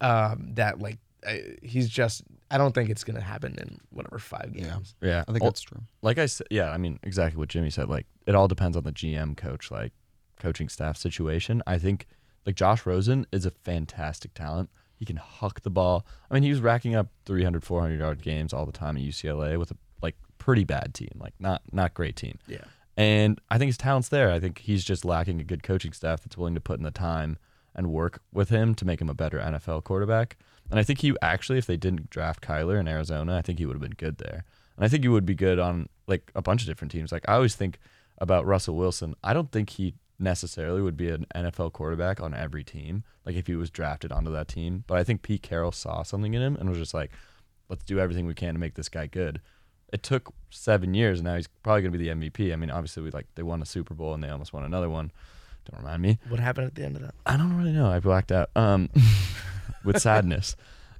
um, 0.00 0.50
that 0.54 0.80
like 0.80 0.98
I, 1.26 1.56
he's 1.62 1.88
just. 1.88 2.22
I 2.50 2.58
don't 2.58 2.74
think 2.74 2.90
it's 2.90 3.02
gonna 3.04 3.20
happen 3.20 3.56
in 3.58 3.78
whatever 3.90 4.18
five 4.18 4.52
Yeah. 4.54 4.70
games. 4.74 4.94
Yeah. 5.00 5.22
I 5.26 5.32
think 5.32 5.42
Well, 5.42 5.50
that's 5.50 5.62
true. 5.62 5.82
like 6.02 6.18
I 6.18 6.26
said, 6.26 6.46
yeah, 6.50 6.70
I 6.70 6.76
mean, 6.78 6.98
exactly 7.02 7.38
what 7.38 7.48
Jimmy 7.48 7.70
said. 7.70 7.88
Like, 7.88 8.06
it 8.26 8.34
all 8.34 8.48
depends 8.48 8.76
on 8.76 8.84
the 8.84 8.92
GM 8.92 9.34
coach, 9.36 9.70
like, 9.70 9.92
coaching 10.38 10.68
staff 10.68 10.96
situation. 10.96 11.62
I 11.66 11.78
think, 11.78 12.06
like, 12.44 12.54
Josh 12.54 12.86
Rosen 12.86 13.26
is 13.32 13.46
a 13.46 13.50
fantastic 13.50 14.32
talent. 14.34 14.70
He 14.94 15.04
can 15.04 15.16
huck 15.16 15.62
the 15.62 15.70
ball. 15.70 16.06
I 16.30 16.34
mean, 16.34 16.42
he 16.42 16.50
was 16.50 16.60
racking 16.60 16.94
up 16.94 17.08
300, 17.24 17.64
400 17.64 17.98
yard 17.98 18.22
games 18.22 18.52
all 18.52 18.64
the 18.66 18.72
time 18.72 18.96
at 18.96 19.02
UCLA 19.02 19.56
with 19.58 19.70
a, 19.72 19.76
like, 20.02 20.16
pretty 20.38 20.64
bad 20.64 20.94
team, 20.94 21.10
like, 21.18 21.34
not 21.40 21.62
not 21.72 21.94
great 21.94 22.16
team. 22.16 22.38
Yeah. 22.46 22.64
And 22.96 23.40
I 23.50 23.58
think 23.58 23.68
his 23.70 23.76
talent's 23.76 24.08
there. 24.08 24.30
I 24.30 24.40
think 24.40 24.58
he's 24.60 24.84
just 24.84 25.04
lacking 25.04 25.40
a 25.40 25.44
good 25.44 25.62
coaching 25.62 25.92
staff 25.92 26.22
that's 26.22 26.36
willing 26.38 26.54
to 26.54 26.60
put 26.62 26.78
in 26.78 26.84
the 26.84 26.90
time 26.90 27.36
and 27.74 27.88
work 27.88 28.22
with 28.32 28.48
him 28.48 28.74
to 28.76 28.86
make 28.86 29.02
him 29.02 29.10
a 29.10 29.14
better 29.14 29.38
NFL 29.38 29.82
quarterback. 29.84 30.38
And 30.70 30.80
I 30.80 30.82
think 30.82 31.00
he 31.00 31.14
actually, 31.22 31.58
if 31.58 31.66
they 31.66 31.76
didn't 31.76 32.10
draft 32.10 32.42
Kyler 32.42 32.78
in 32.80 32.88
Arizona, 32.88 33.36
I 33.36 33.42
think 33.42 33.58
he 33.58 33.66
would 33.66 33.74
have 33.74 33.82
been 33.82 33.92
good 33.92 34.18
there. 34.18 34.44
And 34.76 34.84
I 34.84 34.88
think 34.88 35.04
he 35.04 35.08
would 35.08 35.26
be 35.26 35.34
good 35.34 35.58
on 35.58 35.88
like 36.06 36.30
a 36.34 36.42
bunch 36.42 36.62
of 36.62 36.66
different 36.66 36.92
teams. 36.92 37.12
Like 37.12 37.28
I 37.28 37.34
always 37.34 37.54
think 37.54 37.78
about 38.18 38.46
Russell 38.46 38.76
Wilson. 38.76 39.14
I 39.22 39.32
don't 39.32 39.50
think 39.50 39.70
he 39.70 39.94
necessarily 40.18 40.80
would 40.80 40.96
be 40.96 41.10
an 41.10 41.26
NFL 41.34 41.72
quarterback 41.72 42.20
on 42.20 42.34
every 42.34 42.64
team, 42.64 43.04
like 43.24 43.36
if 43.36 43.46
he 43.46 43.54
was 43.54 43.70
drafted 43.70 44.12
onto 44.12 44.32
that 44.32 44.48
team. 44.48 44.84
But 44.86 44.98
I 44.98 45.04
think 45.04 45.22
Pete 45.22 45.42
Carroll 45.42 45.72
saw 45.72 46.02
something 46.02 46.34
in 46.34 46.42
him 46.42 46.56
and 46.56 46.68
was 46.68 46.78
just 46.78 46.94
like, 46.94 47.10
let's 47.68 47.84
do 47.84 47.98
everything 47.98 48.26
we 48.26 48.34
can 48.34 48.54
to 48.54 48.60
make 48.60 48.74
this 48.74 48.88
guy 48.88 49.06
good. 49.06 49.40
It 49.92 50.02
took 50.02 50.32
seven 50.50 50.94
years, 50.94 51.20
and 51.20 51.26
now 51.26 51.36
he's 51.36 51.46
probably 51.46 51.82
going 51.82 51.92
to 51.92 51.98
be 51.98 52.08
the 52.08 52.14
MVP. 52.14 52.52
I 52.52 52.56
mean, 52.56 52.70
obviously, 52.70 53.04
we 53.04 53.10
like 53.12 53.26
they 53.36 53.42
won 53.42 53.62
a 53.62 53.66
Super 53.66 53.94
Bowl 53.94 54.14
and 54.14 54.22
they 54.22 54.28
almost 54.28 54.52
won 54.52 54.64
another 54.64 54.90
one. 54.90 55.12
Don't 55.70 55.80
remind 55.80 56.02
me. 56.02 56.18
What 56.28 56.40
happened 56.40 56.66
at 56.66 56.74
the 56.74 56.84
end 56.84 56.96
of 56.96 57.02
that? 57.02 57.14
I 57.24 57.36
don't 57.36 57.56
really 57.56 57.72
know. 57.72 57.88
I 57.88 58.00
blacked 58.00 58.32
out. 58.32 58.50
Um, 58.56 58.90
with 59.86 60.00
sadness. 60.02 60.56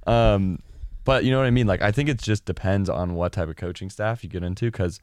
Um, 0.07 0.59
but 1.03 1.23
you 1.23 1.31
know 1.31 1.37
what 1.37 1.47
I 1.47 1.51
mean. 1.51 1.67
Like 1.67 1.81
I 1.81 1.91
think 1.91 2.09
it 2.09 2.17
just 2.19 2.45
depends 2.45 2.89
on 2.89 3.13
what 3.13 3.33
type 3.33 3.49
of 3.49 3.55
coaching 3.55 3.89
staff 3.89 4.23
you 4.23 4.29
get 4.29 4.43
into 4.43 4.65
because 4.71 4.99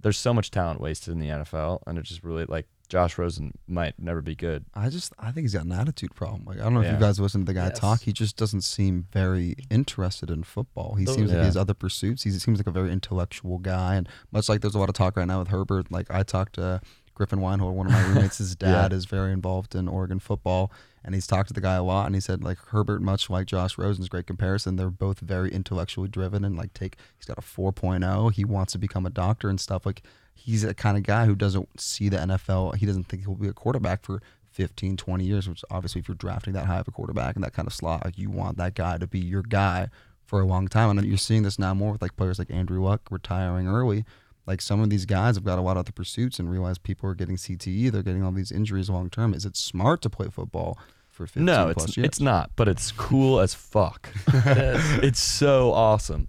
there's 0.00 0.18
so 0.18 0.32
much 0.34 0.50
talent 0.50 0.80
wasted 0.80 1.12
in 1.12 1.18
the 1.20 1.28
NFL, 1.28 1.80
and 1.86 1.98
it's 1.98 2.08
just 2.08 2.22
really 2.22 2.44
like 2.46 2.66
Josh 2.88 3.16
Rosen 3.18 3.52
might 3.66 3.94
never 3.98 4.20
be 4.22 4.34
good. 4.36 4.64
I 4.74 4.88
just 4.90 5.12
I 5.18 5.32
think 5.32 5.44
he's 5.44 5.54
got 5.54 5.64
an 5.64 5.72
attitude 5.72 6.14
problem. 6.14 6.44
Like 6.46 6.58
I 6.58 6.62
don't 6.64 6.74
know 6.74 6.82
if 6.82 6.92
you 6.92 6.98
guys 6.98 7.18
listen 7.18 7.40
to 7.42 7.44
the 7.46 7.54
guy 7.54 7.66
Yes. 7.68 7.78
talk. 7.78 8.02
He 8.02 8.12
just 8.12 8.36
doesn't 8.36 8.60
seem 8.62 9.06
very 9.12 9.54
interested 9.70 10.30
in 10.30 10.42
football. 10.44 10.94
He 10.94 11.04
Those- 11.04 11.14
seems 11.16 11.30
like 11.30 11.38
he 11.40 11.44
has 11.44 11.56
other 11.56 11.74
pursuits. 11.74 12.22
He 12.24 12.30
seems 12.32 12.58
like 12.58 12.66
a 12.66 12.70
very 12.72 12.92
intellectual 12.92 13.58
guy, 13.58 13.94
and 13.96 14.08
much 14.32 14.48
like 14.48 14.60
there's 14.60 14.74
a 14.74 14.78
lot 14.78 14.88
of 14.88 14.94
talk 14.94 15.16
right 15.16 15.26
now 15.26 15.38
with 15.40 15.48
Herbert. 15.48 15.90
Like 15.90 16.10
I 16.10 16.22
talked 16.22 16.54
to 16.54 16.80
Griffin 17.16 17.40
Weinhold, 17.40 17.74
one 17.74 17.86
of 17.86 17.92
my 17.92 18.06
roommates. 18.06 18.38
His 18.38 18.54
dad 18.56 18.92
is 18.92 19.06
very 19.06 19.32
involved 19.32 19.74
in 19.74 19.88
Oregon 19.88 20.20
football, 20.20 20.70
and 21.02 21.14
he's 21.14 21.26
talked 21.26 21.48
to 21.48 21.54
the 21.54 21.60
guy 21.60 21.74
a 21.74 21.82
lot. 21.82 22.06
And 22.06 22.14
he 22.14 22.20
said 22.20 22.44
like 22.44 22.58
Herbert, 22.68 23.02
much 23.02 23.28
like 23.28 23.46
Josh 23.46 23.76
Rosen's 23.76 24.08
great 24.08 24.26
comparison, 24.26 24.76
they're 24.76 24.90
both 24.90 25.20
very 25.20 25.50
intellectually 25.50 26.08
driven 26.08 26.44
and 26.44 26.56
like 26.56 26.74
take. 26.74 26.96
He's 27.16 27.26
got 27.26 27.38
a 27.38 27.42
4.0. 27.42 28.32
He 28.32 28.44
wants 28.44 28.72
to 28.74 28.78
become 28.78 29.06
a 29.06 29.10
doctor 29.10 29.48
and 29.48 29.58
stuff. 29.58 29.86
Like 29.86 30.02
he's 30.34 30.62
a 30.62 30.74
kind 30.74 30.96
of 30.96 31.02
guy 31.02 31.24
who 31.24 31.34
doesn't 31.34 31.80
see 31.80 32.08
the 32.08 32.18
NFL. 32.18 32.76
He 32.76 32.86
doesn't 32.86 33.04
think 33.04 33.24
he'll 33.24 33.34
be 33.34 33.48
a 33.48 33.54
quarterback 33.54 34.04
for 34.04 34.20
15, 34.50 34.96
20 34.96 35.24
years, 35.24 35.48
which 35.48 35.64
obviously 35.70 36.00
if 36.00 36.08
you're 36.08 36.14
drafting 36.14 36.52
that 36.52 36.66
high 36.66 36.78
of 36.80 36.88
a 36.88 36.90
quarterback 36.90 37.34
and 37.34 37.44
that 37.44 37.54
kind 37.54 37.66
of 37.66 37.74
slot, 37.74 38.04
like 38.04 38.18
you 38.18 38.30
want 38.30 38.58
that 38.58 38.74
guy 38.74 38.98
to 38.98 39.06
be 39.06 39.18
your 39.18 39.42
guy 39.42 39.88
for 40.24 40.40
a 40.40 40.46
long 40.46 40.68
time. 40.68 40.96
And 40.96 41.06
you're 41.06 41.16
seeing 41.16 41.42
this 41.42 41.58
now 41.58 41.72
more 41.72 41.92
with 41.92 42.02
like 42.02 42.16
players 42.16 42.38
like 42.38 42.50
Andrew 42.50 42.82
Luck 42.82 43.02
retiring 43.10 43.68
early. 43.68 44.04
Like 44.46 44.60
some 44.60 44.80
of 44.80 44.90
these 44.90 45.06
guys 45.06 45.34
have 45.36 45.44
got 45.44 45.58
a 45.58 45.62
lot 45.62 45.72
of 45.72 45.78
other 45.78 45.92
pursuits 45.92 46.38
and 46.38 46.50
realize 46.50 46.78
people 46.78 47.08
are 47.10 47.14
getting 47.14 47.36
CTE, 47.36 47.90
they're 47.90 48.02
getting 48.02 48.22
all 48.22 48.32
these 48.32 48.52
injuries 48.52 48.88
long 48.88 49.10
term. 49.10 49.34
Is 49.34 49.44
it 49.44 49.56
smart 49.56 50.02
to 50.02 50.10
play 50.10 50.28
football 50.28 50.78
for 51.08 51.26
15 51.26 51.44
No, 51.44 51.72
plus 51.72 51.86
it's 51.88 51.96
years? 51.96 52.04
it's 52.06 52.20
not, 52.20 52.50
but 52.56 52.68
it's 52.68 52.92
cool 52.96 53.40
as 53.40 53.54
fuck. 53.54 54.08
It 54.28 54.56
is. 54.58 54.92
it's 55.02 55.20
so 55.20 55.72
awesome. 55.72 56.28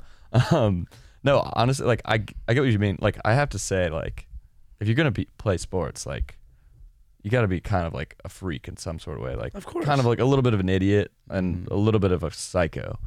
Um, 0.52 0.88
no, 1.24 1.48
honestly, 1.54 1.86
like 1.86 2.02
I 2.06 2.24
I 2.48 2.54
get 2.54 2.62
what 2.62 2.70
you 2.72 2.80
mean. 2.80 2.98
Like 3.02 3.18
I 3.26 3.34
have 3.34 3.50
to 3.50 3.60
say, 3.60 3.90
like 3.90 4.28
if 4.80 4.88
you're 4.88 4.96
gonna 4.96 5.12
be 5.12 5.28
play 5.38 5.58
sports, 5.58 6.06
like 6.06 6.38
you 7.24 7.32
got 7.32 7.42
to 7.42 7.48
be 7.48 7.60
kind 7.60 7.86
of 7.86 7.94
like 7.94 8.16
a 8.24 8.30
freak 8.30 8.68
in 8.70 8.78
some 8.78 9.00
sort 9.00 9.18
of 9.18 9.24
way, 9.24 9.36
like 9.36 9.54
Of 9.54 9.66
course. 9.66 9.84
kind 9.86 10.00
of 10.00 10.06
like 10.06 10.20
a 10.20 10.24
little 10.24 10.44
bit 10.44 10.54
of 10.54 10.62
an 10.62 10.70
idiot 10.70 11.12
and 11.30 11.68
a 11.70 11.76
little 11.76 12.00
bit 12.00 12.12
of 12.14 12.24
a 12.24 12.32
psycho 12.32 12.98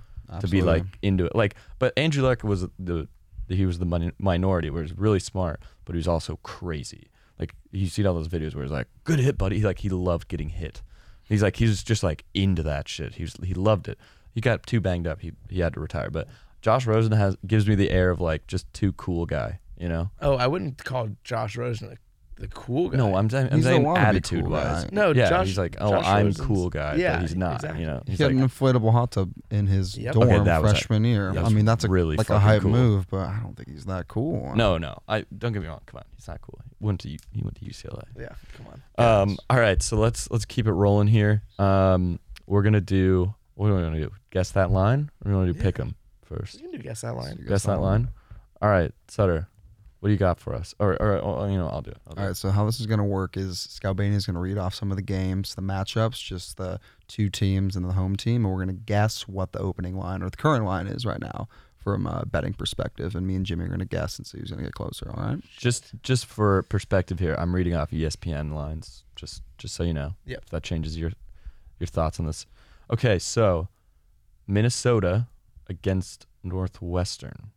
to 0.41 0.47
be 0.49 0.61
like 0.61 0.85
into 1.01 1.25
it. 1.25 1.35
Like, 1.35 1.55
but 1.79 1.93
Andrew 1.97 2.23
Luck 2.23 2.45
was 2.45 2.67
the 2.79 3.09
he 3.57 3.67
was 3.67 3.79
the 3.79 3.85
min- 3.85 4.13
minority, 4.19 4.71
where 4.71 4.83
he's 4.83 4.97
really 4.97 5.21
smart, 5.21 5.61
but 5.85 5.95
he 5.95 5.99
was 5.99 6.09
also 6.09 6.39
crazy. 6.43 7.09
Like 7.39 7.55
you 7.73 7.87
see 7.87 8.05
all 8.05 8.15
those 8.15 8.29
videos 8.29 8.55
where 8.55 8.65
he's 8.65 8.73
like, 8.73 8.89
"Good 9.05 9.19
hit, 9.19 9.39
buddy." 9.39 9.59
He, 9.59 9.65
like 9.65 9.81
he 9.81 9.89
loved 9.89 10.29
getting 10.29 10.51
hit. 10.51 10.83
He's 11.25 11.43
like 11.43 11.57
he 11.57 11.67
was 11.67 11.83
just 11.83 12.03
like 12.03 12.25
into 12.35 12.63
that 12.65 12.89
shit. 12.89 13.15
He 13.15 13.23
was 13.23 13.37
he 13.43 13.55
loved 13.55 13.89
it. 13.89 13.99
He 14.35 14.41
got 14.41 14.67
too 14.67 14.81
banged 14.81 15.07
up. 15.07 15.21
He 15.21 15.33
he 15.49 15.61
had 15.61 15.75
to 15.75 15.81
retire. 15.81 16.11
But 16.11 16.29
Josh 16.61 16.87
Rosen 16.87 17.13
has 17.13 17.37
gives 17.47 17.67
me 17.67 17.75
the 17.75 17.91
air 17.91 18.11
of 18.11 18.21
like 18.21 18.47
just 18.47 18.71
too 18.73 18.93
cool 18.93 19.27
guy. 19.27 19.61
You 19.79 19.89
know? 19.89 20.11
Oh, 20.21 20.35
I 20.35 20.47
wouldn't 20.47 20.85
call 20.85 21.09
Josh 21.25 21.57
Rosen 21.57 21.89
the, 21.89 21.97
the 22.41 22.49
cool 22.49 22.89
guy. 22.89 22.97
No, 22.97 23.15
I'm 23.15 23.31
saying 23.31 23.49
I'm 23.51 23.57
He's 23.59 23.65
the 23.65 23.71
saying 23.71 23.83
wannabe 23.85 23.99
attitude 23.99 24.43
cool 24.45 24.53
wise. 24.53 24.85
guy. 24.85 24.91
No, 24.93 25.13
yeah, 25.13 25.29
Josh- 25.29 25.47
he's 25.49 25.59
like, 25.59 25.77
oh, 25.81 25.91
Josh 25.91 26.07
I'm 26.07 26.27
Rosen's- 26.27 26.47
cool 26.47 26.71
guy, 26.71 26.95
yeah, 26.97 27.13
but 27.17 27.23
he's 27.23 27.37
not. 27.37 27.55
exactly. 27.57 27.81
You 27.83 27.87
know, 27.87 28.03
He 28.07 28.13
he's 28.13 28.19
had 28.21 28.33
like, 28.35 28.43
an 28.43 28.49
inflatable 28.49 28.93
hot 28.93 29.13
tub 29.13 29.31
in 29.51 29.67
his 29.67 29.97
Yep. 29.97 30.15
dorm 30.15 30.29
Okay, 30.29 30.45
that 30.45 30.63
was 30.63 30.73
freshman 30.73 31.05
year. 31.05 31.33
that 31.33 31.45
I 31.45 31.49
mean, 31.51 31.65
that's 31.65 31.85
a, 31.85 31.89
really 31.89 32.17
like 32.17 32.31
a 32.31 32.39
hype 32.39 32.63
cool. 32.63 32.71
move, 32.71 33.07
but 33.11 33.21
I 33.29 33.39
don't 33.43 33.57
think 33.57 33.69
he's 33.71 33.85
that 33.85 34.09
cool. 34.09 34.55
no, 34.57 34.79
no. 34.79 34.99
I 35.07 35.25
don't 35.37 35.53
get 35.53 35.63
me 35.63 35.69
wrong. 35.69 35.81
Come 35.87 35.99
on, 35.99 36.05
he's 36.17 36.27
not 36.27 36.41
cool. 36.41 36.59
He 36.79 36.85
went 36.85 37.01
to 37.01 37.09
he 37.11 37.19
went 37.43 37.57
to 37.57 37.65
UCLA. 37.65 38.05
Yeah, 38.19 38.29
come 38.57 38.67
on. 38.99 39.23
Um, 39.31 39.37
all 39.49 39.59
right, 39.61 39.83
so 39.83 39.97
let's 39.97 40.31
let's 40.31 40.45
keep 40.45 40.67
it 40.67 40.73
rolling 40.73 41.09
here. 41.09 41.43
Um, 41.59 42.19
we're 42.47 42.63
gonna 42.63 42.81
do 42.81 43.35
what 43.55 43.69
do 43.69 43.75
we 43.77 43.83
want 43.83 43.95
to 43.97 44.01
do? 44.01 44.11
Guess 44.31 44.53
that 44.53 44.71
line. 44.71 45.11
Or 45.25 45.31
we 45.31 45.37
want 45.37 45.49
to 45.49 45.53
do 45.53 45.59
Yeah. 45.59 45.65
pick 45.65 45.79
'em 45.79 45.95
first. 46.25 46.55
You 46.55 46.63
can 46.71 46.71
do 46.71 46.79
guess 46.79 47.03
that 47.03 47.15
line. 47.15 47.37
Guess 47.37 47.49
Guess 47.49 47.63
that 47.65 47.73
that 47.77 47.81
line. 47.83 48.09
All 48.63 48.71
right, 48.71 48.93
Sutter, 49.09 49.49
what 50.01 50.09
do 50.09 50.13
you 50.13 50.19
got 50.19 50.41
for 50.41 50.55
us? 50.55 50.75
Or, 50.79 51.01
or, 51.01 51.19
or 51.19 51.49
you 51.49 51.57
know, 51.59 51.69
I'll 51.69 51.83
do 51.83 51.91
it. 51.91 51.99
I'll 52.07 52.15
do 52.15 52.23
All 52.23 52.29
it. 52.29 52.35
so 52.35 52.51
how 52.51 52.65
this 52.67 52.81
is 52.81 52.87
going 52.87 52.99
to 52.99 53.05
work 53.05 53.37
is 53.37 53.57
Scalbani 53.57 54.15
is 54.15 54.27
going 54.27 54.35
to 54.35 54.41
read 54.41 54.59
off 54.59 54.75
some 54.75 54.91
of 54.91 54.97
the 54.97 55.03
games, 55.03 55.55
the 55.55 55.63
matchups, 55.63 56.25
just 56.25 56.57
the 56.57 56.81
two 57.07 57.29
teams 57.29 57.77
and 57.77 57.85
the 57.85 57.93
home 57.93 58.17
team, 58.17 58.45
and 58.45 58.53
we're 58.55 58.65
going 58.65 58.77
to 58.77 58.83
guess 58.85 59.29
what 59.29 59.53
the 59.53 59.59
opening 59.59 59.97
line 59.97 60.23
or 60.23 60.31
the 60.31 60.37
current 60.37 60.65
line 60.65 60.87
is 60.87 61.05
right 61.05 61.21
now 61.21 61.49
from 61.77 62.07
a 62.07 62.25
betting 62.27 62.55
perspective. 62.55 63.15
And 63.15 63.27
me 63.27 63.35
and 63.37 63.45
Jimmy 63.45 63.65
are 63.65 63.69
going 63.69 63.81
to 63.81 63.85
guess 63.87 64.17
and 64.19 64.27
see 64.27 64.39
who's 64.39 64.51
going 64.51 64.61
to 64.61 64.65
get 64.67 64.75
closer. 64.75 65.11
All 65.15 65.23
right. 65.23 65.39
Just 65.57 65.93
just 66.03 66.27
for 66.27 66.63
perspective 66.65 67.19
here, 67.19 67.35
I'm 67.39 67.55
reading 67.55 67.75
off 67.75 67.91
ESPN 67.91 68.53
lines. 68.55 69.05
Just 69.17 69.43
just 69.59 69.75
so 69.75 69.83
you 69.83 69.95
know. 69.95 70.15
Yep. 70.25 70.41
If 70.45 70.49
that 70.51 70.63
changes 70.63 70.97
your 70.97 71.13
your 71.79 71.87
thoughts 71.87 72.19
on 72.19 72.27
this. 72.27 72.47
Okay, 72.91 73.19
so 73.19 73.69
Minnesota 74.47 75.27
against 75.69 76.27
Northwestern. 76.43 77.51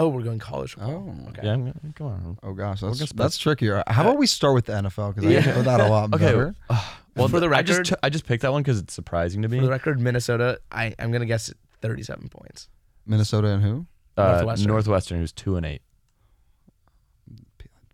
Oh, 0.00 0.08
we're 0.08 0.22
going 0.22 0.38
college 0.38 0.74
football. 0.74 1.12
Oh. 1.26 1.28
okay. 1.30 1.40
Yeah, 1.44 1.52
I'm, 1.54 1.60
gonna- 1.60 1.74
come 1.94 2.06
on. 2.06 2.38
Oh 2.42 2.52
gosh, 2.52 2.80
that's 2.80 2.98
gonna- 2.98 3.10
that's 3.14 3.36
trickier. 3.36 3.82
How 3.88 4.02
about 4.02 4.16
we 4.18 4.26
start 4.28 4.54
with 4.54 4.66
the 4.66 4.72
NFL 4.74 5.14
because 5.14 5.26
I 5.28 5.32
Yeah. 5.34 5.54
know 5.56 5.62
that 5.62 5.80
a 5.80 5.88
lot 5.88 6.12
Okay. 6.14 6.24
better. 6.24 6.54
Well, 7.16 7.26
For 7.26 7.40
the 7.40 7.48
I 7.48 7.62
just 7.62 7.78
record- 7.80 7.84
t- 7.86 8.00
I 8.04 8.10
just 8.10 8.26
picked 8.26 8.42
that 8.42 8.52
one 8.52 8.62
because 8.62 8.78
it's 8.78 8.94
surprising 8.94 9.42
to 9.42 9.48
me. 9.48 9.58
For 9.58 9.64
the 9.64 9.70
record, 9.72 9.98
Minnesota, 9.98 10.60
I, 10.70 10.94
I'm 11.00 11.10
going 11.10 11.18
to 11.20 11.26
guess 11.26 11.52
37 11.82 12.28
points. 12.28 12.68
Minnesota 13.06 13.48
and 13.48 13.60
who? 13.64 13.86
uh, 14.16 14.34
Northwestern. 14.34 14.68
Northwestern, 14.68 15.18
who's 15.18 15.32
two 15.32 15.56
and 15.56 15.66
eight. 15.66 15.82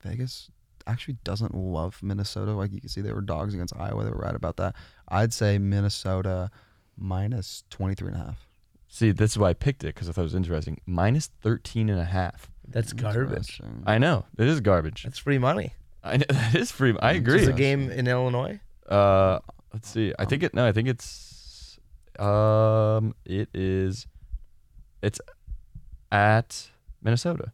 Vegas 0.02 0.50
actually 0.86 1.16
doesn't 1.24 1.54
love 1.54 1.98
Minnesota. 2.02 2.52
Like 2.52 2.72
you 2.72 2.80
can 2.80 2.90
see, 2.90 3.00
they 3.00 3.12
were 3.14 3.22
dogs 3.22 3.54
against 3.54 3.74
Iowa. 3.76 4.04
They 4.04 4.10
were 4.10 4.18
right 4.18 4.34
about 4.34 4.58
that. 4.58 4.74
I'd 5.08 5.32
say 5.32 5.56
Minnesota 5.56 6.50
minus 6.98 7.64
23 7.70 8.08
and 8.08 8.16
a 8.16 8.24
half. 8.26 8.46
See, 8.94 9.10
this 9.10 9.32
is 9.32 9.38
why 9.38 9.48
I 9.48 9.54
picked 9.54 9.82
it 9.82 9.88
because 9.88 10.08
I 10.08 10.12
thought 10.12 10.20
it 10.20 10.30
was 10.30 10.36
interesting. 10.36 10.80
Minus 10.86 11.26
13 11.42 11.90
and 11.90 11.98
a 11.98 12.04
half. 12.04 12.48
That's 12.68 12.92
garbage. 12.92 13.60
I 13.84 13.98
know 13.98 14.24
it 14.38 14.46
is 14.46 14.60
garbage. 14.60 15.02
That's 15.02 15.18
free 15.18 15.36
money. 15.36 15.74
I 16.04 16.18
know, 16.18 16.24
that 16.28 16.54
is 16.54 16.70
free. 16.70 16.94
I 17.02 17.14
agree. 17.14 17.42
Is 17.42 17.48
a 17.48 17.52
game 17.52 17.90
in 17.90 18.06
Illinois? 18.06 18.60
Uh, 18.88 19.40
let's 19.72 19.88
see. 19.88 20.12
I 20.16 20.24
think 20.26 20.44
it. 20.44 20.54
No, 20.54 20.64
I 20.64 20.70
think 20.70 20.86
it's. 20.86 21.76
Um, 22.20 23.16
it 23.24 23.48
is. 23.52 24.06
It's 25.02 25.20
at 26.12 26.70
Minnesota. 27.02 27.50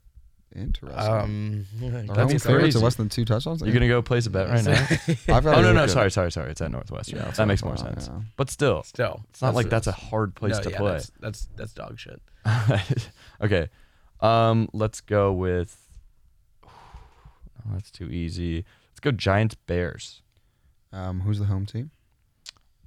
Interesting. 0.54 0.98
Um, 0.98 1.66
that's 1.80 2.32
home 2.44 2.58
crazy. 2.60 2.78
are 2.78 2.82
less 2.82 2.96
than 2.96 3.08
two 3.08 3.24
touchdowns. 3.24 3.62
You're 3.62 3.72
gonna 3.72 3.86
go 3.86 4.02
place 4.02 4.26
a 4.26 4.30
bet 4.30 4.48
right 4.48 4.64
now? 4.64 5.34
I've 5.36 5.44
got 5.44 5.58
oh 5.58 5.62
no 5.62 5.72
no 5.72 5.84
at- 5.84 5.90
sorry 5.90 6.10
sorry 6.10 6.32
sorry 6.32 6.50
it's 6.50 6.60
at 6.60 6.72
Northwestern. 6.72 7.20
Yeah, 7.20 7.30
that 7.30 7.46
makes 7.46 7.62
more 7.62 7.76
thought, 7.76 7.86
sense. 7.86 8.08
yeah. 8.12 8.20
But 8.36 8.50
still, 8.50 8.82
Still, 8.82 9.24
it's 9.30 9.40
not 9.42 9.54
like 9.54 9.68
that's 9.70 9.86
a 9.86 9.92
hard 9.92 10.34
place 10.34 10.56
No, 10.56 10.62
to 10.64 10.70
yeah, 10.70 10.76
play. 10.78 10.92
That's, 10.92 11.10
that's 11.20 11.48
that's 11.56 11.72
dog 11.72 11.98
shit. 12.00 12.20
okay. 13.40 13.68
Um, 14.20 14.68
let's 14.72 15.00
go 15.00 15.32
with. 15.32 15.76
Oh, 16.66 17.74
that's 17.74 17.90
too 17.90 18.06
easy. 18.10 18.64
Let's 18.90 19.00
go 19.00 19.10
Giants 19.10 19.54
Bears. 19.54 20.22
Um, 20.94 21.20
who's 21.20 21.38
the 21.38 21.44
home 21.44 21.66
team? 21.66 21.90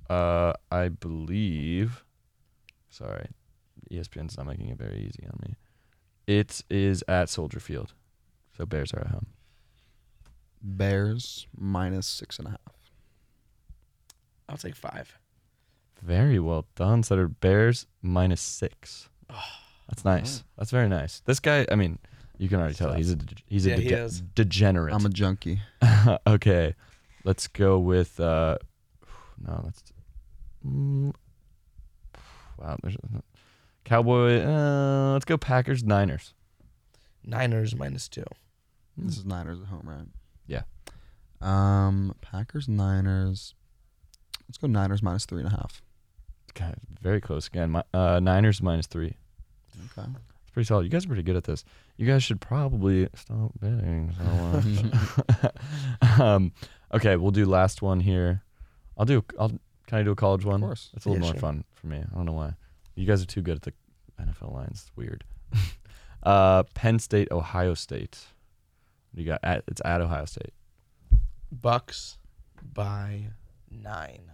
Uh, 0.09 0.53
I 0.71 0.89
believe. 0.89 2.03
Sorry, 2.89 3.27
ESPN's 3.91 4.35
not 4.35 4.47
making 4.47 4.69
it 4.69 4.77
very 4.79 4.97
easy 5.07 5.25
on 5.27 5.39
me. 5.47 5.55
It 6.27 6.63
is 6.69 7.03
at 7.07 7.29
Soldier 7.29 7.59
Field, 7.59 7.93
so 8.57 8.65
Bears 8.65 8.93
are 8.93 9.01
at 9.01 9.07
home. 9.07 9.27
Bears 10.61 11.47
minus 11.57 12.07
six 12.07 12.39
and 12.39 12.47
a 12.47 12.51
half. 12.51 12.59
I'll 14.47 14.57
take 14.57 14.75
five. 14.75 15.17
Very 16.01 16.39
well 16.39 16.65
done. 16.75 17.03
So 17.03 17.15
they're 17.15 17.27
Bears 17.27 17.85
minus 18.01 18.41
six. 18.41 19.09
That's 19.89 20.05
nice. 20.05 20.43
That's 20.57 20.71
very 20.71 20.87
nice. 20.87 21.21
This 21.25 21.39
guy, 21.41 21.65
I 21.69 21.75
mean, 21.75 21.99
you 22.37 22.47
can 22.47 22.59
already 22.59 22.73
tell 22.75 22.93
he's 22.93 23.11
a 23.11 23.15
de- 23.17 23.35
he's 23.45 23.65
a 23.65 23.71
Yeah, 23.71 23.75
he 23.77 23.89
dege- 23.89 24.05
is. 24.05 24.21
degenerate. 24.21 24.93
I'm 24.93 25.05
a 25.05 25.09
junkie. 25.09 25.59
okay, 26.27 26.75
let's 27.25 27.47
go 27.47 27.77
with. 27.79 28.17
Uh, 28.19 28.57
no, 29.45 29.61
that's. 29.65 29.83
Mm, 30.65 31.13
wow, 32.57 32.77
there's 32.81 32.95
Cowboy. 33.85 34.41
Uh, 34.41 35.13
let's 35.13 35.25
go 35.25 35.37
Packers 35.37 35.83
Niners. 35.83 36.33
Niners 37.23 37.75
minus 37.75 38.07
two. 38.07 38.23
This 38.97 39.17
is 39.17 39.25
Niners 39.25 39.59
at 39.61 39.67
home, 39.67 39.83
right? 39.85 40.05
Yeah. 40.47 40.63
Um, 41.41 42.15
Packers 42.21 42.67
Niners. 42.67 43.55
Let's 44.47 44.57
go 44.57 44.67
Niners 44.67 45.01
minus 45.01 45.25
three 45.25 45.39
and 45.41 45.47
a 45.47 45.55
half. 45.55 45.81
God, 46.53 46.75
very 47.01 47.19
close 47.19 47.47
again. 47.47 47.71
Mi- 47.71 47.81
uh, 47.93 48.19
Niners 48.19 48.61
minus 48.61 48.85
three. 48.87 49.15
Okay. 49.97 50.07
It's 50.43 50.51
pretty 50.51 50.67
solid. 50.67 50.83
You 50.83 50.89
guys 50.89 51.05
are 51.05 51.07
pretty 51.07 51.23
good 51.23 51.35
at 51.35 51.45
this. 51.45 51.65
You 51.97 52.05
guys 52.05 52.23
should 52.23 52.39
probably 52.41 53.07
stop 53.15 53.51
betting 53.59 54.13
so 54.17 54.23
much. 56.03 56.19
um, 56.19 56.51
okay, 56.93 57.15
we'll 57.15 57.31
do 57.31 57.45
last 57.45 57.81
one 57.81 57.99
here. 57.99 58.43
I'll 58.97 59.05
do. 59.05 59.23
I'll 59.39 59.49
can 59.87 59.97
I 59.99 60.03
do 60.03 60.11
a 60.11 60.15
college 60.15 60.45
one? 60.45 60.55
Of 60.55 60.61
course. 60.61 60.91
It's 60.95 61.05
a 61.05 61.09
little 61.09 61.21
Yeah, 61.23 61.27
more 61.31 61.33
sure. 61.33 61.41
fun 61.41 61.63
for 61.73 61.87
me. 61.87 61.97
I 61.97 62.15
don't 62.15 62.25
know 62.25 62.33
why. 62.33 62.53
You 62.95 63.05
guys 63.05 63.21
are 63.23 63.27
too 63.27 63.41
good 63.41 63.55
at 63.57 63.61
the 63.63 63.73
NFL 64.21 64.53
lines. 64.53 64.83
It's 64.87 64.91
weird. 64.95 65.23
uh, 66.23 66.63
Penn 66.75 66.99
State, 66.99 67.29
Ohio 67.31 67.73
State. 67.73 68.19
You 69.15 69.25
got? 69.25 69.39
At, 69.43 69.63
it's 69.67 69.81
at 69.85 70.01
Ohio 70.01 70.25
State. 70.25 70.53
Bucks 71.51 72.17
by 72.73 73.27
nine. 73.69 74.31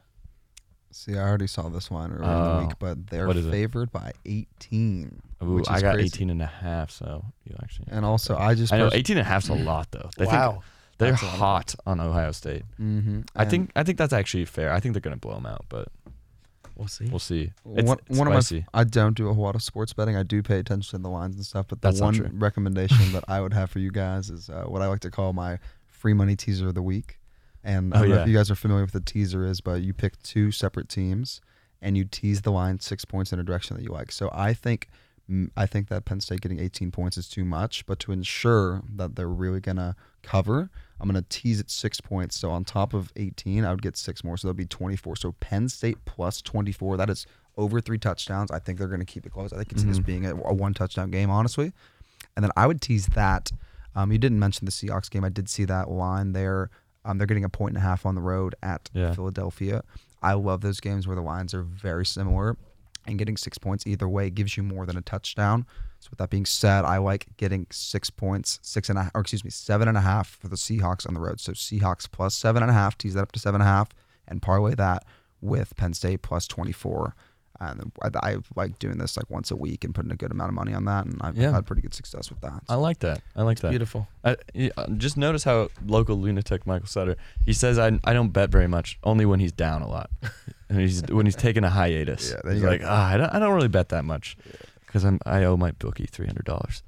See, 0.91 1.16
I 1.16 1.20
already 1.22 1.47
saw 1.47 1.70
this 1.70 1.91
one 1.91 2.12
earlier 2.12 2.24
in 2.24 2.30
Oh. 2.38 2.60
the 2.60 2.66
week, 2.66 2.76
but 2.80 3.07
they're 3.07 3.28
What 3.28 3.38
is 3.38 3.45
it? 3.45 3.51
favored 3.51 3.91
by 3.91 4.12
18. 4.26 5.22
Ooh, 5.43 5.53
which 5.53 5.64
is 5.64 5.70
I 5.70 5.82
got 5.82 5.93
crazy. 5.95 6.07
18 6.07 6.30
and 6.32 6.41
a 6.41 6.45
half, 6.47 6.89
so 6.91 7.26
you 7.45 7.55
actually. 7.62 7.88
And 7.91 8.03
also, 8.05 8.36
I 8.38 8.55
just 8.55 8.74
I 8.74 8.78
know 8.78 8.86
pers- 8.89 8.95
18 8.95 9.18
and 9.18 9.26
a 9.26 9.30
half's 9.30 9.49
a 9.49 9.53
lot 9.55 9.91
though. 9.91 10.10
They 10.18 10.26
wow. 10.26 10.51
think 10.51 10.64
they're 10.97 11.12
That's 11.12 11.22
a 11.24 11.26
lot. 11.28 11.36
hot 11.38 11.76
on 11.86 11.99
Ohio 12.01 12.32
State. 12.32 12.64
Mhm. 12.80 13.28
I 13.36 13.43
And 13.43 13.51
think 13.51 13.72
I 13.76 13.84
think 13.84 13.97
that's 13.97 14.12
actually 14.14 14.45
fair. 14.45 14.74
I 14.74 14.80
think 14.80 14.93
they're 14.93 15.01
gonna 15.01 15.16
blow 15.18 15.36
them 15.36 15.45
out, 15.45 15.66
but 15.70 15.89
We'll 16.80 16.88
see. 16.88 17.06
we'll 17.10 17.20
see. 17.20 17.52
It's, 17.76 17.88
one, 17.88 17.98
it's 18.08 18.18
one 18.18 18.28
of 18.28 18.34
my 18.34 18.40
spicy. 18.40 18.66
I 18.74 18.86
don't 18.86 19.16
do 19.16 19.28
a 19.28 19.34
whole 19.34 19.44
lot 19.44 19.54
of 19.56 19.62
sports 19.62 19.92
betting. 19.94 20.16
I 20.16 20.24
do 20.24 20.42
pay 20.42 20.60
attention 20.60 20.98
to 20.98 21.04
the 21.04 21.10
lines 21.10 21.36
and 21.36 21.46
stuff, 21.46 21.68
but 21.68 21.82
the 21.82 21.90
That's 21.90 22.00
one 22.02 22.32
recommendation 22.40 23.12
that 23.12 23.26
I 23.28 23.42
would 23.42 23.54
have 23.54 23.70
for 23.70 23.80
you 23.80 23.92
guys 23.92 24.30
is 24.30 24.50
uh, 24.50 24.64
what 24.64 24.82
I 24.82 24.88
like 24.88 25.02
to 25.02 25.12
call 25.12 25.34
my 25.34 25.60
free 25.88 26.14
money 26.14 26.36
teaser 26.38 26.70
of 26.70 26.76
the 26.76 26.82
week. 26.82 27.20
And 27.66 27.94
I 27.94 27.98
Oh, 27.98 28.02
don't 28.04 28.10
know 28.12 28.16
yeah. 28.16 28.22
if 28.24 28.28
you 28.30 28.34
guys 28.36 28.50
are 28.50 28.56
familiar 28.56 28.84
with 28.86 28.94
the 28.94 29.02
teaser 29.02 29.46
is, 29.46 29.60
but 29.60 29.82
you 29.82 29.94
pick 29.94 30.22
two 30.24 30.52
separate 30.52 30.88
teams 30.88 31.42
and 31.82 31.98
you 31.98 32.06
tease 32.06 32.42
the 32.44 32.52
line 32.52 32.80
six 32.80 33.04
points 33.04 33.34
in 33.34 33.40
a 33.40 33.44
direction 33.44 33.76
that 33.76 33.84
you 33.84 33.90
like. 33.92 34.14
So 34.14 34.30
I 34.34 34.54
think 34.54 34.88
mm, 35.30 35.50
I 35.58 35.66
think 35.66 35.90
that 35.90 36.06
Penn 36.06 36.22
State 36.22 36.40
getting 36.40 36.60
18 36.62 36.92
points 36.92 37.18
is 37.18 37.28
too 37.28 37.44
much, 37.44 37.86
but 37.86 38.00
to 38.00 38.14
ensure 38.14 38.82
that 38.96 39.18
they're 39.18 39.28
really 39.28 39.60
gonna 39.60 39.98
cover, 40.24 40.70
I'm 40.99 41.07
gonna 41.07 41.24
tease 41.30 41.59
it 41.59 41.70
six 41.70 42.01
points. 42.01 42.36
So 42.36 42.51
on 42.51 42.65
top 42.65 42.93
of 42.93 43.11
18, 43.15 43.63
I 43.65 43.72
would 43.72 43.82
get 43.82 43.97
six 43.97 44.24
more, 44.24 44.38
so 44.38 44.47
that'll 44.47 44.57
be 44.57 44.65
24. 44.65 45.15
So 45.15 45.32
Penn 45.39 45.70
State 45.70 45.97
plus 46.05 46.41
24. 46.41 46.97
That 46.97 47.09
is 47.09 47.26
over 47.57 47.82
three 47.82 47.97
touchdowns. 47.97 48.51
I 48.51 48.59
think 48.59 48.80
they're 48.80 48.88
gonna 48.88 49.05
keep 49.05 49.26
it 49.26 49.32
close. 49.32 49.51
I 49.53 49.57
think 49.57 49.72
it's 49.72 49.84
this 49.84 49.99
Mhm. 49.99 50.05
being 50.05 50.26
a, 50.26 50.36
a 50.36 50.53
one 50.53 50.74
touchdown 50.74 51.11
game, 51.11 51.30
honestly. 51.30 51.72
And 52.36 52.43
then 52.43 52.51
I 52.57 52.67
would 52.67 52.82
tease 52.82 53.07
that. 53.07 53.51
Um, 53.95 54.11
you 54.11 54.17
didn't 54.17 54.39
mention 54.39 54.65
the 54.65 54.72
Seahawks 54.72 55.09
game. 55.09 55.24
I 55.24 55.30
did 55.30 55.49
see 55.49 55.65
that 55.65 55.89
line 55.89 56.34
there. 56.34 56.70
Um, 57.05 57.17
they're 57.17 57.28
getting 57.28 57.43
a 57.45 57.49
point 57.49 57.72
and 57.76 57.78
a 57.84 57.88
half 57.88 58.05
on 58.05 58.15
the 58.15 58.22
road 58.22 58.55
at 58.61 58.89
Yeah. 58.93 59.13
Philadelphia. 59.13 59.84
I 60.22 60.34
love 60.34 60.61
those 60.61 60.80
games 60.80 61.07
where 61.07 61.15
the 61.15 61.22
lines 61.22 61.53
are 61.53 61.63
very 61.63 62.05
similar, 62.05 62.57
and 63.07 63.17
getting 63.17 63.38
six 63.38 63.57
points 63.57 63.88
either 63.88 64.07
way 64.07 64.30
gives 64.30 64.57
you 64.57 64.63
more 64.63 64.86
than 64.86 64.97
a 64.97 65.01
touchdown. 65.01 65.65
So 66.00 66.08
with 66.12 66.20
that 66.20 66.30
being 66.30 66.45
said, 66.45 66.86
I 66.86 66.97
like 66.97 67.28
getting 67.38 67.68
six 67.72 68.10
points, 68.10 68.60
six 68.62 68.89
and 68.89 68.97
a, 68.97 69.12
or 69.14 69.22
excuse 69.22 69.43
me, 69.43 69.50
seven 69.50 69.88
and 69.88 69.97
a 69.97 70.02
half 70.02 70.30
for 70.30 70.47
the 70.47 70.56
Seahawks 70.56 71.08
on 71.08 71.14
the 71.14 71.20
road. 71.20 71.39
So 71.41 71.52
Seahawks 71.52 72.10
plus 72.10 72.34
seven 72.36 72.64
and 72.64 72.70
a 72.70 72.74
half, 72.74 72.97
tease 72.97 73.16
that 73.16 73.22
up 73.22 73.32
to 73.34 73.39
seven 73.39 73.60
and 73.62 73.68
a 73.70 73.72
half, 73.72 73.89
and 74.28 74.41
parlay 74.41 74.76
that 74.76 75.04
with 75.41 75.76
Penn 75.76 75.93
State 75.93 76.22
plus 76.22 76.47
twenty 76.47 76.72
four. 76.72 77.16
And 77.62 77.91
I, 78.02 78.10
I 78.24 78.38
like 78.56 78.80
doing 78.80 79.00
this 79.00 79.18
like 79.18 79.30
once 79.30 79.52
a 79.52 79.56
week 79.58 79.84
and 79.84 79.93
putting 79.93 80.12
a 80.14 80.16
good 80.16 80.32
amount 80.32 80.47
of 80.47 80.54
money 80.56 80.74
on 80.74 80.86
that, 80.86 81.06
and 81.06 81.18
I've 81.22 81.36
Yeah. 81.38 81.52
had 81.52 81.66
pretty 81.66 81.82
good 81.82 81.93
success 81.93 82.30
with 82.30 82.39
that. 82.39 82.62
I 82.70 82.76
like 82.76 83.00
that. 83.00 83.22
I 83.36 83.41
like 83.41 83.60
that. 83.60 83.72
Beautiful. 83.72 84.08
I, 84.24 84.38
uh, 84.78 84.88
just 84.95 85.18
notice 85.18 85.43
how 85.43 85.68
local 85.86 86.16
lunatic 86.16 86.66
Michael 86.66 86.88
Sutter. 86.88 87.18
He 87.45 87.52
says 87.52 87.78
I 87.78 88.00
I 88.06 88.14
don't 88.14 88.30
bet 88.30 88.50
very 88.50 88.68
much, 88.68 88.97
only 89.04 89.26
when 89.26 89.41
he's 89.41 89.52
down 89.52 89.82
a 89.82 89.89
lot, 89.89 90.10
and 90.70 90.80
he's 90.80 91.04
when 91.10 91.26
he's 91.26 91.36
taking 91.36 91.66
a 91.66 91.70
hiatus. 91.70 92.32
Yeah, 92.45 92.50
he's 92.54 92.64
like, 92.64 92.80
gotta- 92.80 92.93
ah, 92.93 93.08
I 93.10 93.18
don't, 93.18 93.30
I 93.36 93.39
don't 93.39 93.54
really 93.54 93.68
bet 93.68 93.89
that 93.89 94.06
much, 94.06 94.38
because 94.90 95.06
I'm 95.06 95.20
I 95.26 95.44
owe 95.46 95.56
my 95.58 95.72
bookie 95.72 96.06
three 96.06 96.26
hundred 96.26 96.46
dollars. 96.46 96.84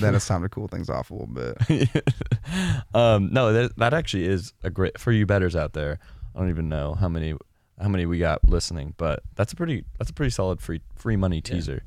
then 0.00 0.14
it's 0.14 0.26
time 0.28 0.42
to 0.42 0.48
cool 0.48 0.68
things 0.68 0.88
off 0.90 1.10
a 1.10 1.14
little 1.14 1.26
bit. 1.28 1.56
um, 2.94 3.28
no, 3.32 3.52
that 3.52 3.76
that 3.76 3.94
actually 3.94 4.24
is 4.26 4.52
a 4.62 4.70
great 4.70 4.98
for 4.98 5.12
you 5.12 5.26
betters 5.26 5.54
out 5.54 5.72
there. 5.72 5.98
I 6.34 6.38
don't 6.38 6.50
even 6.50 6.68
know 6.68 6.94
how 6.94 7.08
many 7.08 7.34
how 7.80 7.88
many 7.88 8.06
we 8.06 8.18
got 8.18 8.48
listening, 8.48 8.94
but 8.96 9.22
that's 9.36 9.52
a 9.52 9.56
pretty 9.56 9.84
that's 9.98 10.10
a 10.10 10.14
pretty 10.14 10.30
solid 10.30 10.60
free 10.60 10.80
free 10.96 11.16
money 11.16 11.36
Yeah. 11.36 11.54
teaser. 11.54 11.82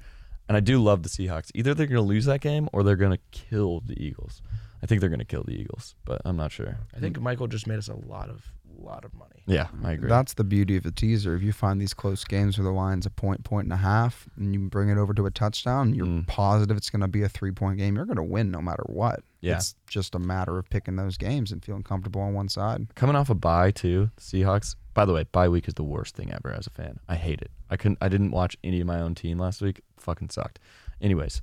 And 0.48 0.58
I 0.58 0.60
do 0.60 0.82
love 0.84 1.04
the 1.04 1.10
Seahawks. 1.10 1.52
Either 1.56 1.74
they're 1.74 1.88
going 1.88 1.96
to 1.96 2.02
lose 2.02 2.26
that 2.26 2.42
game 2.42 2.68
or 2.74 2.84
they're 2.84 2.98
going 2.98 3.14
to 3.14 3.22
kill 3.32 3.80
the 3.80 3.94
Eagles. 4.04 4.42
I 4.82 4.86
think 4.86 5.00
they're 5.00 5.10
going 5.10 5.20
to 5.20 5.26
kill 5.26 5.44
the 5.46 5.54
Eagles, 5.54 5.96
but 6.04 6.22
I'm 6.26 6.36
not 6.36 6.52
sure. 6.52 6.78
I 6.94 7.00
think 7.00 7.18
Michael 7.22 7.48
just 7.48 7.66
made 7.66 7.78
us 7.78 7.88
a 7.88 7.96
lot 7.96 8.30
of 8.30 8.52
lot 8.82 9.04
of 9.06 9.14
money. 9.14 9.44
Yeah, 9.46 9.68
I 9.84 9.94
agree. 9.94 10.08
That's 10.10 10.34
the 10.36 10.44
beauty 10.44 10.78
of 10.78 10.84
the 10.84 10.92
teaser. 10.92 11.36
If 11.36 11.44
you 11.44 11.52
find 11.52 11.82
these 11.82 11.94
close 11.94 12.24
games 12.24 12.58
where 12.58 12.64
the 12.64 12.72
line's 12.72 13.06
a 13.06 13.10
point, 13.10 13.44
point 13.44 13.66
and 13.66 13.74
a 13.74 13.78
half, 13.78 14.28
and 14.38 14.54
you 14.54 14.62
bring 14.70 14.90
it 14.90 14.98
over 14.98 15.14
to 15.14 15.26
a 15.26 15.32
touchdown, 15.32 15.94
you're 15.94 16.06
Mm. 16.06 16.28
positive 16.28 16.78
it's 16.78 16.90
going 16.90 17.02
to 17.02 17.08
be 17.08 17.24
a 17.24 17.30
three 17.30 17.52
point 17.52 17.78
game. 17.78 17.96
You're 17.96 18.06
going 18.06 18.16
to 18.18 18.24
win 18.24 18.52
no 18.52 18.62
matter 18.62 18.84
what. 18.88 19.22
Yeah. 19.42 19.58
It's 19.58 19.76
just 19.88 20.16
a 20.16 20.20
matter 20.20 20.58
of 20.58 20.70
picking 20.70 20.96
those 20.96 21.18
games 21.18 21.52
and 21.52 21.64
feeling 21.64 21.84
comfortable 21.84 22.22
on 22.22 22.34
one 22.34 22.48
side. 22.48 22.94
Coming 22.96 23.16
off 23.18 23.30
a 23.30 23.36
bye 23.36 23.72
too, 23.72 24.10
the 24.16 24.22
Seahawks. 24.22 24.76
By 24.94 25.04
the 25.06 25.14
way, 25.14 25.26
bye 25.32 25.50
week 25.50 25.68
is 25.68 25.74
the 25.74 25.84
worst 25.84 26.16
thing 26.16 26.32
ever 26.32 26.54
as 26.54 26.68
a 26.68 26.70
fan. 26.70 27.00
I 27.10 27.16
hate 27.16 27.42
it. 27.42 27.52
I 27.70 27.76
couldn't. 27.76 27.98
I 28.00 28.08
didn't 28.10 28.32
watch 28.32 28.56
any 28.64 28.80
of 28.80 28.88
my 28.88 29.02
own 29.02 29.16
team 29.16 29.40
last 29.40 29.62
week. 29.62 29.82
Fucking 29.98 30.30
sucked. 30.30 30.60
Anyways, 31.02 31.42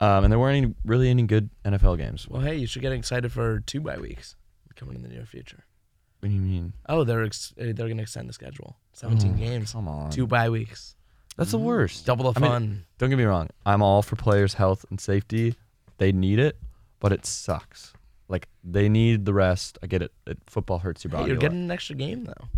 um, 0.00 0.24
and 0.24 0.32
there 0.32 0.38
weren't 0.38 0.56
any 0.64 0.74
really 0.84 1.08
any 1.08 1.22
good 1.22 1.48
NFL 1.64 1.96
games. 1.96 2.28
Well, 2.28 2.42
hey, 2.42 2.56
you 2.56 2.66
should 2.66 2.82
get 2.82 2.92
excited 2.92 3.32
for 3.32 3.60
two 3.60 3.80
bye 3.80 3.96
weeks 3.98 4.34
coming 4.74 4.96
in 4.96 5.02
the 5.02 5.08
near 5.08 5.24
future. 5.24 5.64
What 6.22 6.28
do 6.28 6.34
you 6.36 6.40
mean? 6.40 6.72
Oh, 6.88 7.02
they're 7.02 7.24
ex- 7.24 7.52
uh, 7.60 7.72
they're 7.74 7.88
gonna 7.88 8.02
extend 8.02 8.28
the 8.28 8.32
schedule. 8.32 8.76
Seventeen 8.92 9.32
Oh, 9.34 9.38
games, 9.38 9.72
Come 9.72 9.88
on. 9.88 10.10
two 10.10 10.24
bye 10.26 10.48
weeks, 10.50 10.94
That's 11.36 11.50
the 11.50 11.58
worst. 11.58 12.06
double 12.06 12.30
the 12.32 12.38
I 12.38 12.42
mean, 12.42 12.50
fun. 12.52 12.84
Don't 12.98 13.10
get 13.10 13.16
me 13.18 13.24
wrong. 13.24 13.48
I'm 13.66 13.82
all 13.82 14.02
for 14.02 14.14
players' 14.14 14.54
health 14.54 14.84
and 14.88 15.00
safety. 15.00 15.56
They 15.98 16.12
need 16.12 16.38
it, 16.38 16.56
but 17.00 17.12
it 17.12 17.26
sucks. 17.26 17.92
Like 18.28 18.46
they 18.62 18.88
need 18.88 19.24
the 19.24 19.34
rest. 19.34 19.78
I 19.82 19.88
get 19.88 20.00
it. 20.00 20.12
it 20.26 20.38
football 20.46 20.78
hurts 20.78 21.02
your 21.02 21.10
hey, 21.10 21.16
body. 21.16 21.26
you're 21.30 21.36
a 21.38 21.40
lot. 21.40 21.40
getting 21.42 21.64
an 21.64 21.70
extra 21.72 21.96
game 21.96 22.24
though. 22.24 22.48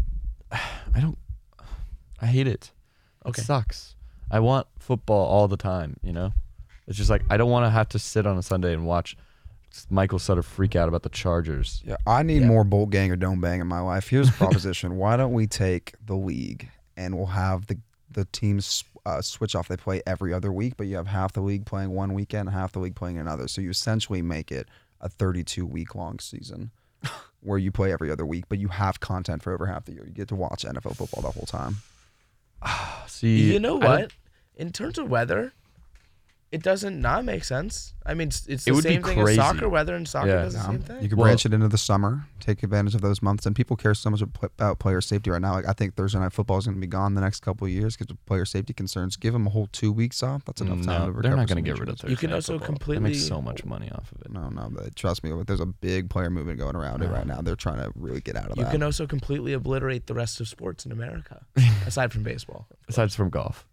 I 0.95 1.01
don't. 1.01 1.17
I 2.21 2.27
hate 2.27 2.47
it. 2.47 2.71
Okay. 3.25 3.41
It 3.41 3.47
sucks. 3.47 3.97
I 4.31 4.41
want 4.41 4.67
football 4.79 5.25
all 5.27 5.49
the 5.49 5.57
time. 5.57 5.97
You 6.03 6.13
know, 6.13 6.33
it's 6.87 6.99
just 6.99 7.09
like 7.09 7.23
I 7.31 7.39
don't 7.39 7.51
want 7.51 7.65
to 7.65 7.71
have 7.71 7.89
to 7.91 7.99
sit 7.99 8.27
on 8.27 8.37
a 8.37 8.43
Sunday 8.43 8.75
and 8.75 8.85
watch 8.85 9.17
Michael 9.91 10.19
Sutter 10.19 10.43
freak 10.43 10.77
out 10.77 10.89
about 10.89 11.03
the 11.03 11.09
Chargers. 11.09 11.83
Yeah, 11.85 11.97
I 12.07 12.23
need 12.23 12.43
Yeah. 12.43 12.49
more 12.49 12.65
bolt 12.65 12.91
gang 12.91 13.11
or 13.11 13.17
don't 13.17 13.41
bang 13.41 13.61
in 13.61 13.67
my 13.67 13.81
life. 13.81 14.09
Here's 14.09 14.29
a 14.29 14.33
proposition: 14.33 14.97
Why 14.99 15.17
don't 15.17 15.33
we 15.33 15.47
take 15.47 15.95
the 16.05 16.15
league 16.17 16.69
and 16.97 17.17
we'll 17.17 17.27
have 17.27 17.67
the 17.67 17.79
the 18.11 18.25
teams 18.27 18.85
uh, 19.07 19.21
switch 19.21 19.55
off? 19.55 19.69
They 19.69 19.77
play 19.77 20.01
every 20.07 20.33
other 20.33 20.53
week, 20.53 20.75
but 20.77 20.87
you 20.87 20.97
have 20.97 21.09
half 21.09 21.33
the 21.33 21.41
league 21.41 21.67
playing 21.67 21.91
one 21.91 22.15
weekend, 22.15 22.51
half 22.51 22.73
the 22.73 22.79
league 22.79 22.95
playing 22.95 23.19
another. 23.19 23.49
So 23.49 23.61
you 23.61 23.71
essentially 23.71 24.23
make 24.23 24.53
it 24.53 24.69
a 25.01 25.09
32 25.09 25.67
week 25.67 25.95
long 25.95 26.19
season. 26.21 26.71
Where 27.41 27.59
you 27.59 27.71
play 27.73 27.93
every 27.93 28.11
other 28.11 28.25
week, 28.25 28.45
but 28.49 28.59
you 28.59 28.69
have 28.69 29.01
content 29.01 29.43
for 29.43 29.53
over 29.53 29.67
half 29.67 29.85
the 29.85 29.93
year. 29.93 30.05
You 30.07 30.13
get 30.13 30.29
to 30.29 30.35
watch 30.35 30.65
NFL 30.65 30.97
football 30.97 31.21
the 31.23 31.31
whole 31.31 31.45
time. 31.47 31.77
See, 33.07 33.53
you 33.53 33.59
know 33.61 33.77
what? 33.77 34.13
In 34.57 34.73
terms 34.73 34.97
of 34.99 35.11
weather, 35.11 35.53
It 36.53 36.63
doesn't 36.63 37.01
not 37.01 37.25
make 37.25 37.43
sense. 37.43 37.95
I 38.07 38.15
mean, 38.15 38.29
it's, 38.29 38.47
it's 38.47 38.65
It 38.69 38.73
the 38.75 38.83
same 38.83 39.03
thing 39.03 39.17
crazy. 39.25 39.41
as 39.41 39.45
soccer 39.45 39.69
weather, 39.69 39.97
and 39.97 40.07
soccer 40.07 40.29
Yeah. 40.29 40.43
does 40.43 40.53
the 40.53 40.61
Yeah. 40.61 40.67
same 40.67 40.79
thing. 40.83 41.03
You 41.03 41.09
can 41.09 41.19
Well- 41.19 41.25
branch 41.27 41.45
it 41.47 41.53
into 41.53 41.67
the 41.67 41.79
summer, 41.79 42.27
take 42.39 42.63
advantage 42.63 42.95
of 42.95 43.01
those 43.01 43.21
months, 43.23 43.45
and 43.45 43.57
people 43.57 43.77
care 43.77 43.93
so 43.93 44.09
much 44.11 44.23
about 44.23 44.79
player 44.79 45.01
safety 45.01 45.31
right 45.31 45.43
now. 45.43 45.55
Like 45.55 45.67
I 45.67 45.73
think 45.73 45.97
Thursday 45.97 46.21
night 46.21 46.33
football 46.33 46.59
is 46.59 46.67
going 46.67 46.77
to 46.77 46.81
be 46.81 46.87
gone 46.87 47.15
the 47.17 47.21
next 47.23 47.41
couple 47.41 47.65
of 47.67 47.73
years 47.73 47.97
because 47.97 48.13
of 48.13 48.25
player 48.27 48.45
safety 48.45 48.73
concerns. 48.73 49.17
Give 49.17 49.33
them 49.33 49.49
a 49.49 49.51
whole 49.51 49.67
two 49.73 49.91
weeks 49.91 50.23
off. 50.23 50.45
That's 50.45 50.61
enough 50.61 50.79
mm, 50.79 50.85
time 50.85 51.01
No, 51.01 51.07
to 51.07 51.13
recover. 51.13 51.23
they're 51.23 51.37
not 51.37 51.49
going 51.49 51.57
to 51.65 51.69
get 51.69 51.81
rid 51.81 51.89
of 51.89 51.95
injuries. 51.95 52.01
Thursday. 52.03 52.11
You 52.13 52.17
can 52.19 52.31
Night 52.31 52.37
also 52.37 52.53
Football. 52.53 52.67
completely- 52.67 53.03
They 53.11 53.19
make 53.19 53.29
so 53.29 53.43
much 53.43 53.65
money 53.65 53.91
off 53.91 54.13
of 54.13 54.21
it. 54.21 54.31
No, 54.31 54.49
no, 54.51 54.69
but 54.71 54.95
trust 54.95 55.25
me, 55.25 55.33
there's 55.45 55.59
a 55.61 55.67
big 55.67 56.09
player 56.09 56.31
movement 56.31 56.61
going 56.61 56.77
around 56.77 57.03
it 57.03 57.09
right 57.09 57.27
now. 57.27 57.41
They're 57.41 57.57
trying 57.57 57.79
to 57.79 57.91
really 57.97 58.21
get 58.21 58.37
out 58.37 58.51
of 58.53 58.59
You 58.59 58.63
that. 58.63 58.69
You 58.69 58.75
can 58.79 58.83
also 58.85 59.09
completely 59.09 59.55
obliterate 59.55 60.07
the 60.07 60.15
rest 60.15 60.41
of 60.41 60.47
sports 60.47 60.87
in 60.87 60.93
America, 60.93 61.45
aside 61.87 62.13
from 62.13 62.23
baseball, 62.23 62.69
Aside 62.89 63.11
from 63.13 63.31
golf, 63.31 63.67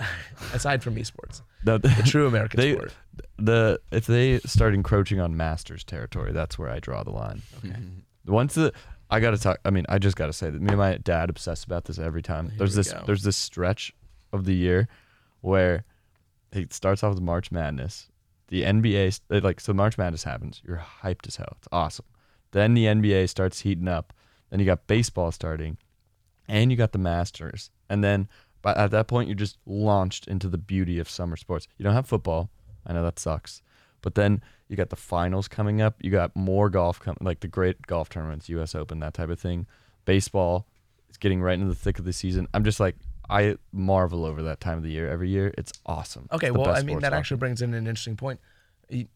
aside 0.52 0.82
from 0.82 0.96
esports, 0.96 1.42
the, 1.64 1.78
the 1.78 1.88
true 2.06 2.26
American 2.26 2.60
They- 2.60 2.74
sport. 2.74 2.92
the 3.38 3.80
if 3.90 4.06
they 4.06 4.38
start 4.40 4.74
encroaching 4.74 5.20
on 5.20 5.36
Masters 5.36 5.84
territory, 5.84 6.32
that's 6.32 6.58
where 6.58 6.70
I 6.70 6.78
draw 6.80 7.02
the 7.02 7.10
line. 7.12 7.42
Okay. 7.58 7.68
Mm-hmm. 7.74 8.32
Once 8.32 8.54
the 8.54 8.72
I 9.10 9.18
gotta 9.20 9.38
talk. 9.38 9.58
I 9.64 9.70
mean, 9.70 9.84
I 9.88 9.98
just 9.98 10.16
gotta 10.16 10.32
say 10.32 10.50
that 10.50 10.60
me 10.60 10.68
and 10.68 10.78
my 10.78 10.96
dad 10.98 11.30
obsess 11.30 11.64
about 11.64 11.84
this 11.86 11.98
every 11.98 12.22
time. 12.22 12.48
Here 12.50 12.58
there's 12.58 12.74
this 12.74 12.92
go. 12.92 13.02
there's 13.06 13.22
this 13.24 13.36
stretch 13.36 13.92
of 14.32 14.44
the 14.44 14.54
year 14.54 14.88
where 15.40 15.84
it 16.52 16.72
starts 16.72 17.02
off 17.02 17.14
with 17.14 17.22
March 17.22 17.50
Madness. 17.50 18.08
The 18.48 18.62
NBA 18.62 19.20
like 19.42 19.60
so 19.60 19.72
March 19.72 19.98
Madness 19.98 20.24
happens. 20.24 20.60
You're 20.64 20.82
hyped 21.02 21.26
as 21.26 21.36
hell. 21.36 21.54
It's 21.58 21.68
awesome. 21.72 22.06
Then 22.52 22.74
the 22.74 22.84
NBA 22.86 23.28
starts 23.28 23.60
heating 23.60 23.88
up. 23.88 24.12
Then 24.50 24.58
you 24.60 24.66
got 24.66 24.86
baseball 24.88 25.30
starting, 25.32 25.78
and 26.48 26.70
you 26.70 26.76
got 26.76 26.90
the 26.92 26.98
Masters. 26.98 27.70
And 27.88 28.02
then 28.02 28.28
but 28.62 28.76
at 28.76 28.90
that 28.92 29.06
point 29.08 29.28
you're 29.28 29.34
just 29.36 29.58
launched 29.66 30.26
into 30.28 30.48
the 30.48 30.58
beauty 30.58 30.98
of 30.98 31.08
summer 31.08 31.36
sports. 31.36 31.66
You 31.78 31.84
don't 31.84 31.94
have 31.94 32.06
football. 32.06 32.50
I 32.86 32.92
know 32.92 33.02
that 33.04 33.18
sucks. 33.18 33.62
But 34.02 34.14
then 34.14 34.42
you 34.68 34.76
got 34.76 34.88
the 34.90 34.96
finals 34.96 35.46
coming 35.48 35.82
up. 35.82 35.96
You 36.00 36.10
got 36.10 36.34
more 36.34 36.70
golf 36.70 36.98
coming, 37.00 37.18
like 37.20 37.40
the 37.40 37.48
great 37.48 37.86
golf 37.86 38.08
tournaments, 38.08 38.48
U.S. 38.48 38.74
Open, 38.74 39.00
that 39.00 39.12
type 39.14 39.28
of 39.28 39.38
thing. 39.38 39.66
Baseball 40.06 40.66
is 41.10 41.16
getting 41.18 41.42
right 41.42 41.54
into 41.54 41.66
the 41.66 41.74
thick 41.74 41.98
of 41.98 42.04
the 42.06 42.12
season. 42.12 42.48
I'm 42.54 42.64
just 42.64 42.80
like, 42.80 42.96
I 43.28 43.56
marvel 43.72 44.24
over 44.24 44.42
that 44.44 44.60
time 44.60 44.78
of 44.78 44.82
the 44.84 44.90
year 44.90 45.08
every 45.10 45.28
year. 45.28 45.52
It's 45.58 45.72
awesome. 45.86 46.28
Okay, 46.32 46.48
It's 46.48 46.56
well, 46.56 46.70
I 46.70 46.82
mean, 46.82 47.00
that 47.00 47.12
on. 47.12 47.18
actually 47.18 47.36
brings 47.36 47.60
in 47.62 47.74
an 47.74 47.86
interesting 47.86 48.16
point. 48.16 48.40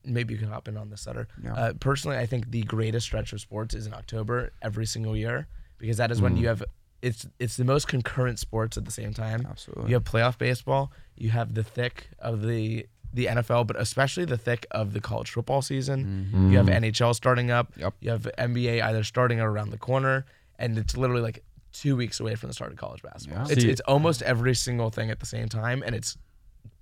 Maybe 0.05 0.34
you 0.34 0.38
can 0.38 0.51
hop 0.51 0.68
in 0.68 0.76
on 0.76 0.90
this, 0.90 1.01
Sutter. 1.01 1.26
Yeah. 1.42 1.55
Uh, 1.55 1.72
personally, 1.72 2.16
I 2.18 2.26
think 2.26 2.51
the 2.53 2.62
greatest 2.62 3.07
stretch 3.07 3.32
of 3.32 3.40
sports 3.40 3.74
is 3.74 3.86
in 3.88 3.95
October 3.95 4.53
every 4.62 4.86
single 4.86 5.16
year 5.16 5.49
because 5.78 5.97
that 5.97 6.11
is 6.12 6.20
when 6.22 6.36
Mm. 6.36 6.40
you 6.40 6.47
have 6.49 6.62
it's 7.05 7.26
it's 7.38 7.57
the 7.57 7.64
most 7.64 7.86
concurrent 7.88 8.38
sports 8.38 8.76
at 8.76 8.84
the 8.84 8.90
same 8.90 9.12
time. 9.14 9.46
Absolutely. 9.48 9.88
You 9.90 9.94
have 9.94 10.05
playoff 10.05 10.38
baseball, 10.38 10.90
you 11.16 11.30
have 11.30 11.55
the 11.55 11.62
thick 11.62 12.09
of 12.18 12.42
the 12.42 12.86
the 13.12 13.26
NFL, 13.26 13.66
but 13.68 13.80
especially 13.80 14.24
the 14.24 14.36
thick 14.38 14.66
of 14.72 14.92
the 14.92 15.00
college 15.00 15.30
football 15.30 15.62
season. 15.62 16.30
Mhm. 16.34 16.50
You 16.50 16.57
have. 16.57 16.66
NHL 16.68 17.14
starting 17.14 17.50
up. 17.52 17.72
Yep. 17.76 17.94
You 18.00 18.11
have 18.11 18.28
NBA 18.38 18.80
either 18.82 19.05
starting 19.05 19.38
or 19.40 19.50
around 19.52 19.70
the 19.70 19.78
corner, 19.78 20.24
and 20.59 20.76
it's 20.76 20.96
literally 20.96 21.22
like 21.22 21.44
two 21.72 21.94
weeks 21.96 22.18
away 22.20 22.34
from 22.34 22.48
the 22.48 22.55
start 22.55 22.72
of 22.72 22.78
college 22.78 23.02
basketball. 23.02 23.46
Yeah. 23.46 23.52
It's 23.52 23.62
See- 23.62 23.70
it's 23.70 23.80
almost 23.82 24.22
every 24.22 24.55
single 24.55 24.90
thing 24.90 25.11
at 25.11 25.20
the 25.20 25.26
same 25.26 25.48
time, 25.48 25.82
and 25.86 25.94
it's 25.94 26.16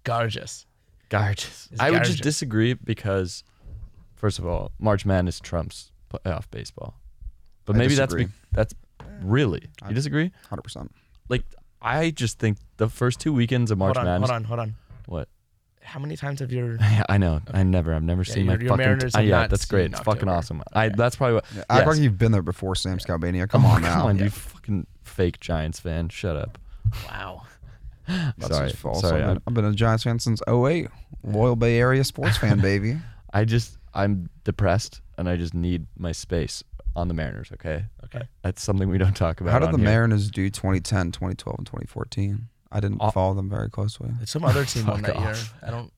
gorgeous. 0.04 0.66
Gorgeous. 1.08 1.68
It's 1.70 1.80
I 1.80 1.90
would 1.90 2.04
just 2.04 2.22
disagree 2.22 2.74
because, 2.74 3.44
first 4.14 4.38
of 4.38 4.46
all, 4.46 4.72
March 4.78 5.04
Madness 5.04 5.40
trumps 5.40 5.92
playoff 6.12 6.44
baseball. 6.50 6.94
But 7.66 7.76
I 7.76 7.80
maybe 7.80 7.94
that's 7.94 8.12
disagree. 8.14 8.24
be, 8.26 8.32
that's 8.52 8.74
really 9.22 9.68
you 9.88 9.94
disagree. 9.94 10.30
Hundred 10.48 10.62
percent. 10.62 10.92
Like 11.28 11.44
I 11.80 12.10
just 12.10 12.38
think 12.38 12.58
the 12.76 12.88
first 12.88 13.20
two 13.20 13.32
weekends 13.32 13.70
of 13.70 13.78
March 13.78 13.96
hold 13.96 14.06
on, 14.06 14.20
Madness. 14.20 14.30
hold 14.30 14.36
on, 14.36 14.44
hold 14.44 14.60
on. 14.60 14.74
What? 15.06 15.28
How 15.84 15.98
many 15.98 16.16
times 16.16 16.38
have 16.40 16.52
your 16.52 16.76
Yeah, 16.76 17.02
I 17.08 17.18
know. 17.18 17.40
I 17.52 17.64
never. 17.64 17.92
I've 17.92 18.04
never 18.04 18.22
seen 18.24 18.46
my 18.46 18.52
your 18.52 18.68
fucking. 18.68 18.76
Mariners 18.76 19.16
have 19.16 19.24
yeah, 19.24 19.40
not 19.40 19.50
that's 19.50 19.64
great. 19.64 19.86
seen 19.86 19.92
It's 19.94 20.00
fucking 20.02 20.28
October. 20.28 20.62
awome. 20.62 20.74
I. 20.74 20.88
That's 20.90 21.16
probably 21.16 21.34
what. 21.34 21.44
Yeah, 21.54 21.60
Act 21.70 21.80
Yes. 21.80 21.86
like 21.88 21.98
you've 21.98 22.18
been 22.18 22.30
there 22.32 22.42
before, 22.42 22.74
Sam 22.76 22.98
Scalbania. 22.98 23.48
Come 23.48 23.64
Oh, 23.66 23.70
on 23.70 23.82
now. 23.82 23.94
Come 23.94 24.06
on, 24.06 24.18
you 24.18 24.30
fucking 24.30 24.86
fake 25.02 25.40
Giants 25.40 25.80
fan. 25.80 26.08
Shut 26.08 26.36
up. 26.36 26.58
wow? 27.08 27.42
That's 28.06 28.48
Sorry. 28.54 28.68
just 28.70 28.80
false. 28.80 29.00
Sorry. 29.00 29.22
I've, 29.22 29.34
been, 29.34 29.42
I've 29.48 29.54
been 29.54 29.64
a 29.64 29.72
Giants 29.72 30.04
fan 30.04 30.18
since 30.18 30.40
08. 30.48 30.88
Loyal 31.24 31.56
Bay 31.56 31.78
Area 31.78 32.04
sports 32.04 32.36
fan, 32.36 32.60
baby. 32.60 32.96
I 33.32 33.44
just 33.44 33.76
I'm 33.94 34.28
depressed 34.44 35.00
and 35.18 35.28
I 35.28 35.36
just 35.36 35.54
need 35.54 35.86
my 35.96 36.12
space 36.12 36.62
on 36.96 37.08
the 37.08 37.14
Mariners. 37.14 37.50
Okay, 37.54 37.84
Okay. 38.04 38.22
that's 38.42 38.62
something 38.62 38.88
we 38.88 38.98
don't 38.98 39.16
talk 39.16 39.40
about. 39.40 39.52
How 39.52 39.58
did 39.58 39.66
on 39.68 39.72
the 39.72 39.78
here. 39.78 39.86
Mariners 39.88 40.30
do 40.30 40.48
2010, 40.50 41.12
2012, 41.12 41.58
and 41.58 41.66
2014? 41.66 42.48
I 42.70 42.80
didn't 42.80 42.98
Aw- 43.00 43.10
follow 43.10 43.34
them 43.34 43.48
very 43.50 43.68
closely. 43.70 44.10
Some 44.24 44.44
other 44.44 44.64
team 44.64 44.86
won 44.86 45.02
Fuck 45.02 45.14
that 45.14 45.20
year. 45.20 45.30
off. 45.30 45.54
I 45.62 45.70
don't. 45.70 45.92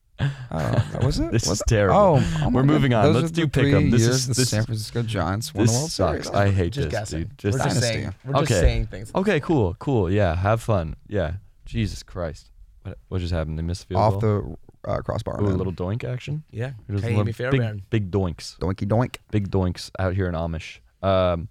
Oh, 0.51 1.07
was 1.07 1.18
it? 1.20 1.30
This 1.32 1.47
Was 1.47 1.59
is 1.59 1.61
it? 1.62 1.66
terrible. 1.66 1.97
Oh, 1.97 2.40
oh 2.45 2.49
We're 2.51 2.62
moving 2.62 2.90
God. 2.92 3.07
on. 3.07 3.12
Those 3.12 3.22
Let's 3.22 3.32
do 3.32 3.42
the 3.42 3.49
pick 3.49 3.64
'em. 3.66 3.80
three 3.82 3.90
This 3.90 4.03
years 4.03 4.14
is- 4.16 4.26
the 4.28 4.34
this- 4.34 4.51
San 4.51 4.64
Francisco 4.64 5.03
Giants 5.03 5.53
won 5.55 5.66
the 5.66 5.72
This 5.72 5.78
World 5.78 5.90
sucks. 5.90 6.26
Series. 6.28 6.30
I 6.40 6.51
hate 6.51 6.72
Just 6.72 6.90
this, 6.90 6.92
guessing. 6.99 7.18
dude. 7.20 7.38
Just 7.38 7.59
we're 7.59 7.64
just 7.64 7.80
Dynasty. 7.80 7.92
saying. 8.03 8.14
We're 8.24 8.32
just 8.40 8.53
Okay. 8.53 8.61
saying 8.61 8.86
things. 8.86 9.11
okay. 9.14 9.40
Cool. 9.40 9.74
Cool. 9.78 10.11
Yeah. 10.11 10.34
Have 10.36 10.62
fun. 10.62 10.97
Yeah. 11.09 11.34
Jesus 11.64 12.03
Christ. 12.03 12.51
What, 12.82 12.99
what 13.09 13.20
just 13.20 13.32
happened? 13.32 13.59
They 13.59 13.62
missed 13.62 13.82
the 13.88 13.95
field 13.95 14.01
Off 14.03 14.20
goal. 14.20 14.59
the 14.84 14.90
uh, 14.90 14.99
crossbar. 15.03 15.40
Ooh, 15.40 15.47
a 15.47 15.49
man. 15.49 15.59
little 15.59 15.72
doink 15.72 16.05
action. 16.05 16.45
Yeah. 16.51 16.72
It 16.88 16.92
was 16.92 17.03
a 17.03 17.07
Kaimi 17.09 17.16
little- 17.16 17.32
Fairbairn. 17.32 17.76
big, 17.90 18.11
big 18.11 18.11
doinks. 18.11 18.59
doinky 18.59 18.86
doink. 18.86 19.16
Big 19.30 19.51
doinks 19.51 19.90
out 19.99 20.14
here 20.14 20.26
in 20.28 20.34
Amish. 20.34 20.78
Um, 21.05 21.48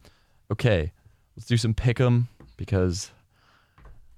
okay, 0.51 0.91
let's 1.37 1.45
do 1.47 1.57
some 1.57 1.73
pick 1.73 1.99
'em 1.99 2.27
because 2.57 3.11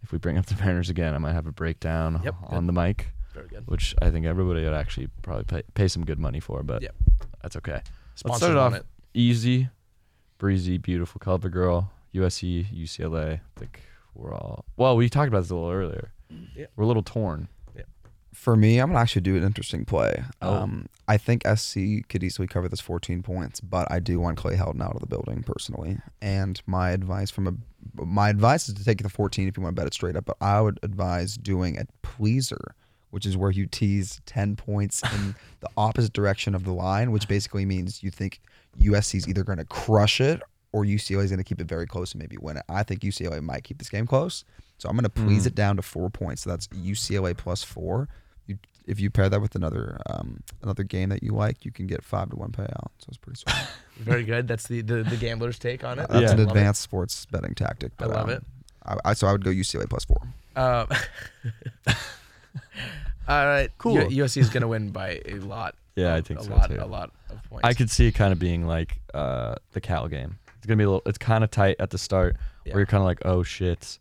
if 0.03 0.11
we 0.11 0.17
bring 0.17 0.37
up 0.37 0.45
the 0.45 0.55
Mariners 0.63 0.89
again, 0.89 1.13
I 1.13 1.17
might 1.17 1.33
have 1.33 1.47
a 1.47 1.51
breakdown 1.51 2.21
Yep, 2.23 2.35
on 2.47 2.67
the 2.67 2.73
mic, 2.73 3.11
Very 3.33 3.47
good. 3.47 3.67
which 3.67 3.93
I 4.01 4.09
think 4.11 4.25
everybody 4.25 4.63
would 4.63 4.73
actually 4.73 5.07
probably 5.23 5.43
pay, 5.45 5.63
pay 5.73 5.87
some 5.87 6.05
good 6.05 6.19
money 6.19 6.39
for, 6.39 6.63
but 6.63 6.81
Yep. 6.81 6.95
that's 7.41 7.55
okay. 7.57 7.81
Sponsored 8.15 8.37
start 8.37 8.51
it 8.51 8.57
off- 8.57 8.73
it. 8.75 8.85
Easy, 9.13 9.69
breezy, 10.37 10.77
beautiful 10.77 11.19
cover 11.19 11.49
girl, 11.49 11.91
USC, 12.13 12.67
UCLA. 12.71 13.33
I 13.35 13.59
think 13.59 13.81
we're 14.13 14.33
all 14.33 14.63
well. 14.77 14.95
We 14.95 15.09
talked 15.09 15.27
about 15.27 15.41
this 15.41 15.51
a 15.51 15.55
little 15.55 15.69
earlier. 15.71 16.11
Yeah. 16.55 16.67
We're 16.75 16.83
a 16.85 16.87
little 16.87 17.03
torn. 17.03 17.47
For 18.35 18.55
me, 18.55 18.79
I'm 18.79 18.89
gonna 18.89 18.99
actually 18.99 19.21
do 19.21 19.35
an 19.37 19.43
interesting 19.43 19.85
play. 19.85 20.23
Oh. 20.41 20.55
Um, 20.55 20.85
I 21.07 21.17
think 21.17 21.43
SC 21.47 22.07
could 22.09 22.23
easily 22.23 22.47
cover 22.47 22.67
this 22.67 22.81
14 22.81 23.23
points, 23.23 23.59
but 23.61 23.89
I 23.91 23.99
do 23.99 24.19
want 24.19 24.37
Clay 24.37 24.55
Helton 24.55 24.81
out 24.81 24.93
of 24.93 24.99
the 24.99 25.07
building 25.07 25.41
personally. 25.43 25.97
And 26.21 26.61
my 26.65 26.91
advice 26.91 27.31
from 27.31 27.47
a 27.47 27.53
my 28.03 28.29
advice 28.29 28.67
is 28.67 28.75
to 28.75 28.83
take 28.83 29.01
the 29.01 29.09
14 29.09 29.47
if 29.47 29.55
you 29.57 29.63
want 29.63 29.75
to 29.75 29.79
bet 29.79 29.87
it 29.87 29.93
straight 29.93 30.15
up. 30.15 30.25
But 30.25 30.37
I 30.41 30.59
would 30.61 30.79
advise 30.83 31.37
doing 31.37 31.77
a 31.79 31.85
pleaser, 32.01 32.75
which 33.11 33.25
is 33.25 33.37
where 33.37 33.51
you 33.51 33.67
tease 33.67 34.19
10 34.25 34.55
points 34.55 35.01
in 35.13 35.35
the 35.61 35.69
opposite 35.77 36.13
direction 36.13 36.55
of 36.55 36.65
the 36.65 36.73
line, 36.73 37.11
which 37.11 37.27
basically 37.27 37.65
means 37.65 38.03
you 38.03 38.09
think 38.11 38.41
USC 38.81 39.15
is 39.15 39.27
either 39.29 39.43
going 39.43 39.59
to 39.59 39.65
crush 39.65 40.19
it 40.19 40.41
or 40.73 40.83
UCLA 40.83 41.23
is 41.23 41.29
going 41.31 41.37
to 41.37 41.43
keep 41.45 41.61
it 41.61 41.67
very 41.67 41.85
close 41.87 42.11
and 42.11 42.19
maybe 42.21 42.37
win 42.37 42.57
it. 42.57 42.63
I 42.67 42.83
think 42.83 43.01
UCLA 43.01 43.41
might 43.41 43.63
keep 43.63 43.77
this 43.77 43.89
game 43.89 44.05
close, 44.07 44.43
so 44.77 44.89
I'm 44.89 44.95
going 44.95 45.03
to 45.03 45.09
please 45.09 45.43
Mm. 45.43 45.47
it 45.47 45.55
down 45.55 45.75
to 45.77 45.81
four 45.81 46.09
points. 46.09 46.41
So 46.41 46.49
that's 46.49 46.67
UCLA 46.67 47.37
plus 47.37 47.63
four. 47.63 48.09
You, 48.85 48.91
if 48.91 48.99
you 48.99 49.09
pair 49.09 49.29
that 49.29 49.41
with 49.41 49.55
another 49.55 49.99
um, 50.07 50.41
another 50.63 50.83
game 50.83 51.09
that 51.09 51.23
you 51.23 51.31
like, 51.31 51.65
you 51.65 51.71
can 51.71 51.87
get 51.87 52.03
five 52.03 52.29
to 52.31 52.35
one 52.35 52.51
payout. 52.51 52.89
So 52.99 53.05
it's 53.09 53.17
pretty 53.17 53.39
sweet. 53.39 53.55
Very 53.97 54.23
good. 54.23 54.47
That's 54.47 54.67
the, 54.67 54.81
the, 54.81 55.03
the 55.03 55.15
gambler's 55.17 55.57
take 55.59 55.83
on 55.83 55.99
it. 55.99 56.07
That's 56.09 56.21
Yeah. 56.23 56.31
an 56.31 56.37
Love 56.37 56.47
it. 56.47 56.51
advanced 56.51 56.81
sports 56.81 57.25
betting 57.27 57.55
tactic. 57.55 57.91
I 57.99 58.05
love 58.05 58.25
um, 58.25 58.29
it. 58.31 58.43
I, 58.85 58.97
I 59.05 59.13
so 59.13 59.27
I 59.27 59.31
would 59.31 59.43
go 59.43 59.51
UCLA 59.51 59.89
plus 59.89 60.05
four. 60.05 60.17
Um, 60.55 60.87
all 63.27 63.45
right. 63.45 63.69
Cool. 63.77 64.11
U- 64.11 64.23
USC 64.23 64.37
is 64.37 64.49
going 64.49 64.61
to 64.61 64.67
win 64.67 64.89
by 64.89 65.21
a 65.25 65.35
lot. 65.35 65.75
Yeah, 65.97 66.13
I 66.13 66.19
think 66.19 66.41
a 66.41 66.43
so, 66.43 66.51
lot, 66.53 66.69
too. 66.69 66.77
A 66.81 66.85
lot 66.85 67.11
of 67.29 67.41
points. 67.49 67.61
I 67.63 67.73
could 67.73 67.89
see 67.89 68.05
it 68.07 68.11
kind 68.11 68.33
of 68.33 68.37
being 68.37 68.67
like 68.67 68.99
uh, 69.13 69.55
the 69.71 69.79
Cal 69.79 70.09
game. 70.09 70.37
It's 70.57 70.65
gonna 70.65 70.75
be 70.75 70.83
a 70.83 70.87
little. 70.89 71.01
It's 71.05 71.17
kind 71.17 71.41
of 71.41 71.51
tight 71.51 71.77
at 71.79 71.89
the 71.91 71.97
start, 71.97 72.35
Yeah. 72.65 72.73
where 72.73 72.81
you're 72.81 72.85
kind 72.85 72.99
of 72.99 73.05
like, 73.05 73.19
oh 73.23 73.43
shit, 73.43 73.97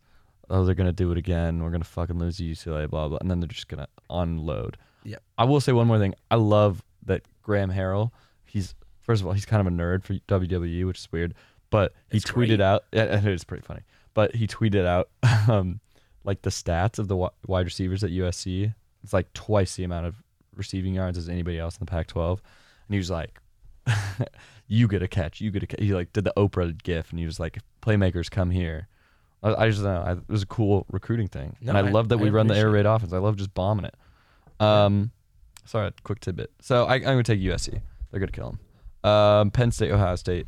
oh 0.51 0.65
they're 0.65 0.75
gonna 0.75 0.93
do 0.93 1.11
it 1.13 1.19
again. 1.19 1.63
We're 1.63 1.71
gonna 1.71 1.85
fucking 1.85 2.19
lose 2.19 2.39
to 2.39 2.45
UCLA, 2.45 2.89
blah 2.89 3.09
blah, 3.09 3.19
and 3.21 3.31
then 3.31 3.41
they're 3.41 3.49
just 3.49 3.69
gonna 3.69 3.89
unload. 4.11 4.77
Yep. 5.05 5.23
I 5.39 5.45
will 5.45 5.61
say 5.61 5.73
one 5.73 5.87
more 5.87 5.99
thing. 5.99 6.15
I 6.31 6.37
love 6.37 6.83
that 7.07 7.23
Graham 7.43 7.71
Harrell. 7.71 8.11
He's 8.45 8.75
first 9.03 9.21
of 9.21 9.27
all, 9.27 9.33
he's 9.35 9.45
kind 9.47 9.61
of 9.61 9.67
a 9.73 9.77
nerd 9.77 10.03
for 10.05 10.15
WWE, 10.15 10.87
which 10.87 10.99
is 10.99 11.09
weird, 11.13 11.35
but 11.71 11.93
he 12.11 12.17
It's 12.19 12.27
tweeted 12.31 12.47
great. 12.49 12.61
out. 12.61 12.85
Yeah, 12.93 13.19
it 13.19 13.25
is 13.27 13.45
pretty 13.45 13.63
funny. 13.65 13.83
But 14.15 14.35
he 14.35 14.47
tweeted 14.47 14.87
out 14.87 15.09
um, 15.49 15.81
like 16.25 16.43
the 16.43 16.51
stats 16.51 16.99
of 16.99 17.09
the 17.09 17.17
wide 17.17 17.67
receivers 17.67 18.03
at 18.05 18.11
USC. 18.11 18.73
It's 19.03 19.13
like 19.13 19.33
twice 19.35 19.77
the 19.77 19.85
amount 19.85 20.07
of 20.07 20.15
receiving 20.57 20.95
yards 20.95 21.19
as 21.19 21.29
anybody 21.29 21.59
else 21.59 21.77
in 21.77 21.85
the 21.85 21.91
Pac-12, 21.91 22.31
and 22.31 22.95
he 22.95 22.97
was 22.97 23.11
like, 23.11 23.39
"You 24.69 24.89
get 24.89 25.03
a 25.03 25.09
catch, 25.09 25.41
you 25.41 25.51
get 25.51 25.63
a 25.63 25.67
catch." 25.67 25.81
He 25.81 25.93
like 25.95 26.13
did 26.13 26.25
the 26.25 26.33
Oprah 26.37 26.81
gif, 26.83 27.11
and 27.11 27.19
he 27.19 27.27
was 27.27 27.39
like, 27.39 27.59
"Playmakers 27.83 28.31
come 28.31 28.51
here." 28.51 28.89
I, 29.45 29.55
I 29.67 29.71
just 29.71 29.83
know. 29.83 30.03
I, 30.05 30.13
it 30.13 30.19
was 30.29 30.43
a 30.43 30.47
cool 30.47 30.87
recruiting 30.91 31.29
thing, 31.29 31.55
No, 31.61 31.71
and 31.71 31.79
I, 31.79 31.87
I- 31.89 31.93
love 31.93 32.09
that 32.09 32.19
I 32.19 32.23
we 32.23 32.31
run 32.31 32.49
the 32.49 32.55
air 32.55 32.69
appreciate 32.69 32.87
raid 32.87 32.87
offense. 32.97 33.13
I 33.13 33.19
love 33.19 33.37
just 33.37 33.55
bombing 33.55 33.85
it. 33.85 33.95
Um, 34.59 35.13
sorry, 35.67 35.93
quick 36.03 36.19
tidbit. 36.21 36.51
So 36.61 36.85
I, 36.87 36.95
I'm 36.97 37.03
gonna 37.03 37.23
take 37.23 37.41
USC. 37.41 37.81
They're 38.11 38.21
gonna 38.21 38.33
kill 38.33 38.57
them. 39.03 39.11
Um, 39.11 39.51
Penn 39.53 39.71
State, 39.71 39.91
Ohio 39.93 40.17
State. 40.17 40.47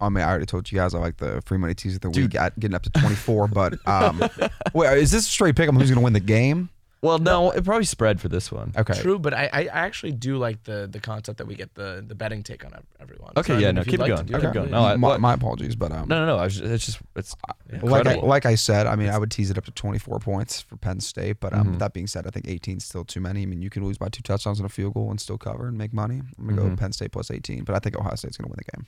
I 0.00 0.08
mean, 0.08 0.24
I 0.24 0.28
already 0.30 0.46
told 0.46 0.70
you 0.70 0.76
guys 0.78 0.94
I 0.94 0.98
like 0.98 1.18
the 1.18 1.40
free 1.46 1.58
money 1.58 1.74
teaser 1.74 1.96
of 1.96 2.00
the 2.00 2.10
Dude. 2.10 2.32
week 2.32 2.40
at 2.40 2.58
getting 2.58 2.74
up 2.74 2.82
to 2.82 2.90
24. 2.90 3.48
but 3.48 3.74
um, 3.86 4.20
wait, 4.74 4.98
is 4.98 5.12
this 5.12 5.26
a 5.26 5.30
straight 5.30 5.54
pick? 5.54 5.68
'em 5.68 5.76
who's 5.76 5.90
going 5.90 5.98
to 6.00 6.04
win 6.04 6.12
the 6.12 6.18
game? 6.20 6.70
Well, 7.02 7.18
no, 7.18 7.50
it 7.50 7.64
probably 7.64 7.84
spread 7.84 8.20
for 8.20 8.28
this 8.28 8.52
one. 8.52 8.72
Okay. 8.76 8.94
True, 8.94 9.18
but 9.18 9.34
I, 9.34 9.50
I 9.52 9.64
actually 9.64 10.12
do 10.12 10.38
like 10.38 10.62
the 10.62 10.86
the 10.90 11.00
concept 11.00 11.38
that 11.38 11.46
we 11.48 11.56
get 11.56 11.74
the 11.74 12.04
the 12.06 12.14
betting 12.14 12.44
take 12.44 12.64
on 12.64 12.72
ev- 12.74 12.86
everyone. 13.00 13.32
Okay, 13.36 13.54
I 13.54 13.58
yeah, 13.58 13.66
mean, 13.66 13.74
no, 13.74 13.80
if 13.80 13.86
you'd 13.88 13.90
keep 13.94 14.00
like 14.00 14.10
to 14.10 14.14
going, 14.14 14.26
do 14.26 14.32
keep 14.34 14.42
that, 14.42 14.54
going. 14.54 14.66
please. 14.68 14.72
No, 14.72 14.84
I- 14.84 14.94
my, 14.96 15.16
my 15.16 15.32
apologies, 15.34 15.74
but 15.74 15.90
um, 15.90 16.06
No, 16.08 16.20
no, 16.20 16.26
no. 16.26 16.38
I 16.38 16.44
was 16.44 16.56
just, 16.60 16.72
it's 16.72 16.86
just 16.86 16.98
it's 17.16 17.34
Yeah. 17.72 17.80
like 17.82 17.92
I, 17.92 17.98
incredible. 17.98 18.28
like 18.28 18.46
I 18.46 18.54
said, 18.54 18.86
I 18.86 18.94
mean, 18.94 19.08
I 19.08 19.18
would 19.18 19.32
tease 19.32 19.50
it 19.50 19.58
up 19.58 19.64
to 19.64 19.72
24 19.72 20.20
points 20.20 20.60
for 20.60 20.76
Penn 20.76 21.00
State, 21.00 21.40
but 21.40 21.52
um, 21.52 21.74
Mhm. 21.74 21.78
that 21.80 21.92
being 21.92 22.06
said, 22.06 22.24
I 22.26 22.30
think 22.30 22.46
18 22.46 22.76
is 22.76 22.84
still 22.84 23.04
too 23.04 23.20
many. 23.20 23.42
I 23.42 23.46
mean, 23.46 23.62
you 23.62 23.68
can 23.70 23.84
lose 23.84 23.98
by 23.98 24.08
two 24.08 24.22
touchdowns 24.22 24.60
and 24.60 24.66
a 24.66 24.68
field 24.68 24.94
goal 24.94 25.10
and 25.10 25.20
still 25.20 25.38
cover 25.38 25.66
and 25.66 25.76
make 25.76 25.92
money. 25.92 26.22
I'm 26.38 26.44
gonna 26.44 26.56
go 26.56 26.62
Mhm. 26.66 26.70
with 26.70 26.78
Penn 26.78 26.92
State 26.92 27.10
plus 27.10 27.32
18, 27.32 27.64
but 27.64 27.74
I 27.74 27.80
think 27.80 27.96
Ohio 27.98 28.14
State's 28.14 28.36
gonna 28.36 28.48
win 28.48 28.60
the 28.64 28.76
game. 28.76 28.86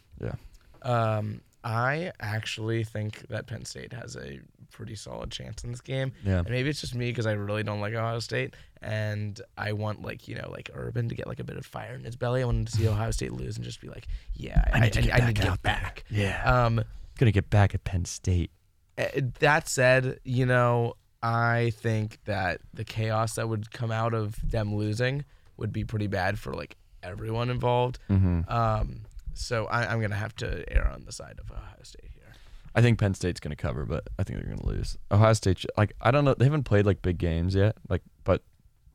Yeah. 0.85 0.89
Um, 1.19 1.41
I 1.65 2.13
actually 2.21 2.85
think 2.85 3.27
that 3.29 3.47
Penn 3.47 3.65
State 3.65 3.93
has 3.95 4.17
a 4.17 4.41
pretty 4.71 4.95
solid 4.95 5.31
chance 5.31 5.65
in 5.65 5.71
this 5.71 5.81
game. 5.81 6.13
yeah. 6.25 6.41
And 6.41 6.51
maybe 6.51 6.69
it's 6.69 6.81
just 6.81 6.95
me 6.95 7.11
because 7.11 7.27
I 7.27 7.33
really 7.33 7.63
don't 7.63 7.81
like 7.81 7.95
Ohio 7.95 8.19
State, 8.19 8.55
and 8.83 9.41
I 9.57 9.73
want 9.73 10.03
like 10.03 10.29
you 10.29 10.35
know 10.35 10.51
like 10.51 10.71
Urban 10.75 11.09
to 11.09 11.15
get 11.15 11.27
like 11.27 11.41
a 11.41 11.45
bit 11.45 11.57
of 11.57 11.65
fire 11.65 11.95
in 11.95 12.05
his 12.05 12.17
belly. 12.17 12.43
I 12.43 12.45
want 12.45 12.69
to 12.69 12.77
see 12.77 12.87
Ohio 12.87 13.11
State 13.11 13.33
lose 13.33 13.57
and 13.57 13.65
just 13.65 13.81
be 13.81 13.89
like, 13.89 14.07
yeah, 14.35 14.63
I, 14.73 14.77
I 14.77 14.81
need 14.81 14.93
to 14.93 15.03
get 15.03 15.15
I 15.15 15.19
back 15.19 15.27
need 15.29 15.37
to 15.37 15.43
get 15.43 15.63
back. 15.63 16.05
Yeah. 16.11 16.43
Um, 16.67 16.85
Gonna 17.19 17.33
get 17.33 17.49
back 17.49 17.75
at 17.75 17.85
Penn 17.85 18.05
State. 18.05 18.51
eh, 18.99 19.21
that 19.39 19.69
said, 19.69 20.19
you 20.25 20.45
know, 20.45 20.95
I 21.23 21.73
think 21.77 22.19
that 22.27 22.61
the 22.75 22.85
chaos 22.85 23.37
that 23.37 23.49
would 23.49 23.71
come 23.71 23.91
out 23.91 24.13
of 24.13 24.37
them 24.51 24.75
losing 24.75 25.25
would 25.57 25.73
be 25.73 25.85
pretty 25.85 26.09
bad 26.09 26.39
for 26.39 26.53
like 26.53 26.77
everyone 27.03 27.49
involved. 27.51 27.99
Mm-hmm. 28.11 28.53
Um, 28.53 29.03
so 29.35 29.67
I, 29.67 29.87
I'm 29.93 30.01
gonna 30.01 30.15
have 30.15 30.35
to 30.37 30.65
err 30.75 30.89
on 30.89 31.05
the 31.05 31.13
side 31.13 31.39
of 31.39 31.51
Ohio 31.51 31.77
State 31.83 32.11
here. 32.15 32.33
I 32.75 32.81
think 32.83 32.99
Penn 32.99 33.15
State's 33.15 33.41
gonna 33.41 33.57
cover, 33.57 33.85
but 33.85 34.09
I 34.19 34.23
think 34.25 34.39
they're 34.41 34.49
gonna 34.57 34.67
lose. 34.67 34.97
Ohio 35.11 35.33
State, 35.35 35.65
like 35.77 35.93
I 36.01 36.11
don't 36.11 36.25
know, 36.25 36.35
they 36.35 36.45
haven't 36.47 36.65
played 36.65 36.87
like 36.87 37.03
big 37.03 37.19
games 37.19 37.55
yet. 37.55 37.77
Like, 37.89 38.03
but 38.25 38.43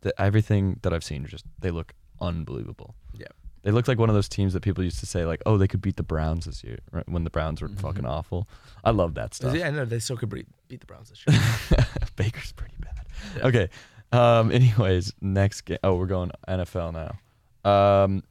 the, 0.01 0.19
everything 0.21 0.79
that 0.81 0.93
I've 0.93 1.03
seen, 1.03 1.25
just 1.25 1.45
they 1.59 1.71
look 1.71 1.93
unbelievable. 2.21 2.95
Yeah. 3.13 3.27
They 3.63 3.71
look 3.71 3.89
like 3.89 3.99
one 3.99 4.07
of 4.09 4.15
those 4.15 4.29
teams 4.29 4.53
that 4.53 4.61
people 4.61 4.85
used 4.85 4.99
to 5.01 5.05
say 5.05 5.25
like, 5.25 5.41
oh, 5.45 5.57
they 5.57 5.67
could 5.67 5.81
beat 5.81 5.97
the 5.97 6.03
Browns 6.03 6.45
this 6.45 6.63
year, 6.63 6.77
right? 6.93 7.07
When 7.09 7.25
the 7.25 7.29
Browns 7.29 7.61
were 7.61 7.67
Mhm. 7.67 7.79
fucking 7.81 8.05
awful. 8.05 8.47
I 8.85 8.91
love 8.91 9.15
that 9.15 9.33
stuff. 9.33 9.53
Yeah, 9.53 9.67
I 9.67 9.71
know 9.71 9.83
they 9.83 9.99
still 9.99 10.15
could 10.15 10.29
beat, 10.29 10.47
beat 10.69 10.79
the 10.79 10.85
Browns 10.85 11.09
this 11.09 11.23
year. 11.27 11.85
Baker's 12.15 12.53
pretty 12.53 12.75
bad. 12.79 13.05
Yeah. 13.37 13.47
Okay. 13.47 13.69
Um. 14.13 14.51
Anyways, 14.53 15.13
next 15.21 15.61
game. 15.61 15.77
Oh, 15.83 15.95
we're 15.95 16.05
going 16.07 16.31
NFL 16.47 16.93
now. 16.93 17.69
Um, 17.69 18.23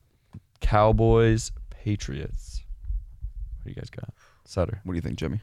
Cowboys, 0.60 1.52
Patriots. 1.92 2.62
What 3.56 3.64
do 3.64 3.70
you 3.70 3.74
guys 3.76 3.88
got? 3.88 4.10
Sutter. 4.44 4.80
What 4.84 4.92
do 4.92 4.96
you 4.96 5.00
think, 5.02 5.16
Jimmy? 5.18 5.40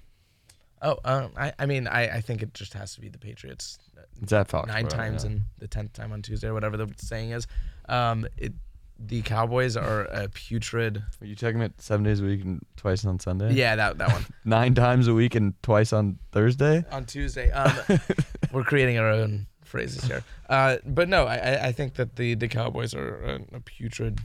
Oh, 0.84 1.00
um, 1.04 1.32
I, 1.36 1.52
I 1.58 1.66
mean, 1.66 1.88
I, 1.88 2.18
I 2.18 2.22
think 2.22 2.44
it 2.44 2.54
just 2.54 2.74
has 2.74 2.94
to 2.94 3.02
be 3.02 3.10
the 3.10 3.18
Patriots 3.18 3.80
It's 4.22 4.32
at 4.32 4.48
Fox. 4.48 4.68
nine 4.68 4.88
times 4.88 5.24
and 5.24 5.42
the 5.58 5.68
tenth 5.68 5.94
time 5.94 6.12
on 6.12 6.22
Tuesday 6.22 6.48
or 6.50 6.54
whatever 6.54 6.78
the 6.78 6.88
saying 6.98 7.32
is. 7.32 7.48
Um, 7.90 8.28
it 8.38 8.54
the 9.00 9.24
Cowboys 9.24 9.76
are 9.76 10.04
a 10.06 10.30
putrid. 10.30 11.02
Are 11.20 11.26
you 11.26 11.36
checking 11.36 11.62
it 11.62 11.74
seven 11.82 12.04
days 12.04 12.22
a 12.22 12.24
week 12.24 12.44
and 12.44 12.62
twice 12.78 13.04
on 13.06 13.20
Sunday? 13.20 13.52
Yeah, 13.54 13.76
that 13.76 13.98
that 13.98 14.12
one 14.12 14.26
Nine 14.46 14.76
times 14.76 15.08
a 15.08 15.14
week 15.16 15.34
and 15.34 15.54
twice 15.64 15.92
on 15.94 16.20
Thursday. 16.32 16.86
on 16.92 17.06
Tuesday. 17.06 17.50
Um, 17.52 17.74
we're 18.54 18.64
creating 18.64 19.00
our 19.00 19.10
own 19.10 19.48
phrases 19.64 20.04
here. 20.04 20.24
Uh, 20.48 20.78
but 20.86 21.10
no, 21.10 21.26
I, 21.26 21.36
I- 21.38 21.66
I 21.68 21.72
think 21.72 21.96
that 21.96 22.16
the 22.18 22.36
the 22.36 22.48
Cowboys 22.48 22.94
are 22.94 23.16
a, 23.52 23.56
a 23.58 23.60
putrid 23.62 24.20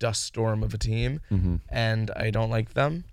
dust 0.00 0.24
storm 0.24 0.64
of 0.64 0.74
a 0.74 0.78
team, 0.78 1.20
Mm-hmm. 1.30 1.56
and 1.68 2.10
I 2.16 2.30
don't 2.30 2.50
like 2.50 2.74
them 2.74 3.04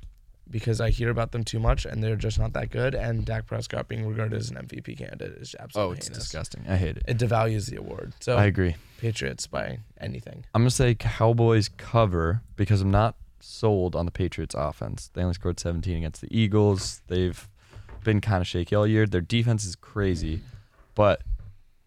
because 0.49 0.79
I 0.81 0.89
hear 0.89 1.09
about 1.09 1.33
them 1.33 1.43
too 1.43 1.59
much, 1.59 1.85
and 1.85 2.01
they're 2.01 2.15
just 2.15 2.39
not 2.39 2.53
that 2.53 2.69
good. 2.71 2.95
And 2.95 3.25
Dak 3.25 3.45
Prescott 3.45 3.87
being 3.89 4.07
regarded 4.07 4.37
as 4.39 4.49
an 4.49 4.55
MVP 4.57 4.97
candidate 4.97 5.37
is 5.39 5.55
absolutely 5.59 5.89
Oh, 5.89 5.95
it's 5.97 6.07
heinous. 6.07 6.23
disgusting. 6.23 6.63
I 6.67 6.77
hate 6.77 6.97
it. 6.97 7.03
It 7.07 7.17
devalues 7.17 7.69
the 7.69 7.75
award. 7.77 8.13
So 8.21 8.35
I 8.37 8.45
agree. 8.45 8.75
Patriots 8.97 9.45
by 9.45 9.79
anything. 9.99 10.45
I'm 10.55 10.61
gonna 10.63 10.71
say 10.71 10.95
Cowboys 10.95 11.69
cover 11.77 12.41
because 12.55 12.81
I'm 12.81 12.89
not 12.91 13.15
sold 13.41 13.95
on 13.95 14.05
the 14.05 14.11
Patriots 14.11 14.55
offense. 14.57 15.11
They 15.13 15.21
only 15.21 15.33
scored 15.35 15.59
17 15.59 15.95
against 15.97 16.21
the 16.21 16.27
Eagles. 16.35 17.01
They've 17.07 17.47
been 18.03 18.21
kind 18.21 18.39
of 18.41 18.47
shaky 18.47 18.73
all 18.73 18.87
year. 18.87 19.05
Their 19.05 19.21
defense 19.21 19.65
is 19.65 19.75
crazy, 19.75 20.39
but 20.95 21.21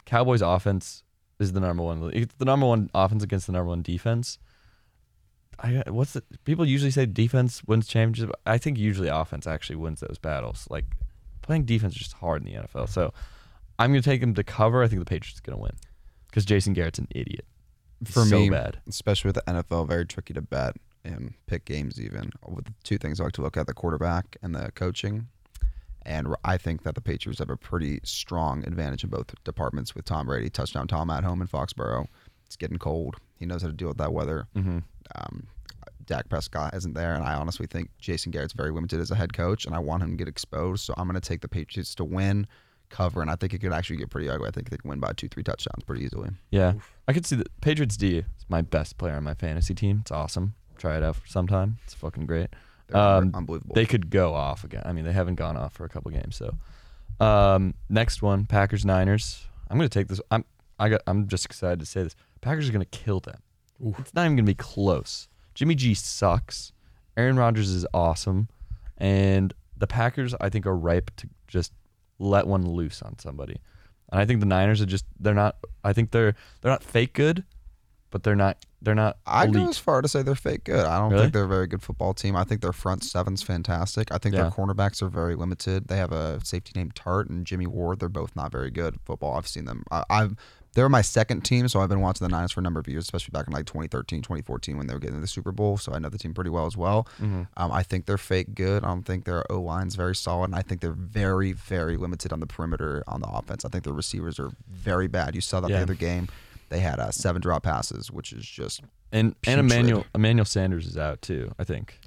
Cowboys 0.05 0.41
offense 0.43 1.03
is 1.39 1.53
the 1.53 1.59
number 1.59 1.81
one. 1.83 2.11
It's 2.13 2.35
the 2.35 2.45
number 2.45 2.67
one 2.67 2.91
offense 2.93 3.23
against 3.23 3.47
the 3.47 3.53
number 3.53 3.69
one 3.69 3.81
defense. 3.81 4.37
I 5.61 5.83
what's 5.89 6.13
the 6.13 6.23
people 6.43 6.65
usually 6.65 6.91
say 6.91 7.05
defense 7.05 7.63
wins 7.65 7.87
championships. 7.87 8.33
I 8.45 8.57
think 8.57 8.77
usually 8.77 9.07
offense 9.07 9.45
actually 9.47 9.75
wins 9.77 9.99
those 9.99 10.17
battles. 10.17 10.67
Like 10.69 10.85
playing 11.41 11.65
defense 11.65 11.93
is 11.93 11.99
just 11.99 12.13
hard 12.13 12.45
in 12.45 12.51
the 12.51 12.59
NFL. 12.59 12.89
So 12.89 13.13
I'm 13.77 13.91
gonna 13.91 14.01
take 14.01 14.21
them 14.21 14.33
to 14.33 14.43
cover. 14.43 14.83
I 14.83 14.87
think 14.87 14.99
the 14.99 15.05
Patriots 15.05 15.39
are 15.39 15.49
gonna 15.49 15.61
win 15.61 15.75
because 16.27 16.45
Jason 16.45 16.73
Garrett's 16.73 16.99
an 16.99 17.07
idiot. 17.11 17.45
For 18.03 18.25
so 18.25 18.39
me, 18.39 18.49
bad. 18.49 18.81
especially 18.87 19.29
with 19.29 19.35
the 19.35 19.43
NFL, 19.43 19.87
very 19.87 20.05
tricky 20.07 20.33
to 20.33 20.41
bet 20.41 20.75
and 21.03 21.35
pick 21.45 21.65
games. 21.65 22.01
Even 22.01 22.31
with 22.47 22.65
the 22.65 22.73
two 22.83 22.97
things 22.97 23.19
I 23.19 23.25
like 23.25 23.33
to 23.33 23.41
look 23.43 23.57
at: 23.57 23.67
the 23.67 23.73
quarterback 23.73 24.37
and 24.41 24.55
the 24.55 24.71
coaching. 24.71 25.27
And 26.03 26.35
I 26.43 26.57
think 26.57 26.81
that 26.81 26.95
the 26.95 27.01
Patriots 27.01 27.37
have 27.39 27.51
a 27.51 27.57
pretty 27.57 27.99
strong 28.03 28.65
advantage 28.65 29.03
in 29.03 29.11
both 29.11 29.35
departments 29.43 29.93
with 29.93 30.05
Tom 30.05 30.25
Brady, 30.25 30.49
touchdown 30.49 30.87
Tom 30.87 31.11
at 31.11 31.23
home 31.23 31.41
in 31.41 31.47
Foxborough. 31.47 32.07
It's 32.47 32.55
getting 32.55 32.79
cold. 32.79 33.17
He 33.37 33.45
knows 33.45 33.61
how 33.61 33.67
to 33.67 33.73
deal 33.73 33.89
with 33.89 33.99
that 33.99 34.11
weather. 34.11 34.47
Mm-hmm. 34.55 34.79
Um, 35.15 35.47
Dak 36.05 36.27
Prescott 36.29 36.73
isn't 36.73 36.93
there, 36.93 37.13
and 37.13 37.23
I 37.23 37.35
honestly 37.35 37.67
think 37.67 37.89
Jason 37.99 38.31
Garrett's 38.31 38.53
very 38.53 38.71
limited 38.71 38.99
as 38.99 39.11
a 39.11 39.15
head 39.15 39.33
coach, 39.33 39.65
and 39.65 39.73
I 39.75 39.79
want 39.79 40.03
him 40.03 40.11
to 40.11 40.15
get 40.17 40.27
exposed. 40.27 40.83
So 40.83 40.93
I'm 40.97 41.07
going 41.07 41.19
to 41.19 41.25
take 41.25 41.41
the 41.41 41.47
Patriots 41.47 41.95
to 41.95 42.03
win, 42.03 42.47
cover, 42.89 43.21
and 43.21 43.31
I 43.31 43.35
think 43.35 43.53
it 43.53 43.59
could 43.59 43.71
actually 43.71 43.97
get 43.97 44.09
pretty 44.09 44.29
ugly. 44.29 44.47
I 44.47 44.51
think 44.51 44.69
they 44.69 44.77
can 44.77 44.89
win 44.89 44.99
by 44.99 45.13
two, 45.13 45.29
three 45.29 45.43
touchdowns 45.43 45.83
pretty 45.85 46.03
easily. 46.03 46.29
Yeah, 46.49 46.73
Oof. 46.75 46.93
I 47.07 47.13
could 47.13 47.25
see 47.25 47.35
the 47.37 47.45
Patriots 47.61 47.95
D 47.95 48.17
is 48.17 48.25
my 48.49 48.61
best 48.61 48.97
player 48.97 49.15
on 49.15 49.23
my 49.23 49.33
fantasy 49.35 49.73
team. 49.73 49.99
It's 50.01 50.11
awesome. 50.11 50.53
Try 50.77 50.97
it 50.97 51.03
out 51.03 51.15
for 51.17 51.27
sometime. 51.27 51.77
It's 51.85 51.93
fucking 51.93 52.25
great. 52.25 52.49
They're 52.87 52.97
Um, 52.99 53.31
unbelievable. 53.33 53.75
They 53.75 53.85
could 53.85 54.09
go 54.09 54.33
off 54.33 54.63
again. 54.65 54.81
I 54.83 54.91
mean, 54.91 55.05
they 55.05 55.13
haven't 55.13 55.35
gone 55.35 55.55
off 55.55 55.73
for 55.73 55.85
a 55.85 55.89
couple 55.89 56.11
games. 56.11 56.35
So, 56.35 56.57
um, 57.25 57.75
next 57.87 58.21
one, 58.21 58.45
Packers 58.45 58.83
Niners. 58.85 59.45
I'm 59.69 59.77
gonna 59.77 59.87
take 59.87 60.07
this. 60.07 60.19
I'm 60.31 60.43
I 60.79 60.89
got. 60.89 61.01
I'm 61.07 61.27
just 61.27 61.45
excited 61.45 61.79
to 61.79 61.85
say 61.85 62.03
this. 62.03 62.15
Packers 62.41 62.67
are 62.67 62.71
gonna 62.73 62.85
kill 62.85 63.19
them. 63.19 63.39
Oof. 63.85 63.99
It's 63.99 64.13
not 64.13 64.25
even 64.25 64.35
gonna 64.37 64.45
be 64.45 64.53
close. 64.55 65.27
Jimmy 65.53 65.75
G 65.75 65.93
sucks. 65.93 66.71
Aaron 67.17 67.35
Rodgers 67.37 67.69
is 67.69 67.85
awesome, 67.93 68.47
and 68.97 69.53
the 69.77 69.87
Packers 69.87 70.33
I 70.39 70.49
think 70.49 70.65
are 70.65 70.75
ripe 70.75 71.11
to 71.17 71.29
just 71.47 71.73
let 72.19 72.47
one 72.47 72.65
loose 72.69 73.01
on 73.01 73.17
somebody. 73.19 73.57
And 74.11 74.19
I 74.21 74.25
think 74.25 74.39
the 74.39 74.45
Niners 74.45 74.81
are 74.81 74.85
just 74.85 75.05
they're 75.19 75.33
not. 75.33 75.57
I 75.83 75.93
think 75.93 76.11
they're 76.11 76.35
they're 76.61 76.71
not 76.71 76.83
fake 76.83 77.13
good, 77.13 77.43
but 78.11 78.23
they're 78.23 78.35
not 78.35 78.57
they're 78.81 78.95
not 78.95 79.17
I'd 79.27 79.53
go 79.53 79.59
elite. 79.59 79.69
as 79.69 79.77
far 79.77 80.01
to 80.01 80.07
say 80.07 80.21
they're 80.23 80.35
fake 80.35 80.63
good. 80.63 80.85
I 80.85 80.99
don't 80.99 81.11
Really? 81.11 81.23
think 81.25 81.33
they're 81.33 81.43
a 81.43 81.47
very 81.47 81.67
good 81.67 81.81
football 81.83 82.13
team. 82.13 82.35
I 82.35 82.43
think 82.43 82.61
their 82.61 82.73
front 82.73 83.03
seven's 83.03 83.43
fantastic. 83.43 84.11
I 84.11 84.17
think 84.17 84.35
Yeah. 84.35 84.43
their 84.43 84.51
cornerbacks 84.51 85.01
are 85.01 85.07
very 85.09 85.35
limited. 85.35 85.87
They 85.87 85.97
have 85.97 86.11
a 86.11 86.43
safety 86.43 86.71
named 86.75 86.95
Tartt 86.95 87.29
and 87.29 87.45
Jimmy 87.45 87.67
Ward. 87.67 87.99
They're 87.99 88.09
both 88.09 88.35
not 88.35 88.51
very 88.51 88.71
good 88.71 88.97
football. 89.05 89.37
I've 89.37 89.47
seen 89.47 89.65
them. 89.65 89.83
I, 89.91 90.03
I've 90.09 90.35
they're 90.73 90.87
my 90.89 91.01
second 91.01 91.41
team, 91.41 91.67
so 91.67 91.81
I've 91.81 91.89
been 91.89 91.99
watching 92.01 92.25
the 92.25 92.31
Niners 92.31 92.53
for 92.53 92.61
a 92.61 92.63
number 92.63 92.79
of 92.79 92.87
years, 92.87 93.03
especially 93.03 93.31
back 93.31 93.47
in 93.47 93.53
like 93.53 93.65
2013, 93.65 94.21
2014 94.21 94.77
when 94.77 94.87
they 94.87 94.93
were 94.93 94.99
getting 94.99 95.15
to 95.17 95.21
the 95.21 95.27
Super 95.27 95.51
Bowl. 95.51 95.77
So 95.77 95.91
I 95.93 95.99
know 95.99 96.09
the 96.09 96.17
team 96.17 96.33
pretty 96.33 96.49
well 96.49 96.65
as 96.65 96.77
well. 96.77 97.07
Mhm. 97.19 97.47
Um, 97.57 97.71
I 97.71 97.83
think 97.83 98.05
they're 98.05 98.17
fake 98.17 98.55
good. 98.55 98.83
I 98.83 98.87
don't 98.87 99.03
think 99.03 99.25
their 99.25 99.43
O 99.51 99.59
line's 99.61 99.95
very 99.95 100.15
solid, 100.15 100.45
and 100.45 100.55
I 100.55 100.61
think 100.61 100.79
they're 100.81 100.91
very, 100.93 101.51
very 101.51 101.97
limited 101.97 102.31
on 102.31 102.39
the 102.39 102.47
perimeter 102.47 103.03
on 103.07 103.21
the 103.21 103.27
offense. 103.27 103.65
I 103.65 103.69
think 103.69 103.83
their 103.83 103.93
receivers 103.93 104.39
are 104.39 104.51
very 104.69 105.07
bad. 105.07 105.35
You 105.35 105.41
saw 105.41 105.59
that 105.59 105.69
Yeah. 105.69 105.77
the 105.77 105.83
other 105.83 105.95
game. 105.95 106.27
They 106.69 106.79
had 106.79 106.99
uh, 106.99 107.11
seven 107.11 107.41
drop 107.41 107.63
passes, 107.63 108.09
which 108.11 108.31
is 108.31 108.45
just 108.45 108.81
And 109.11 109.35
and 109.45 109.59
Emmanuel 109.59 110.05
Emmanuel 110.15 110.45
Sanders 110.45 110.87
is 110.87 110.95
out 110.97 111.21
too. 111.21 111.53
I 111.59 111.65
think. 111.65 111.99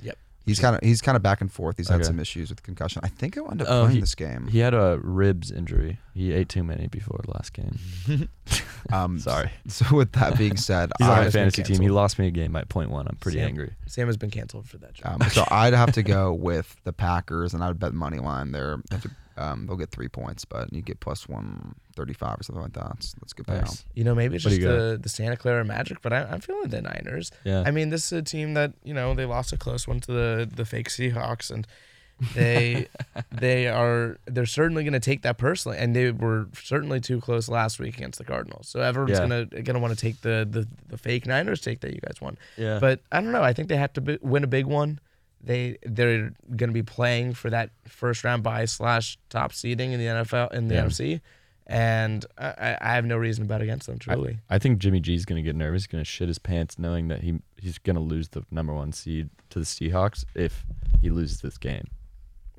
He's 0.47 0.61
kind 0.61 0.77
of 0.77 0.83
he's 0.83 1.01
kind 1.01 1.17
of 1.17 1.23
back 1.23 1.41
and 1.41 1.51
forth. 1.51 1.79
He's 1.79 1.89
had 1.89 1.97
Okay. 1.97 2.05
some 2.05 2.21
issues 2.21 2.51
with 2.51 2.63
concussion. 2.63 3.01
I 3.03 3.09
think 3.09 3.35
he'll 3.35 3.51
end 3.51 3.63
up 3.63 3.69
Oh, 3.69 3.81
playing 3.85 3.95
he- 3.97 4.01
this 4.01 4.15
game. 4.15 4.47
He 4.49 4.59
had 4.59 4.75
a 4.75 4.99
ribs 5.03 5.51
injury. 5.51 5.99
He 6.13 6.33
ate 6.33 6.49
too 6.49 6.63
many 6.63 6.87
before 6.87 7.21
the 7.25 7.31
last 7.31 7.53
game. 7.53 7.79
Um, 8.93 9.19
Sorry. 9.19 9.51
So 9.69 9.97
with 9.97 10.13
that 10.13 10.37
being 10.37 10.57
said, 10.59 10.93
He's 10.99 11.09
on 11.09 11.13
I, 11.15 11.17
my 11.17 11.23
been 11.25 11.33
fantasy 11.33 11.63
team. 11.63 11.73
He 11.77 11.79
canceled. 11.79 11.97
lost 11.97 12.19
me 12.19 12.27
a 12.27 12.31
game 12.31 12.53
by 12.53 12.65
point 12.65 12.91
one. 12.91 13.09
I'm 13.09 13.17
pretty 13.17 13.39
Sam. 13.39 13.49
angry. 13.49 13.73
Sam 13.87 14.07
has 14.09 14.19
been 14.19 14.31
canceled 14.31 14.69
for 14.69 14.77
that 14.79 14.93
job. 14.93 15.23
um, 15.23 15.31
so 15.31 15.45
I'd 15.51 15.73
have 15.73 15.93
to 15.93 16.03
go 16.03 16.35
with 16.35 16.77
the 16.85 16.93
Packers, 16.93 17.55
and 17.55 17.65
I 17.65 17.69
would 17.69 17.79
bet 17.79 17.95
money 17.95 18.19
line 18.19 18.53
there. 18.53 18.79
Have 18.91 19.01
to, 19.03 19.11
um, 19.37 19.67
they'll 19.67 19.77
get 19.77 19.91
three 19.91 20.09
points, 20.09 20.45
but 20.45 20.73
you 20.73 20.83
get 20.83 21.01
plus 21.01 21.29
one 21.29 21.75
thirty 21.97 22.13
five 22.15 22.39
or 22.41 22.43
something 22.43 22.63
like 22.63 22.73
that. 22.75 23.03
So 23.03 23.17
that's 23.21 23.33
a 23.33 23.37
good 23.37 23.47
payout. 23.47 23.61
Nice. 23.63 23.85
you 23.95 24.05
know, 24.05 24.15
maybe 24.15 24.37
it's 24.37 24.45
just 24.45 24.61
the, 24.61 24.99
the 25.01 25.09
Santa 25.09 25.37
Clara 25.37 25.65
Magic, 25.65 26.01
but 26.03 26.13
I, 26.13 26.23
I'm 26.25 26.41
feeling 26.41 26.69
the 26.71 26.83
Niners. 26.83 27.31
Yeah. 27.45 27.63
I 27.67 27.71
mean, 27.71 27.91
this 27.91 28.07
is 28.07 28.19
a 28.19 28.23
team 28.23 28.55
that 28.55 28.73
you 28.85 28.95
know 28.95 29.15
they 29.15 29.25
lost 29.25 29.53
a 29.53 29.57
close 29.57 29.87
one 29.89 30.01
to 30.01 30.13
the 30.13 30.51
the 30.55 30.65
fake 30.65 30.89
Seahawks, 30.89 31.51
and 31.51 31.67
they 32.35 32.87
they 33.33 33.67
are 33.69 34.19
they're 34.27 34.47
certainly 34.47 34.85
going 34.85 34.93
to 34.93 35.01
take 35.01 35.23
that 35.23 35.37
personally, 35.39 35.79
and 35.79 35.95
they 35.97 36.11
were 36.13 36.47
certainly 36.55 37.01
too 37.01 37.21
close 37.21 37.49
last 37.49 37.79
week 37.81 37.97
against 37.97 38.19
the 38.19 38.25
Cardinals. 38.25 38.69
So 38.69 38.81
everyone's 38.81 39.19
Yeah. 39.19 39.27
gonna 39.27 39.63
gonna 39.63 39.81
want 39.81 39.95
to 39.95 40.01
take 40.01 40.21
the, 40.21 40.47
the 40.49 40.67
the 40.89 40.97
fake 40.97 41.27
Niners 41.27 41.61
take 41.61 41.81
that 41.81 41.93
you 41.93 42.01
guys 42.01 42.21
won. 42.21 42.39
yeah. 42.57 42.79
But 42.79 43.01
I 43.11 43.21
don't 43.21 43.33
know. 43.33 43.43
I 43.43 43.53
think 43.53 43.69
they 43.69 43.77
have 43.77 43.93
to 43.95 44.01
be, 44.01 44.19
win 44.23 44.45
a 44.45 44.49
big 44.49 44.67
one. 44.67 45.01
They 45.45 45.77
they're 45.85 46.33
going 46.57 46.71
to 46.71 46.75
be 46.75 46.83
playing 46.83 47.35
for 47.35 47.51
that 47.51 47.71
first 47.87 48.25
round 48.25 48.43
bye 48.43 48.65
slash 48.65 49.19
top 49.29 49.53
seeding 49.53 49.93
in 49.93 50.01
the 50.01 50.07
NFL 50.07 50.53
in 50.55 50.69
the 50.69 50.75
Yeah. 50.77 50.85
NFC, 50.87 51.21
and 51.67 52.25
I, 52.39 52.47
I- 52.47 52.79
I 52.81 52.95
have 52.95 53.05
no 53.05 53.17
reason 53.17 53.45
to 53.45 53.49
bet 53.49 53.61
against 53.63 53.87
them. 53.87 53.99
Truly, 53.99 54.39
I 54.51 54.59
think 54.59 54.79
Jimmy 54.79 55.01
G's 55.01 55.25
gonna 55.25 55.43
get 55.43 55.57
nervous. 55.57 55.83
He's 55.83 55.87
gonna 55.89 56.05
shit 56.05 56.29
his 56.29 56.39
pants, 56.39 56.79
knowing 56.79 57.09
that 57.09 57.21
he 57.23 57.41
he's 57.59 57.79
gonna 57.79 58.01
lose 58.01 58.29
the 58.31 58.45
number 58.51 58.73
one 58.75 58.93
seed 58.93 59.31
to 59.51 59.59
the 59.59 59.65
Seahawks 59.65 60.25
if 60.35 60.65
he 61.01 61.11
loses 61.11 61.41
this 61.41 61.59
game. 61.59 61.87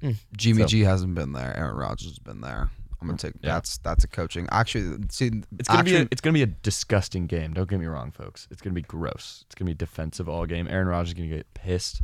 Hmm. 0.02 0.12
Jimmy 0.38 0.62
So- 0.64 0.68
G 0.68 0.82
hasn't 0.82 1.16
been 1.16 1.34
there. 1.34 1.56
Aaron 1.58 1.76
Rodgers 1.76 2.08
has 2.10 2.20
been 2.20 2.42
there. 2.42 2.70
I'm 3.02 3.08
gonna 3.08 3.18
take 3.18 3.34
Yeah. 3.42 3.54
that's 3.56 3.78
that's 3.80 4.04
a 4.04 4.08
coaching. 4.08 4.48
Actually, 4.52 4.98
see, 5.10 5.32
It's 5.60 5.68
gonna 5.68 5.84
be 5.84 5.92
a, 5.96 6.00
actually- 6.00 6.08
it's 6.12 6.22
gonna 6.22 6.34
be 6.34 6.42
a 6.42 6.48
disgusting 6.48 7.28
game. 7.28 7.54
Don't 7.54 7.70
get 7.70 7.80
me 7.80 7.86
wrong, 7.86 8.12
folks. 8.12 8.48
It's 8.50 8.62
gonna 8.62 8.74
be 8.74 8.82
gross. 8.82 9.44
It's 9.46 9.56
gonna 9.56 9.70
be 9.70 9.76
defensive 9.76 10.28
all 10.30 10.46
game. 10.46 10.68
Aaron 10.68 10.88
Rodgers 10.88 11.10
is 11.10 11.14
gonna 11.14 11.28
get 11.30 11.54
pissed. 11.54 12.02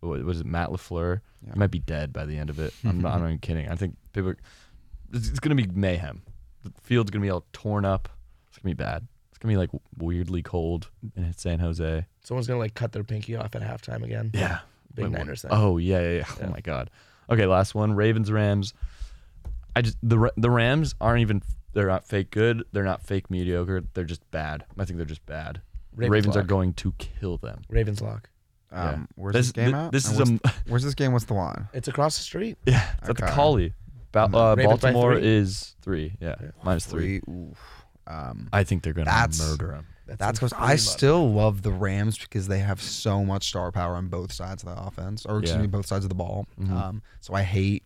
What 0.00 0.22
was 0.24 0.40
it, 0.40 0.46
Matt 0.46 0.70
Lafleur? 0.70 1.20
Yeah. 1.44 1.52
He 1.54 1.58
might 1.58 1.70
be 1.70 1.80
dead 1.80 2.12
by 2.12 2.24
the 2.24 2.38
end 2.38 2.50
of 2.50 2.58
it. 2.58 2.72
I'm 2.84 3.00
not, 3.00 3.14
I'm 3.14 3.20
not 3.20 3.26
even 3.28 3.38
kidding. 3.38 3.68
I 3.68 3.74
think 3.74 3.96
people. 4.12 4.30
Are, 4.30 4.36
it's, 5.12 5.28
it's 5.28 5.40
gonna 5.40 5.54
be 5.54 5.66
mayhem. 5.66 6.22
The 6.64 6.72
field's 6.82 7.10
gonna 7.10 7.22
be 7.22 7.30
all 7.30 7.44
torn 7.52 7.84
up. 7.84 8.08
It's 8.48 8.58
gonna 8.58 8.74
be 8.74 8.82
bad. 8.82 9.06
It's 9.30 9.38
gonna 9.38 9.52
be 9.52 9.58
like 9.58 9.70
weirdly 9.96 10.42
cold 10.42 10.90
in 11.16 11.32
San 11.36 11.60
Jose. 11.60 12.04
someone's 12.22 12.46
gonna 12.46 12.58
like 12.58 12.74
cut 12.74 12.92
their 12.92 13.04
pinky 13.04 13.36
off 13.36 13.54
at 13.54 13.62
halftime 13.62 14.04
again. 14.04 14.30
Yeah. 14.34 14.60
big 14.94 15.04
Wait. 15.06 15.12
Niners 15.12 15.42
thing. 15.42 15.50
Oh 15.52 15.78
yeah, 15.78 16.00
yeah, 16.00 16.10
yeah. 16.10 16.24
Oh, 16.28 16.36
yeah. 16.40 16.46
Oh 16.46 16.50
my 16.50 16.60
god. 16.60 16.90
Okay, 17.30 17.46
last 17.46 17.74
one. 17.74 17.94
Ravens 17.94 18.30
Rams. 18.30 18.74
I 19.76 19.82
just 19.82 19.96
the 20.02 20.30
the 20.36 20.50
Rams 20.50 20.94
aren't 21.00 21.20
even 21.20 21.42
they're 21.72 21.86
not 21.86 22.04
fake 22.04 22.30
good. 22.30 22.64
They're 22.72 22.84
not 22.84 23.02
fake 23.02 23.30
mediocre. 23.30 23.84
They're 23.94 24.04
just 24.04 24.28
bad. 24.30 24.64
I 24.78 24.84
think 24.84 24.96
they're 24.96 25.06
just 25.06 25.24
bad. 25.26 25.60
The 25.96 26.08
Ravens 26.08 26.36
are 26.36 26.42
going 26.42 26.74
to 26.74 26.92
kill 26.98 27.36
them. 27.36 27.62
Ravens 27.68 28.00
lock. 28.00 28.30
Um, 28.70 29.08
where's 29.14 29.32
This, 29.34 29.46
this, 29.46 29.52
game 29.52 29.72
thi- 29.72 29.78
at? 29.78 29.92
this 29.92 30.08
And 30.10 30.20
is 30.20 30.30
a 30.44 30.54
where's 30.68 30.82
this 30.84 30.94
game? 30.94 31.12
What's 31.12 31.24
the 31.26 31.34
one? 31.34 31.68
It's 31.72 31.88
across 31.88 32.16
the 32.16 32.22
street. 32.22 32.58
yeah. 32.66 32.90
It's 33.00 33.08
at 33.10 33.16
the 33.16 33.24
Okay. 33.24 33.34
Collie. 33.34 33.74
Ba- 34.12 34.22
uh, 34.34 34.54
Ravens 34.56 34.80
by 34.80 34.92
Baltimore 34.92 35.14
three? 35.16 35.26
is 35.26 35.74
three. 35.82 36.16
Yeah, 36.20 36.34
Yeah. 36.40 36.50
minus 36.62 36.86
three. 36.86 37.20
Three. 37.20 37.34
Oof. 37.34 37.58
Um, 38.06 38.48
I 38.52 38.64
think 38.64 38.82
they're 38.82 38.92
gonna 38.94 39.04
That's- 39.04 39.38
murder 39.38 39.72
him. 39.72 39.86
That's 40.06 40.38
because 40.38 40.52
some 40.52 40.58
I 40.62 40.68
free 40.68 40.68
money. 40.68 40.78
still 40.78 41.32
love 41.34 41.60
the 41.60 41.70
Rams 41.70 42.16
because 42.18 42.48
they 42.48 42.60
have 42.60 42.80
so 42.80 43.22
much 43.26 43.48
star 43.48 43.70
power 43.70 43.94
on 43.94 44.08
both 44.08 44.32
sides 44.32 44.62
of 44.62 44.74
the 44.74 44.82
offense, 44.82 45.26
or 45.26 45.38
excuse 45.40 45.56
Yeah. 45.56 45.60
me, 45.60 45.66
both 45.66 45.84
sides 45.84 46.06
of 46.06 46.08
the 46.08 46.14
ball. 46.14 46.46
Mhm. 46.58 46.70
Um, 46.70 47.02
so 47.20 47.34
I 47.34 47.42
hate 47.42 47.84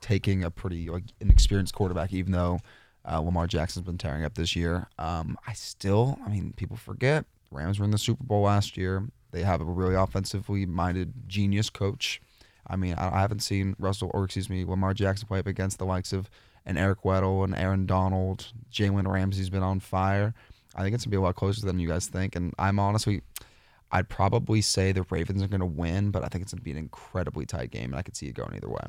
taking 0.00 0.44
a 0.44 0.50
pretty 0.50 0.88
like 0.88 1.04
inexperienced 1.20 1.74
quarterback, 1.74 2.12
even 2.12 2.32
though 2.32 2.58
uh, 3.04 3.20
Lamar 3.20 3.46
Jackson's 3.46 3.84
been 3.86 3.98
tearing 3.98 4.24
up 4.24 4.34
this 4.34 4.56
year. 4.56 4.88
Um, 4.98 5.36
I 5.46 5.52
still, 5.52 6.18
I 6.24 6.28
mean, 6.30 6.54
people 6.56 6.76
forget 6.76 7.24
Rams 7.50 7.78
were 7.78 7.84
in 7.84 7.90
the 7.92 7.98
Super 7.98 8.24
Bowl 8.24 8.42
last 8.42 8.76
year. 8.76 9.06
They 9.32 9.42
have 9.42 9.60
a 9.60 9.64
really 9.64 9.94
offensively 9.94 10.66
minded 10.66 11.12
genius 11.26 11.70
coach. 11.70 12.20
I 12.66 12.76
mean, 12.76 12.94
I, 12.94 13.20
haven't 13.20 13.40
seen 13.40 13.76
Russell 13.78 14.10
or 14.12 14.24
excuse 14.24 14.50
me 14.50 14.64
Lamar 14.64 14.92
Jackson 14.92 15.28
play 15.28 15.38
up 15.38 15.46
against 15.46 15.78
the 15.78 15.86
likes 15.86 16.12
of 16.12 16.28
an 16.64 16.76
Eric 16.76 17.02
Weddle 17.02 17.44
and 17.44 17.54
Aaron 17.54 17.86
Donald. 17.86 18.52
Jalen 18.72 19.06
Ramsey's 19.06 19.50
been 19.50 19.62
on 19.62 19.80
fire. 19.80 20.34
I 20.74 20.82
think 20.82 20.94
it's 20.94 21.04
gonna 21.04 21.12
be 21.12 21.16
a 21.16 21.20
lot 21.20 21.36
closer 21.36 21.64
than 21.64 21.78
you 21.78 21.88
guys 21.88 22.08
think. 22.08 22.34
And 22.34 22.52
I'm 22.58 22.78
honestly, 22.78 23.22
I'd 23.92 24.08
probably 24.08 24.60
say 24.60 24.92
the 24.92 25.06
Ravens 25.08 25.42
are 25.42 25.48
gonna 25.48 25.64
win, 25.64 26.10
but 26.10 26.24
I 26.24 26.28
think 26.28 26.42
it's 26.42 26.52
gonna 26.52 26.62
be 26.62 26.72
an 26.72 26.76
incredibly 26.76 27.46
tight 27.46 27.70
game, 27.70 27.90
and 27.90 27.96
I 27.96 28.02
could 28.02 28.16
see 28.16 28.26
it 28.26 28.34
going 28.34 28.54
either 28.54 28.68
way. 28.68 28.80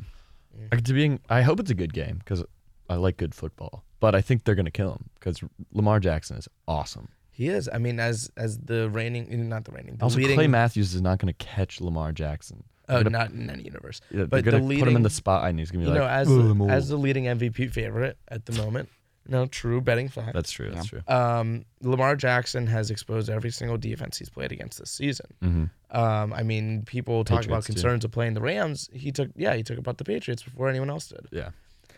I, 0.72 0.78
being, 0.78 1.20
I 1.30 1.44
hope 1.44 1.60
it's 1.60 1.70
a 1.70 1.76
good 1.76 1.94
game 1.94 2.18
because 2.18 2.44
I 2.90 2.96
like 2.96 3.18
good 3.18 3.36
football. 3.36 3.84
But 4.00 4.16
I 4.16 4.22
think 4.22 4.44
they're 4.44 4.56
gonna 4.56 4.72
kill 4.72 4.94
him 4.94 5.10
because 5.16 5.42
Lamar 5.72 6.00
Jackson 6.00 6.38
is 6.38 6.48
awesome. 6.68 7.10
He 7.38 7.50
is. 7.50 7.70
I 7.72 7.78
mean, 7.78 8.00
as 8.00 8.32
as 8.36 8.58
the 8.58 8.90
reigning, 8.90 9.48
not 9.48 9.64
the 9.66 9.72
reigning, 9.72 9.96
the 9.98 10.04
Also, 10.04 10.18
leading. 10.18 10.36
Clay 10.36 10.48
Matthews 10.48 10.96
is 10.96 11.02
not 11.04 11.20
gonna 11.20 11.34
catch 11.34 11.80
Lamar 11.80 12.12
Jackson. 12.12 12.64
oh, 12.90 12.98
gonna- 13.04 13.12
not 13.12 13.30
in 13.30 13.48
any 13.50 13.62
universe. 13.64 14.02
Yeah, 14.10 14.24
But 14.24 14.32
they're 14.44 14.52
gonna 14.54 14.68
the 14.68 14.80
put 14.80 14.88
him 14.88 14.96
in 14.96 15.04
the 15.04 15.10
spot, 15.12 15.48
and 15.48 15.60
he's 15.60 15.70
gonna 15.70 15.86
be 15.86 15.92
You 15.92 15.94
like, 15.94 16.02
know, 16.04 16.08
as 16.08 16.28
the, 16.28 16.34
I'm 16.34 16.62
as 16.70 16.90
the 16.90 16.98
leading 16.98 17.26
MVP 17.26 17.68
favorite 17.72 18.18
at 18.28 18.46
the 18.48 18.54
moment. 18.54 18.90
No, 19.30 19.46
true 19.46 19.82
betting 19.82 20.08
fact. 20.08 20.34
That's 20.34 20.50
true. 20.50 20.72
That's 20.72 20.88
true. 20.88 21.02
Um, 21.08 21.66
Lamar 21.82 22.16
Jackson 22.16 22.66
has 22.68 22.90
exposed 22.90 23.30
every 23.30 23.52
single 23.52 23.78
defense 23.78 24.18
he's 24.18 24.30
played 24.30 24.52
against 24.54 24.80
this 24.80 24.90
season. 24.90 25.28
Mm-hmm. 25.44 25.98
Um, 26.00 26.32
I 26.34 26.44
mean, 26.44 26.84
people 26.86 27.24
talk 27.26 27.40
about 27.46 27.58
Patriots, 27.64 27.68
too. 27.68 27.74
concerns 27.74 28.06
of 28.06 28.12
playing 28.12 28.36
the 28.36 28.42
Rams. 28.42 28.90
He 28.94 29.12
took, 29.12 29.30
yeah, 29.36 29.54
he 29.54 29.64
took 29.64 29.78
apart 29.78 29.98
the 29.98 30.06
Patriots 30.06 30.42
before 30.44 30.70
anyone 30.70 30.90
else 30.90 31.10
did. 31.10 31.28
Yeah. 31.32 31.50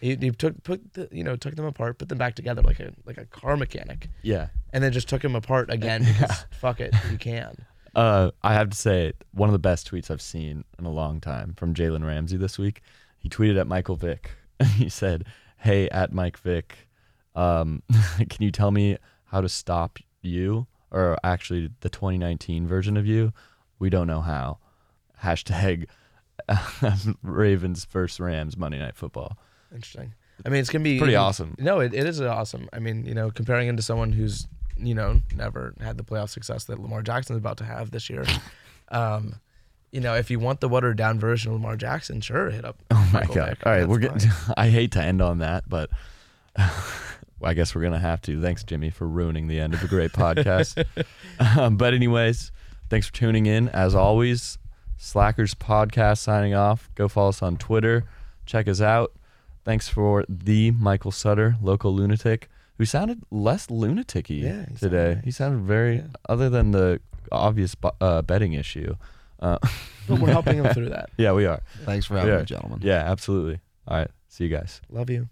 He, 0.01 0.15
he 0.15 0.31
took, 0.31 0.63
put, 0.63 0.93
the, 0.93 1.07
you 1.11 1.23
know, 1.23 1.35
took 1.35 1.55
them 1.55 1.65
apart, 1.65 1.99
put 1.99 2.09
them 2.09 2.17
back 2.17 2.33
together 2.33 2.61
like 2.63 2.79
a 2.79 2.93
like 3.05 3.17
a 3.19 3.25
car 3.25 3.55
mechanic, 3.57 4.09
Yeah. 4.23 4.47
And 4.74 4.84
then 4.84 4.91
just 4.91 5.07
took 5.09 5.24
him 5.24 5.36
apart 5.36 5.72
again 5.72 6.03
because 6.05 6.45
fuck 6.59 6.80
it, 6.80 6.93
you 7.11 7.17
can. 7.17 7.65
Uh, 7.95 8.32
I 8.43 8.53
have 8.53 8.70
to 8.70 8.78
say, 8.78 9.13
one 9.32 9.49
of 9.49 9.53
the 9.53 9.59
best 9.59 9.89
tweets 9.89 10.11
I've 10.11 10.22
seen 10.22 10.63
in 10.78 10.86
a 10.86 10.91
long 10.91 11.20
time 11.20 11.53
from 11.57 11.74
Jalen 11.74 12.05
Ramsey 12.05 12.38
this 12.38 12.57
week. 12.57 12.82
He 13.17 13.30
tweeted 13.30 13.59
at 13.59 13.67
Michael 13.67 13.95
Vick. 13.95 14.32
he 14.76 14.89
said, 14.89 15.26
"Hey, 15.57 15.89
at 15.89 16.13
Mike 16.13 16.38
Vick, 16.38 16.88
um, 17.36 17.82
can 18.17 18.43
you 18.43 18.51
tell 18.51 18.72
me 18.72 18.97
how 19.26 19.41
to 19.41 19.49
stop 19.49 19.99
you, 20.22 20.67
or 20.91 21.17
actually 21.24 21.72
the 21.82 21.89
2019 21.89 22.67
version 22.67 22.95
of 22.97 23.05
you? 23.05 23.34
We 23.80 23.89
don't 23.89 24.07
know 24.07 24.22
how." 24.22 24.59
Hashtag 25.24 25.88
Ravens 27.24 27.86
versus 27.86 28.20
Rams 28.20 28.55
Monday 28.55 28.80
Night 28.80 28.95
Football. 28.95 29.38
Interesting. 29.74 30.13
I 30.45 30.49
mean, 30.49 30.61
it's 30.61 30.70
gonna 30.70 30.84
be 30.84 30.97
Pretty 30.97 31.15
awesome. 31.15 31.55
No, 31.59 31.80
it, 31.80 31.93
it 31.93 32.05
is 32.05 32.22
awesome. 32.22 32.70
I 32.72 32.80
mean, 32.80 33.05
you 33.05 33.13
know, 33.13 33.30
comparing 33.30 33.67
him 33.67 33.76
to 33.76 33.84
someone 33.84 34.11
who's 34.13 34.47
you 34.82 34.95
know 34.95 35.21
never 35.36 35.73
had 35.82 35.97
the 35.97 36.03
playoff 36.03 36.30
success 36.30 36.63
that 36.65 36.80
Lamar 36.80 37.01
Jackson 37.01 37.36
is 37.36 37.39
about 37.39 37.57
to 37.57 37.63
have 37.65 37.91
this 37.91 38.09
year. 38.09 38.25
Um, 38.91 39.36
you 39.91 40.01
know, 40.01 40.15
if 40.15 40.32
you 40.32 40.39
want 40.39 40.61
the 40.61 40.67
watered 40.67 40.97
down 40.97 41.19
version 41.19 41.51
of 41.51 41.57
Lamar 41.57 41.75
Jackson, 41.75 42.21
sure, 42.21 42.49
hit 42.49 42.65
up. 42.65 42.80
Oh 42.89 43.09
my 43.13 43.19
Michael 43.19 43.36
god! 43.36 43.49
Vick. 43.49 43.65
All 43.67 43.71
right, 43.71 43.80
That's 43.82 43.89
we're 43.89 43.99
getting. 43.99 44.32
I 44.57 44.69
hate 44.69 44.91
to 44.93 44.99
end 45.03 45.21
on 45.21 45.38
that, 45.39 45.69
but 45.69 45.91
I 46.57 47.53
guess 47.53 47.73
we're 47.75 47.84
gonna 47.84 47.99
have 47.99 48.21
to. 48.23 48.41
Thanks, 48.41 48.63
Jimmy, 48.63 48.89
for 48.89 49.07
ruining 49.07 49.47
the 49.47 49.59
end 49.59 49.75
of 49.75 49.84
a 49.84 49.88
great 49.88 50.11
podcast. 50.11 50.84
um, 51.57 51.77
but 51.77 51.93
anyways, 51.93 52.51
thanks 52.89 53.07
for 53.07 53.13
tuning 53.13 53.45
in. 53.45 53.69
As 53.69 53.93
always, 53.95 54.57
Slackers 54.97 55.53
Podcast 55.55 56.17
signing 56.17 56.53
off. 56.53 56.89
Go 56.95 57.07
follow 57.07 57.30
us 57.30 57.41
on 57.41 57.57
Twitter. 57.57 58.05
Check 58.45 58.67
us 58.67 58.82
out. 58.82 59.13
Thanks 59.63 59.88
for 59.88 60.25
the 60.27 60.71
Michael 60.71 61.11
Sutter, 61.11 61.55
local 61.61 61.93
lunatic, 61.93 62.49
who 62.80 62.86
sounded 62.86 63.21
less 63.30 63.69
lunatic-y 63.69 64.36
Yeah, 64.38 64.65
he 64.67 64.75
today. 64.77 65.15
nice. 65.15 65.25
He 65.25 65.32
sounded 65.32 65.61
very, 65.61 65.97
Yeah. 65.97 66.07
other 66.27 66.49
than 66.49 66.71
the 66.71 66.99
obvious 67.32 67.75
bu- 67.75 67.91
uh, 68.01 68.23
betting 68.23 68.53
issue. 68.53 68.95
Uh, 69.39 69.59
But 70.07 70.19
we're 70.21 70.32
helping 70.32 70.57
him 70.57 70.73
through 70.73 70.89
that. 70.89 71.11
yeah, 71.17 71.34
we 71.34 71.45
are. 71.45 71.61
Thanks 71.86 72.07
for 72.07 72.15
having 72.17 72.34
Yeah. 72.34 72.39
me, 72.39 72.45
gentlemen. 72.45 72.80
Yeah, 72.82 73.03
absolutely. 73.11 73.59
All 73.88 73.97
right. 73.97 74.09
See 74.27 74.45
you 74.45 74.49
guys. 74.49 74.82
Love 74.89 75.11
you. 75.11 75.30